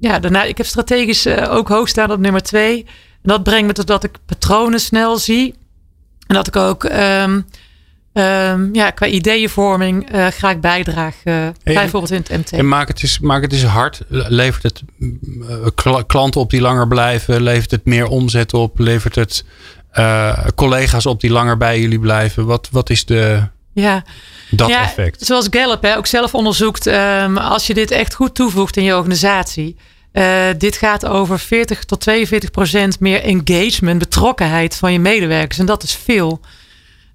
ja, 0.00 0.18
daarna, 0.20 0.42
ik 0.42 0.56
heb 0.56 0.66
strategisch 0.66 1.26
ook 1.26 1.68
hoog 1.68 1.88
staan 1.88 2.12
op 2.12 2.18
nummer 2.18 2.42
twee. 2.42 2.86
Dat 3.22 3.42
brengt 3.42 3.66
me 3.66 3.72
tot 3.72 3.86
dat 3.86 4.04
ik 4.04 4.18
patronen 4.26 4.80
snel 4.80 5.18
zie. 5.18 5.54
En 6.26 6.34
dat 6.34 6.46
ik 6.46 6.56
ook 6.56 6.84
um, 6.84 7.46
um, 8.12 8.74
ja, 8.74 8.90
qua 8.90 9.06
ideeënvorming 9.06 10.14
uh, 10.14 10.26
graag 10.26 10.58
bijdraag. 10.58 11.14
Uh, 11.24 11.48
bijvoorbeeld 11.62 12.10
in 12.10 12.24
het 12.28 12.28
MT. 12.28 12.52
En 12.52 12.68
maak 12.68 12.88
het, 12.88 13.02
eens, 13.02 13.18
maak 13.18 13.42
het 13.42 13.52
eens 13.52 13.62
hard. 13.62 14.02
Levert 14.08 14.62
het 14.62 14.82
uh, 14.98 16.00
klanten 16.06 16.40
op 16.40 16.50
die 16.50 16.60
langer 16.60 16.88
blijven? 16.88 17.42
Levert 17.42 17.70
het 17.70 17.84
meer 17.84 18.06
omzet 18.06 18.54
op? 18.54 18.78
Levert 18.78 19.14
het 19.14 19.44
collega's 20.54 21.06
op 21.06 21.20
die 21.20 21.30
langer 21.30 21.56
bij 21.56 21.80
jullie 21.80 22.00
blijven? 22.00 22.46
Wat, 22.46 22.68
wat 22.70 22.90
is 22.90 23.04
de... 23.04 23.42
Ja. 23.72 24.04
Dat 24.50 24.68
ja, 24.68 24.82
effect. 24.82 25.24
Zoals 25.26 25.46
Gallup 25.50 25.82
hè, 25.82 25.96
ook 25.96 26.06
zelf 26.06 26.34
onderzoekt. 26.34 26.86
Um, 26.86 27.36
als 27.36 27.66
je 27.66 27.74
dit 27.74 27.90
echt 27.90 28.14
goed 28.14 28.34
toevoegt 28.34 28.76
in 28.76 28.84
je 28.84 28.96
organisatie. 28.96 29.76
Uh, 30.12 30.46
dit 30.58 30.76
gaat 30.76 31.06
over 31.06 31.38
40 31.38 31.84
tot 31.84 32.00
42 32.00 32.50
procent 32.50 33.00
meer 33.00 33.22
engagement, 33.22 33.98
betrokkenheid 33.98 34.76
van 34.76 34.92
je 34.92 34.98
medewerkers. 34.98 35.58
En 35.58 35.66
dat 35.66 35.82
is 35.82 35.94
veel. 35.94 36.40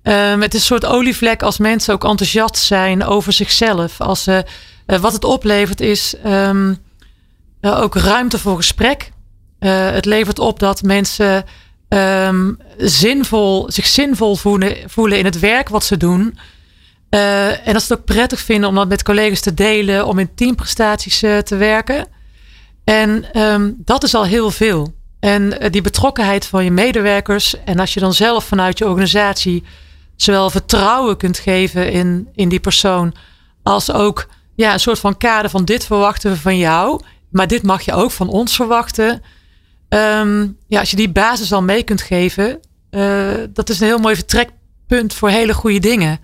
Um, 0.04 0.42
het 0.42 0.54
is 0.54 0.60
een 0.60 0.66
soort 0.66 0.86
olievlek 0.86 1.44
als 1.44 1.58
mensen 1.58 1.94
ook 1.94 2.04
enthousiast 2.04 2.58
zijn 2.58 3.04
over 3.04 3.34
zichzelf. 3.34 4.02
Als, 4.02 4.28
uh, 4.28 4.40
wat 4.86 5.14
het 5.14 5.24
oplevert 5.24 5.82
is 5.82 6.16
um, 6.26 6.78
ook 7.62 7.96
ruimte 7.96 8.40
voor 8.40 8.56
gesprek. 8.56 9.12
het 9.60 10.06
levert 10.06 10.40
op 10.40 10.60
dat 10.60 10.84
mensen 10.84 11.46
um, 11.90 12.58
zinvol, 12.78 13.72
zich 13.72 13.88
zinvol 13.88 14.36
voelen, 14.36 14.78
voelen 14.86 15.18
in 15.18 15.26
het 15.26 15.40
werk 15.40 15.70
wat 15.70 15.84
ze 15.84 15.98
doen. 15.98 16.38
en 17.10 17.74
dat 17.74 17.84
ze 17.84 17.94
het 17.94 18.00
ook 18.00 18.06
prettig 18.06 18.40
vinden 18.40 18.70
om 18.70 18.76
dat 18.76 18.88
met 18.88 19.04
collega's 19.04 19.42
te 19.42 19.54
delen, 19.54 20.06
om 20.06 20.20
in 20.20 20.36
teamprestaties 20.36 21.20
te 21.20 21.56
werken. 21.58 22.15
En 22.86 23.42
um, 23.42 23.76
dat 23.78 24.04
is 24.04 24.16
al 24.16 24.26
heel 24.26 24.52
veel. 24.52 24.94
En 25.20 25.42
uh, 25.42 25.70
die 25.70 25.82
betrokkenheid 25.82 26.46
van 26.46 26.64
je 26.64 26.72
medewerkers. 26.72 27.64
En 27.64 27.80
als 27.80 27.94
je 27.94 28.00
dan 28.00 28.14
zelf 28.14 28.44
vanuit 28.44 28.78
je 28.78 28.88
organisatie 28.88 29.64
zowel 30.16 30.50
vertrouwen 30.50 31.18
kunt 31.18 31.38
geven 31.38 31.92
in, 31.92 32.30
in 32.34 32.50
die 32.50 32.60
persoon. 32.60 33.14
Als 33.64 33.92
ook 33.92 34.28
ja, 34.56 34.74
een 34.74 34.80
soort 34.80 35.00
van 35.00 35.18
kader 35.18 35.50
van 35.50 35.66
dit 35.66 35.86
verwachten 35.86 36.32
we 36.32 36.38
van 36.38 36.58
jou. 36.58 37.02
Maar 37.30 37.48
dit 37.48 37.64
mag 37.64 37.82
je 37.82 37.94
ook 37.94 38.12
van 38.12 38.30
ons 38.30 38.56
verwachten. 38.56 39.22
Um, 39.90 40.58
ja, 40.68 40.80
als 40.80 40.90
je 40.90 40.96
die 40.96 41.12
basis 41.12 41.54
al 41.54 41.62
mee 41.62 41.84
kunt 41.84 42.02
geven. 42.02 42.60
Uh, 42.92 43.28
dat 43.50 43.70
is 43.70 43.80
een 43.80 43.88
heel 43.88 43.98
mooi 43.98 44.16
vertrekpunt 44.16 45.14
voor 45.14 45.30
hele 45.30 45.54
goede 45.54 45.80
dingen. 45.80 46.20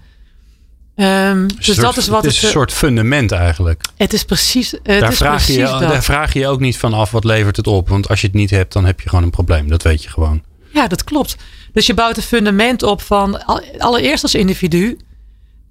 Um, 1.01 1.47
dus 1.47 1.65
soort, 1.65 1.81
dat 1.81 1.97
is 1.97 2.07
wat 2.07 2.23
het 2.23 2.33
is. 2.33 2.43
een 2.43 2.49
soort 2.49 2.73
fundament 2.73 3.31
eigenlijk. 3.31 3.83
Het 3.97 4.13
is 4.13 4.23
precies. 4.23 4.71
Het 4.71 4.83
daar, 4.83 5.11
is 5.11 5.17
vraag 5.17 5.35
precies 5.35 5.55
je, 5.55 5.61
dat. 5.61 5.79
daar 5.79 6.03
vraag 6.03 6.33
je 6.33 6.39
je 6.39 6.47
ook 6.47 6.59
niet 6.59 6.77
van 6.77 6.93
af 6.93 7.11
wat 7.11 7.23
levert 7.23 7.55
het 7.55 7.67
op. 7.67 7.89
Want 7.89 8.09
als 8.09 8.21
je 8.21 8.27
het 8.27 8.35
niet 8.35 8.49
hebt, 8.49 8.73
dan 8.73 8.85
heb 8.85 9.01
je 9.01 9.09
gewoon 9.09 9.23
een 9.23 9.29
probleem. 9.29 9.69
Dat 9.69 9.83
weet 9.83 10.03
je 10.03 10.09
gewoon. 10.09 10.43
Ja, 10.73 10.87
dat 10.87 11.03
klopt. 11.03 11.35
Dus 11.73 11.85
je 11.85 11.93
bouwt 11.93 12.17
een 12.17 12.23
fundament 12.23 12.83
op 12.83 13.01
van 13.01 13.45
allereerst 13.77 14.23
als 14.23 14.35
individu. 14.35 14.97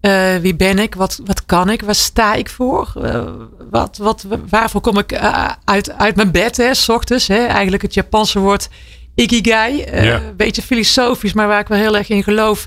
Uh, 0.01 0.37
wie 0.37 0.55
ben 0.55 0.79
ik? 0.79 0.95
Wat, 0.95 1.21
wat 1.25 1.47
kan 1.47 1.71
ik? 1.71 1.83
Waar 1.83 1.95
sta 1.95 2.35
ik 2.35 2.51
voor? 2.51 2.93
Uh, 2.97 3.25
wat, 3.71 3.97
wat, 3.97 4.27
waarvoor 4.49 4.81
kom 4.81 4.99
ik 4.99 5.13
uh, 5.13 5.49
uit, 5.65 5.91
uit 5.91 6.17
mijn 6.17 6.31
bed, 6.31 6.57
hè, 6.57 6.75
s 6.75 6.89
ochtends? 6.89 7.29
Hè? 7.29 7.45
Eigenlijk 7.47 7.83
het 7.83 7.95
Japanse 7.95 8.39
woord 8.39 8.69
ikigai. 9.15 9.77
Ja. 9.77 10.15
Een 10.15 10.37
beetje 10.37 10.63
filosofisch, 10.63 11.33
maar 11.33 11.47
waar 11.47 11.61
ik 11.61 11.69
wel 11.69 11.79
heel 11.79 11.97
erg 11.97 12.09
in 12.09 12.23
geloof, 12.23 12.67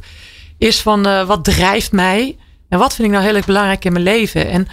is 0.58 0.82
van 0.82 1.26
wat 1.26 1.44
drijft 1.44 1.92
mij? 1.92 2.38
En 2.74 2.80
wat 2.80 2.96
vind 2.96 3.08
ik 3.08 3.14
nou 3.14 3.26
heel 3.26 3.36
erg 3.36 3.46
belangrijk 3.46 3.86
in 3.86 3.92
mijn 3.92 4.04
leven? 4.04 4.50
En 4.50 4.68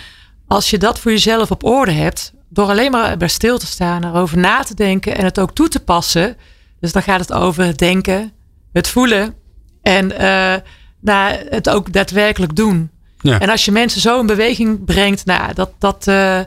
als 0.46 0.70
je 0.70 0.78
dat 0.78 0.98
voor 0.98 1.10
jezelf 1.10 1.50
op 1.50 1.64
orde 1.64 1.92
hebt, 1.92 2.32
door 2.48 2.68
alleen 2.68 2.90
maar 2.90 3.16
bij 3.16 3.28
stil 3.28 3.58
te 3.58 3.66
staan, 3.66 4.04
erover 4.04 4.38
na 4.38 4.62
te 4.62 4.74
denken 4.74 5.16
en 5.16 5.24
het 5.24 5.40
ook 5.40 5.54
toe 5.54 5.68
te 5.68 5.80
passen. 5.80 6.36
Dus 6.80 6.92
dan 6.92 7.02
gaat 7.02 7.20
het 7.20 7.32
over 7.32 7.64
het 7.64 7.78
denken, 7.78 8.32
het 8.72 8.88
voelen 8.88 9.34
en 9.82 10.12
uh, 10.12 10.54
nou, 11.00 11.34
het 11.48 11.68
ook 11.68 11.92
daadwerkelijk 11.92 12.56
doen. 12.56 12.90
Ja. 13.20 13.40
En 13.40 13.48
als 13.48 13.64
je 13.64 13.72
mensen 13.72 14.00
zo 14.00 14.20
in 14.20 14.26
beweging 14.26 14.84
brengt, 14.84 15.24
nou, 15.24 15.54
dat, 15.54 15.70
dat, 15.78 16.06
uh, 16.08 16.40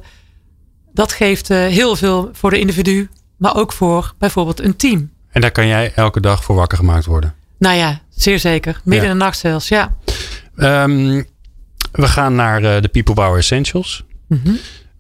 dat 0.94 1.12
geeft 1.12 1.50
uh, 1.50 1.58
heel 1.58 1.96
veel 1.96 2.30
voor 2.32 2.50
de 2.50 2.60
individu, 2.60 3.10
maar 3.38 3.56
ook 3.56 3.74
voor 3.74 4.14
bijvoorbeeld 4.18 4.60
een 4.60 4.76
team. 4.76 5.12
En 5.32 5.42
daar 5.42 5.52
kan 5.52 5.68
jij 5.68 5.92
elke 5.96 6.20
dag 6.20 6.44
voor 6.44 6.56
wakker 6.56 6.78
gemaakt 6.78 7.06
worden. 7.06 7.34
Nou 7.58 7.76
ja, 7.76 8.00
zeer 8.10 8.40
zeker. 8.40 8.82
Midden 8.84 9.06
Ja. 9.06 9.12
in 9.12 9.18
de 9.18 9.24
nacht 9.24 9.38
zelfs, 9.38 9.68
ja. 9.68 9.96
Um, 10.56 11.32
we 11.94 12.08
gaan 12.08 12.36
naar 12.36 12.62
uh, 12.64 12.82
de 12.82 12.88
People 12.88 13.14
Power 13.14 13.38
Essentials. 13.38 14.04
Mhm. 14.28 14.52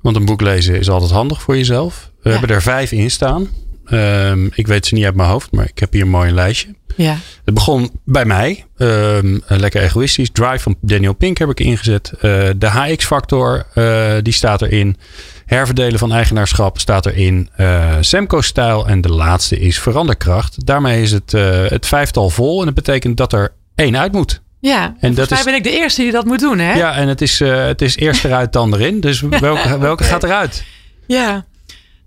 Want 0.01 0.15
een 0.15 0.25
boek 0.25 0.41
lezen 0.41 0.79
is 0.79 0.89
altijd 0.89 1.11
handig 1.11 1.41
voor 1.41 1.57
jezelf. 1.57 2.11
We 2.21 2.29
Ja. 2.29 2.37
hebben 2.37 2.55
er 2.55 2.61
vijf 2.61 2.91
in 2.91 3.11
staan. 3.11 3.47
Um, 3.91 4.49
ik 4.55 4.67
weet 4.67 4.85
ze 4.85 4.93
niet 4.93 5.05
uit 5.05 5.15
mijn 5.15 5.29
hoofd, 5.29 5.51
maar 5.51 5.65
ik 5.65 5.79
heb 5.79 5.93
hier 5.93 6.01
een 6.01 6.09
mooi 6.09 6.31
lijstje. 6.31 6.75
Ja, 6.95 7.17
Het 7.45 7.53
begon 7.53 7.91
bij 8.05 8.25
mij. 8.25 8.65
Um, 8.77 9.41
lekker 9.47 9.81
egoïstisch. 9.81 10.29
Drive 10.31 10.59
van 10.59 10.75
Daniel 10.81 11.13
Pink 11.13 11.37
heb 11.37 11.49
ik 11.49 11.59
ingezet. 11.59 12.11
Uh, 12.15 12.21
de 12.57 12.67
HX-factor, 12.67 13.65
uh, 13.75 14.13
die 14.21 14.33
staat 14.33 14.61
erin. 14.61 14.97
Herverdelen 15.45 15.99
van 15.99 16.11
eigenaarschap 16.13 16.79
staat 16.79 17.05
erin. 17.05 17.49
Uh, 17.57 17.93
Semco-stijl. 17.99 18.87
En 18.87 19.01
de 19.01 19.09
laatste 19.09 19.59
is 19.59 19.79
veranderkracht. 19.79 20.65
Daarmee 20.65 21.01
is 21.01 21.11
het, 21.11 21.31
het 21.69 21.85
vijftal 21.85 22.29
vol. 22.29 22.59
En 22.59 22.65
dat 22.65 22.75
betekent 22.75 23.17
dat 23.17 23.33
er 23.33 23.53
één 23.75 23.97
uit 23.97 24.11
moet. 24.11 24.41
Ja. 24.69 24.95
En, 24.99 25.13
dat 25.13 25.31
is- 25.31 25.43
ben 25.43 25.53
ik 25.55 25.63
de 25.63 25.71
eerste 25.71 26.01
die 26.01 26.11
dat 26.11 26.25
moet 26.25 26.39
doen, 26.39 26.59
hè? 26.59 26.73
Ja, 26.73 26.95
en 26.95 27.07
het 27.07 27.21
is, 27.21 27.41
uh, 27.41 27.65
het 27.65 27.81
is 27.81 27.95
eerst 27.97 28.25
eruit 28.25 28.53
dan 28.53 28.73
erin. 28.73 28.99
Dus 28.99 29.21
welke, 29.49 29.77
welke 29.77 30.03
gaat 30.03 30.23
eruit? 30.23 30.63
Ja. 31.07 31.45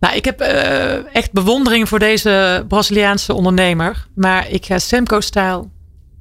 Nou, 0.01 0.17
ik 0.17 0.25
heb 0.25 0.41
eh, 0.41 1.15
echt 1.15 1.33
bewondering 1.33 1.89
voor 1.89 1.99
deze 1.99 2.65
Braziliaanse 2.69 3.35
ondernemer. 3.35 4.07
Maar 4.15 4.51
ik 4.51 4.67
ga 4.67 4.79
Semco-stijl 4.79 5.71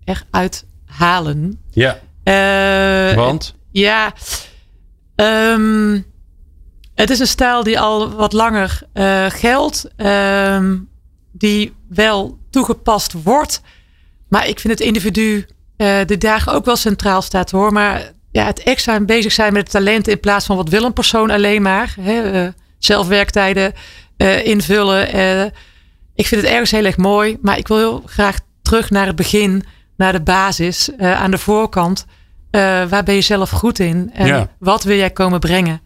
eruit 0.04 0.66
halen. 0.86 1.62
Ja, 1.72 2.00
Eh, 2.24 3.16
want? 3.16 3.56
Ja. 3.72 4.14
ehm, 5.16 6.00
het 6.96 7.10
is 7.10 7.20
een 7.20 7.28
stijl 7.28 7.64
die 7.64 7.80
al 7.80 8.10
wat 8.12 8.34
langer 8.34 8.82
eh, 8.94 9.26
geldt. 9.30 9.88
ehm, 9.96 10.76
die 11.32 11.74
wel 11.90 12.38
toegepast 12.50 13.14
wordt. 13.24 13.62
Maar 14.30 14.48
ik 14.48 14.60
vind 14.60 14.74
het 14.80 14.88
individu 14.88 15.46
eh 15.78 15.98
de 16.06 16.18
dagen 16.18 16.54
ook 16.54 16.66
wel 16.66 16.76
centraal 16.76 17.22
staat 17.22 17.52
hoor. 17.52 17.72
Maar 17.74 18.12
ja, 18.32 18.46
het 18.46 18.64
extra 18.64 19.00
bezig 19.00 19.32
zijn 19.32 19.54
met 19.54 19.62
het 19.62 19.72
talent 19.72 20.08
in 20.08 20.20
plaats 20.20 20.46
van 20.46 20.56
wat 20.56 20.70
wil 20.70 20.84
een 20.84 20.94
persoon 20.94 21.30
alleen 21.30 21.62
maar. 21.62 21.96
Hè, 22.00 22.32
eh, 22.32 22.48
zelfwerktijden 22.80 23.74
eh, 24.18 24.46
invullen. 24.46 25.08
ik 26.16 26.28
vind 26.28 26.42
het 26.42 26.50
ergens 26.52 26.72
heel 26.72 26.86
erg 26.86 26.98
mooi. 26.98 27.38
Maar 27.42 27.58
ik 27.58 27.68
wil 27.68 27.78
heel 27.78 28.04
graag 28.06 28.38
terug 28.62 28.90
naar 28.90 29.06
het 29.06 29.16
begin. 29.16 29.64
Naar 29.98 30.12
de 30.12 30.22
basis. 30.22 30.90
aan 31.00 31.32
de 31.32 31.38
voorkant. 31.38 32.06
Waar 32.90 33.04
ben 33.04 33.16
je 33.16 33.22
zelf 33.22 33.50
goed 33.50 33.80
in? 33.80 34.10
En 34.14 34.28
Ja. 34.28 34.50
wat 34.60 34.84
wil 34.84 34.98
jij 34.98 35.10
komen 35.10 35.40
brengen? 35.40 35.82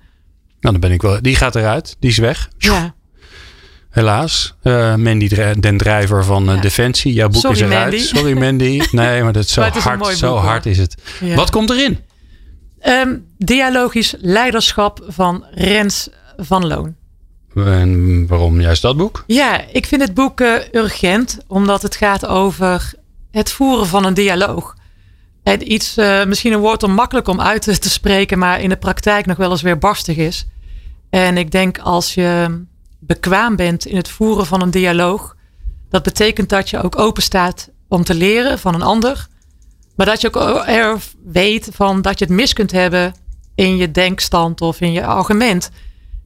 Nou, 0.60 0.74
dan 0.74 0.80
ben 0.80 0.92
ik 0.92 1.02
wel. 1.02 1.22
Die 1.22 1.36
gaat 1.36 1.56
eruit. 1.56 1.96
Die 2.00 2.10
is 2.10 2.18
weg. 2.18 2.50
Ja, 2.58 2.94
Helaas. 3.90 4.56
Eh, 4.62 4.96
Mandy 4.96 5.28
den 5.60 5.78
Drijver 5.78 6.24
van 6.26 6.50
eh, 6.50 6.56
Ja. 6.56 6.62
Defensie. 6.62 7.14
Jouw 7.14 7.30
boek 7.30 7.42
Sorry, 7.42 7.56
is 7.56 7.62
eruit. 7.62 7.82
Mandy. 7.92 7.98
Sorry 8.06 8.38
Mandy. 8.38 8.82
Nee, 8.92 9.24
maar 9.24 9.34
dat 9.34 9.44
is 9.44 9.54
zo 9.54 9.62
is 9.62 9.84
hard. 9.84 10.18
zo 10.18 10.36
hard 10.36 10.66
is 10.66 10.78
het. 10.78 10.96
ja. 11.20 11.36
Wat 11.36 11.50
komt 11.50 11.70
erin? 11.70 12.00
Ehm, 12.80 13.18
dialogisch 13.38 14.14
leiderschap 14.18 15.04
van 15.08 15.46
Rens 15.52 16.10
van 16.38 16.68
Loon. 16.68 16.96
En 17.56 18.28
waarom 18.28 18.62
juist 18.62 18.82
dat 18.82 18.98
boek? 18.98 19.24
Ja, 19.28 19.62
ik 19.72 19.86
vind 19.86 20.02
het 20.02 20.14
boek 20.14 20.42
eh, 20.42 20.54
urgent, 20.72 21.38
omdat 21.48 21.82
het 21.82 21.96
gaat 21.96 22.26
over 22.26 22.94
het 23.32 23.52
voeren 23.52 23.88
van 23.88 24.06
een 24.06 24.14
dialoog. 24.14 24.76
En 25.44 25.72
iets, 25.72 25.96
misschien 26.28 26.54
een 26.54 26.60
woord 26.60 26.84
om 26.84 26.92
makkelijk 26.92 27.28
om 27.28 27.42
uit 27.42 27.62
te, 27.62 27.78
te 27.80 27.90
spreken, 27.90 28.40
maar 28.40 28.62
in 28.62 28.70
de 28.70 28.76
praktijk 28.78 29.26
nog 29.26 29.38
wel 29.38 29.52
eens 29.52 29.62
weer 29.62 29.78
barstig 29.78 30.18
is. 30.18 30.48
En 31.10 31.38
ik 31.38 31.52
denk 31.52 31.78
als 31.80 32.14
je 32.14 32.60
bekwaam 33.00 33.56
bent 33.56 33.86
in 33.86 33.96
het 33.96 34.10
voeren 34.10 34.46
van 34.46 34.62
een 34.62 34.72
dialoog, 34.72 35.36
dat 35.90 36.04
betekent 36.04 36.50
dat 36.50 36.70
je 36.70 36.82
ook 36.82 37.00
open 37.00 37.24
staat 37.24 37.70
om 37.88 38.04
te 38.04 38.14
leren 38.14 38.60
van 38.60 38.74
een 38.74 38.82
ander. 38.82 39.28
Maar 39.96 40.06
dat 40.06 40.22
je 40.22 40.28
ook 40.34 40.64
er 40.68 40.98
weet 41.24 41.70
van 41.74 42.02
dat 42.02 42.20
je 42.20 42.26
het 42.26 42.34
mis 42.34 42.54
kunt 42.54 42.72
hebben 42.72 43.14
in 43.56 43.78
je 43.78 43.92
denkstand 43.92 44.62
of 44.62 44.82
in 44.82 44.92
je 44.92 45.06
argument. 45.06 45.72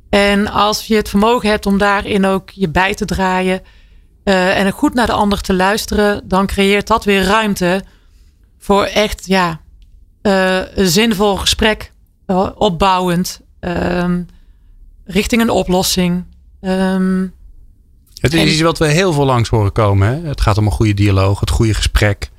En 0.09 0.47
als 0.47 0.88
je 0.88 0.95
het 0.95 1.09
vermogen 1.09 1.49
hebt 1.49 1.65
om 1.65 1.78
daarin 1.78 2.26
ook 2.26 2.49
je 2.49 2.69
bij 2.69 2.93
te 2.93 3.05
draaien 3.05 3.61
eh, 4.24 4.59
en 4.59 4.71
goed 4.71 4.93
naar 4.93 5.05
de 5.05 5.11
ander 5.11 5.41
te 5.41 5.53
luisteren, 5.53 6.28
dan 6.28 6.45
creëert 6.45 6.88
dat 6.88 7.03
weer 7.03 7.24
ruimte 7.24 7.84
voor 8.57 8.84
echt 8.84 9.26
ja, 9.26 9.61
eh, 10.21 10.76
een 10.76 10.88
zinvol 10.88 11.36
gesprek, 11.36 11.91
eh, 12.26 12.49
opbouwend 12.55 13.41
ehm, 13.59 14.24
richting 15.05 15.41
een 15.41 15.49
oplossing. 15.49 16.24
Ehm, 16.64 17.22
het 18.20 18.34
is 18.34 18.39
en- 18.39 18.47
iets 18.47 18.61
wat 18.61 18.78
we 18.78 18.88
heel 18.88 19.14
veel 19.14 19.26
langs 19.26 19.49
horen 19.49 19.72
komen. 19.72 20.07
Hè? 20.07 20.28
Het 20.28 20.41
gaat 20.41 20.57
om 20.57 20.66
een 20.66 20.72
goede 20.72 20.93
dialoog, 20.93 21.39
het 21.39 21.49
goede 21.49 21.74
gesprek. 21.74 22.30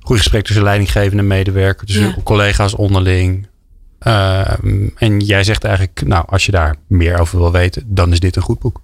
Goede 0.00 0.20
gesprek 0.22 0.44
tussen 0.44 0.64
leidinggevende 0.64 1.22
en 1.22 1.26
medewerker, 1.28 1.86
tussen 1.86 2.06
Ja. 2.06 2.16
collega's 2.24 2.74
onderling. 2.74 3.46
Ehm, 3.98 4.88
en 4.96 5.20
jij 5.20 5.44
zegt 5.44 5.64
eigenlijk, 5.64 6.02
nou, 6.06 6.24
als 6.28 6.46
je 6.46 6.52
daar 6.52 6.76
meer 6.86 7.20
over 7.20 7.38
wil 7.38 7.52
weten, 7.52 7.82
dan 7.86 8.12
is 8.12 8.20
dit 8.20 8.36
een 8.36 8.42
goed 8.42 8.58
boek. 8.58 8.80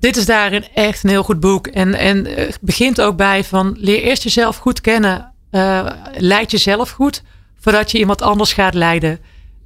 dit 0.00 0.16
is 0.16 0.26
daarin 0.26 0.64
echt 0.74 1.04
een 1.04 1.10
heel 1.10 1.22
goed 1.22 1.40
boek. 1.40 1.66
En, 1.66 1.94
en 1.94 2.26
eh, 2.26 2.46
het 2.46 2.58
begint 2.60 3.00
ook 3.00 3.16
bij 3.16 3.44
van 3.44 3.76
leer 3.78 4.02
eerst 4.02 4.22
jezelf 4.22 4.56
goed 4.56 4.80
kennen. 4.80 5.32
Eh, 5.50 5.86
leid 6.16 6.50
jezelf 6.50 6.90
goed 6.90 7.22
voordat 7.60 7.90
je 7.90 7.98
iemand 7.98 8.22
anders 8.22 8.52
gaat 8.52 8.74
leiden. 8.74 9.18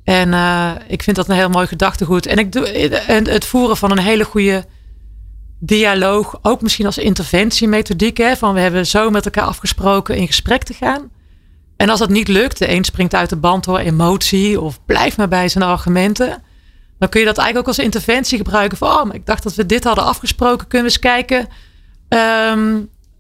En 0.05 0.35
eh, 0.35 0.71
ik 0.87 1.03
vind 1.03 1.17
dat 1.17 1.29
een 1.29 1.35
heel 1.35 1.49
mooi 1.49 1.67
gedachtegoed. 1.67 2.27
En, 2.27 2.39
ik 2.39 2.53
doe, 2.53 2.69
en 3.07 3.29
het 3.29 3.45
voeren 3.45 3.77
van 3.77 3.91
een 3.91 3.99
hele 3.99 4.25
goede 4.25 4.65
dialoog, 5.59 6.39
ook 6.43 6.63
misschien 6.63 6.87
als 6.87 6.99
interventiemethodiek. 6.99 8.17
Hè, 8.17 8.37
van 8.37 8.55
we 8.55 8.61
hebben 8.61 8.87
zo 8.87 9.11
met 9.11 9.25
elkaar 9.25 9.45
afgesproken 9.45 10.17
in 10.17 10.27
gesprek 10.27 10.63
te 10.63 10.75
gaan. 10.75 11.11
En 11.77 11.89
als 11.89 11.99
dat 11.99 12.09
niet 12.09 12.29
lukt, 12.29 12.59
de 12.59 12.71
een 12.71 12.85
springt 12.85 13.15
uit 13.15 13.29
de 13.29 13.37
band 13.37 13.65
door 13.65 13.79
emotie 13.79 14.61
of 14.61 14.85
blijft 14.85 15.17
maar 15.17 15.29
bij 15.29 15.49
zijn 15.49 15.65
argumenten. 15.65 16.43
Dan 16.99 17.09
kun 17.09 17.21
je 17.21 17.27
dat 17.27 17.39
eigenlijk 17.39 17.69
ook 17.69 17.77
als 17.77 17.85
interventie 17.85 18.39
gebruiken. 18.39 18.79
Van, 18.79 18.89
oh, 18.89 19.15
ik 19.15 19.27
dacht 19.27 19.43
dat 19.43 19.55
we 19.55 19.67
dit 19.67 19.85
hadden 19.85 20.05
afgesproken. 20.05 20.67
Kunnen 20.67 20.89
we 20.89 20.93
eens 20.93 21.03
kijken. 21.03 21.49
ehm, 22.09 22.79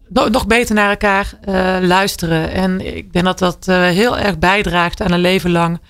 nog, 0.09 0.31
nog 0.31 0.47
beter 0.47 0.75
naar 0.75 0.91
elkaar 0.91 1.33
eh, 1.43 1.77
luisteren. 1.81 2.51
En 2.51 2.97
ik 2.97 3.13
denk 3.13 3.25
dat 3.25 3.39
dat 3.39 3.69
eh, 3.69 3.83
heel 3.83 4.19
erg 4.19 4.39
bijdraagt 4.39 5.03
aan 5.03 5.13
een 5.13 5.21
leven 5.21 5.51
lang 5.51 5.81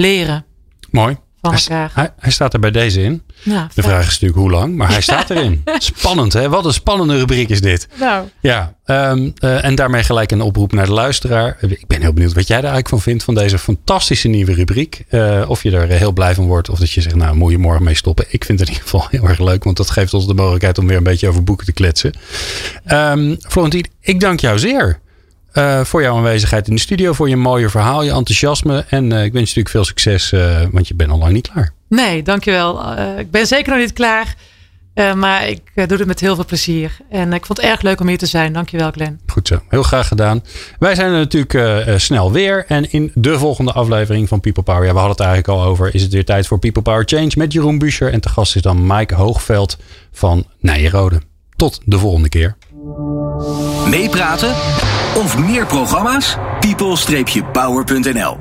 leren 0.00 0.44
Mooi. 0.90 1.16
van 1.40 1.50
Hij, 1.52 1.60
elkaar. 1.60 1.90
hij, 1.94 2.10
hij 2.18 2.30
staat 2.30 2.52
er 2.54 2.60
bij 2.60 2.70
deze 2.70 3.02
in. 3.02 3.22
Ja, 3.42 3.68
De 3.74 3.82
vraag 3.82 4.00
is 4.00 4.12
natuurlijk 4.12 4.38
hoe 4.38 4.50
lang, 4.50 4.76
maar 4.76 4.88
hij 4.90 5.00
staat 5.00 5.30
erin. 5.30 5.62
Spannend, 5.78 6.32
hè? 6.32 6.48
Wat 6.48 6.64
een 6.64 6.72
spannende 6.72 7.18
rubriek 7.18 7.48
is 7.48 7.60
dit. 7.60 7.88
Nou, 7.98 8.28
Ja, 8.40 8.74
ehm, 8.84 9.30
eh, 9.38 9.64
en 9.64 9.74
daarmee 9.74 10.02
gelijk 10.02 10.30
een 10.30 10.40
oproep 10.40 10.72
naar 10.72 10.86
de 10.86 10.92
luisteraar. 10.92 11.56
Ik 11.60 11.86
ben 11.86 12.00
heel 12.00 12.12
benieuwd 12.12 12.32
wat 12.32 12.46
jij 12.46 12.56
er 12.56 12.62
eigenlijk 12.62 12.88
van 12.88 13.00
vindt 13.00 13.24
van 13.24 13.34
deze 13.34 13.58
fantastische 13.58 14.28
nieuwe 14.28 14.54
rubriek. 14.54 15.04
Eh, 15.08 15.44
of 15.48 15.62
je 15.62 15.70
er 15.70 15.88
heel 15.88 16.12
blij 16.12 16.34
van 16.34 16.46
wordt 16.46 16.68
of 16.68 16.78
dat 16.78 16.90
je 16.90 17.00
zegt, 17.00 17.14
nou 17.14 17.36
moet 17.36 17.50
je 17.50 17.58
morgen 17.58 17.84
mee 17.84 17.94
stoppen. 17.94 18.24
Ik 18.28 18.44
vind 18.44 18.58
het 18.58 18.68
in 18.68 18.74
ieder 18.74 18.90
geval 18.90 19.06
heel 19.10 19.28
erg 19.28 19.38
leuk, 19.38 19.64
want 19.64 19.76
dat 19.76 19.90
geeft 19.90 20.14
ons 20.14 20.26
de 20.26 20.34
mogelijkheid 20.34 20.78
om 20.78 20.86
weer 20.86 20.96
een 20.96 21.02
beetje 21.02 21.28
over 21.28 21.44
boeken 21.44 21.66
te 21.66 21.72
kletsen. 21.72 22.12
Ehm 22.84 23.34
Florentien, 23.48 23.86
ik 24.00 24.20
dank 24.20 24.40
jou 24.40 24.58
zeer. 24.58 25.00
Eh, 25.52 25.84
voor 25.84 26.02
jouw 26.02 26.16
aanwezigheid 26.16 26.68
in 26.68 26.74
de 26.74 26.80
studio, 26.80 27.12
voor 27.12 27.28
je 27.28 27.36
mooie 27.36 27.68
verhaal, 27.68 28.02
je 28.02 28.10
enthousiasme. 28.10 28.84
En 28.88 29.12
eh, 29.12 29.24
ik 29.24 29.32
wens 29.32 29.52
je 29.52 29.60
natuurlijk 29.60 29.68
veel 29.68 29.84
succes, 29.84 30.32
eh, 30.32 30.62
want 30.70 30.88
je 30.88 30.94
bent 30.94 31.10
al 31.10 31.18
lang 31.18 31.32
niet 31.32 31.50
klaar. 31.50 31.72
nee, 31.88 32.22
dankjewel. 32.22 32.98
Uh, 32.98 33.18
ik 33.18 33.30
ben 33.30 33.46
zeker 33.46 33.72
nog 33.72 33.80
niet 33.80 33.92
klaar. 33.92 34.34
Uh, 34.94 35.14
maar 35.14 35.48
ik 35.48 35.60
uh, 35.74 35.86
doe 35.86 35.98
het 35.98 36.06
met 36.06 36.20
heel 36.20 36.34
veel 36.34 36.44
plezier. 36.44 36.96
En 37.10 37.32
ik 37.32 37.46
vond 37.46 37.58
het 37.58 37.66
erg 37.66 37.82
leuk 37.82 38.00
om 38.00 38.08
hier 38.08 38.18
te 38.18 38.26
zijn. 38.26 38.52
Dankjewel, 38.52 38.90
Glenn. 38.90 39.20
Goed 39.26 39.48
zo, 39.48 39.62
heel 39.68 39.82
graag 39.82 40.08
gedaan. 40.08 40.44
Wij 40.78 40.94
zijn 40.94 41.12
er 41.12 41.18
natuurlijk 41.18 41.54
uh, 41.54 41.98
snel 41.98 42.32
weer. 42.32 42.64
En 42.68 42.92
in 42.92 43.10
de 43.14 43.38
volgende 43.38 43.72
aflevering 43.72 44.28
van 44.28 44.40
People 44.40 44.62
Power, 44.62 44.84
ja, 44.84 44.92
we 44.92 44.98
hadden 44.98 45.16
het 45.16 45.26
eigenlijk 45.26 45.58
al 45.58 45.64
over, 45.64 45.94
is 45.94 46.02
het 46.02 46.12
weer 46.12 46.24
tijd 46.24 46.46
voor 46.46 46.58
People 46.58 46.82
Power 46.82 47.02
Change 47.06 47.30
met 47.36 47.52
Jeroen 47.52 47.78
Buescher. 47.78 48.12
En 48.12 48.20
te 48.20 48.28
gast 48.28 48.56
is 48.56 48.62
dan 48.62 48.86
Mike 48.86 49.14
Hoogveld 49.14 49.78
van 50.12 50.46
Nijenrode. 50.60 51.20
Tot 51.56 51.80
de 51.84 51.98
volgende 51.98 52.28
keer. 52.28 52.56
Meepraten 53.90 54.50
of 55.14 55.38
meer 55.38 55.66
programma's? 55.66 56.36
people-power.nl 56.60 58.38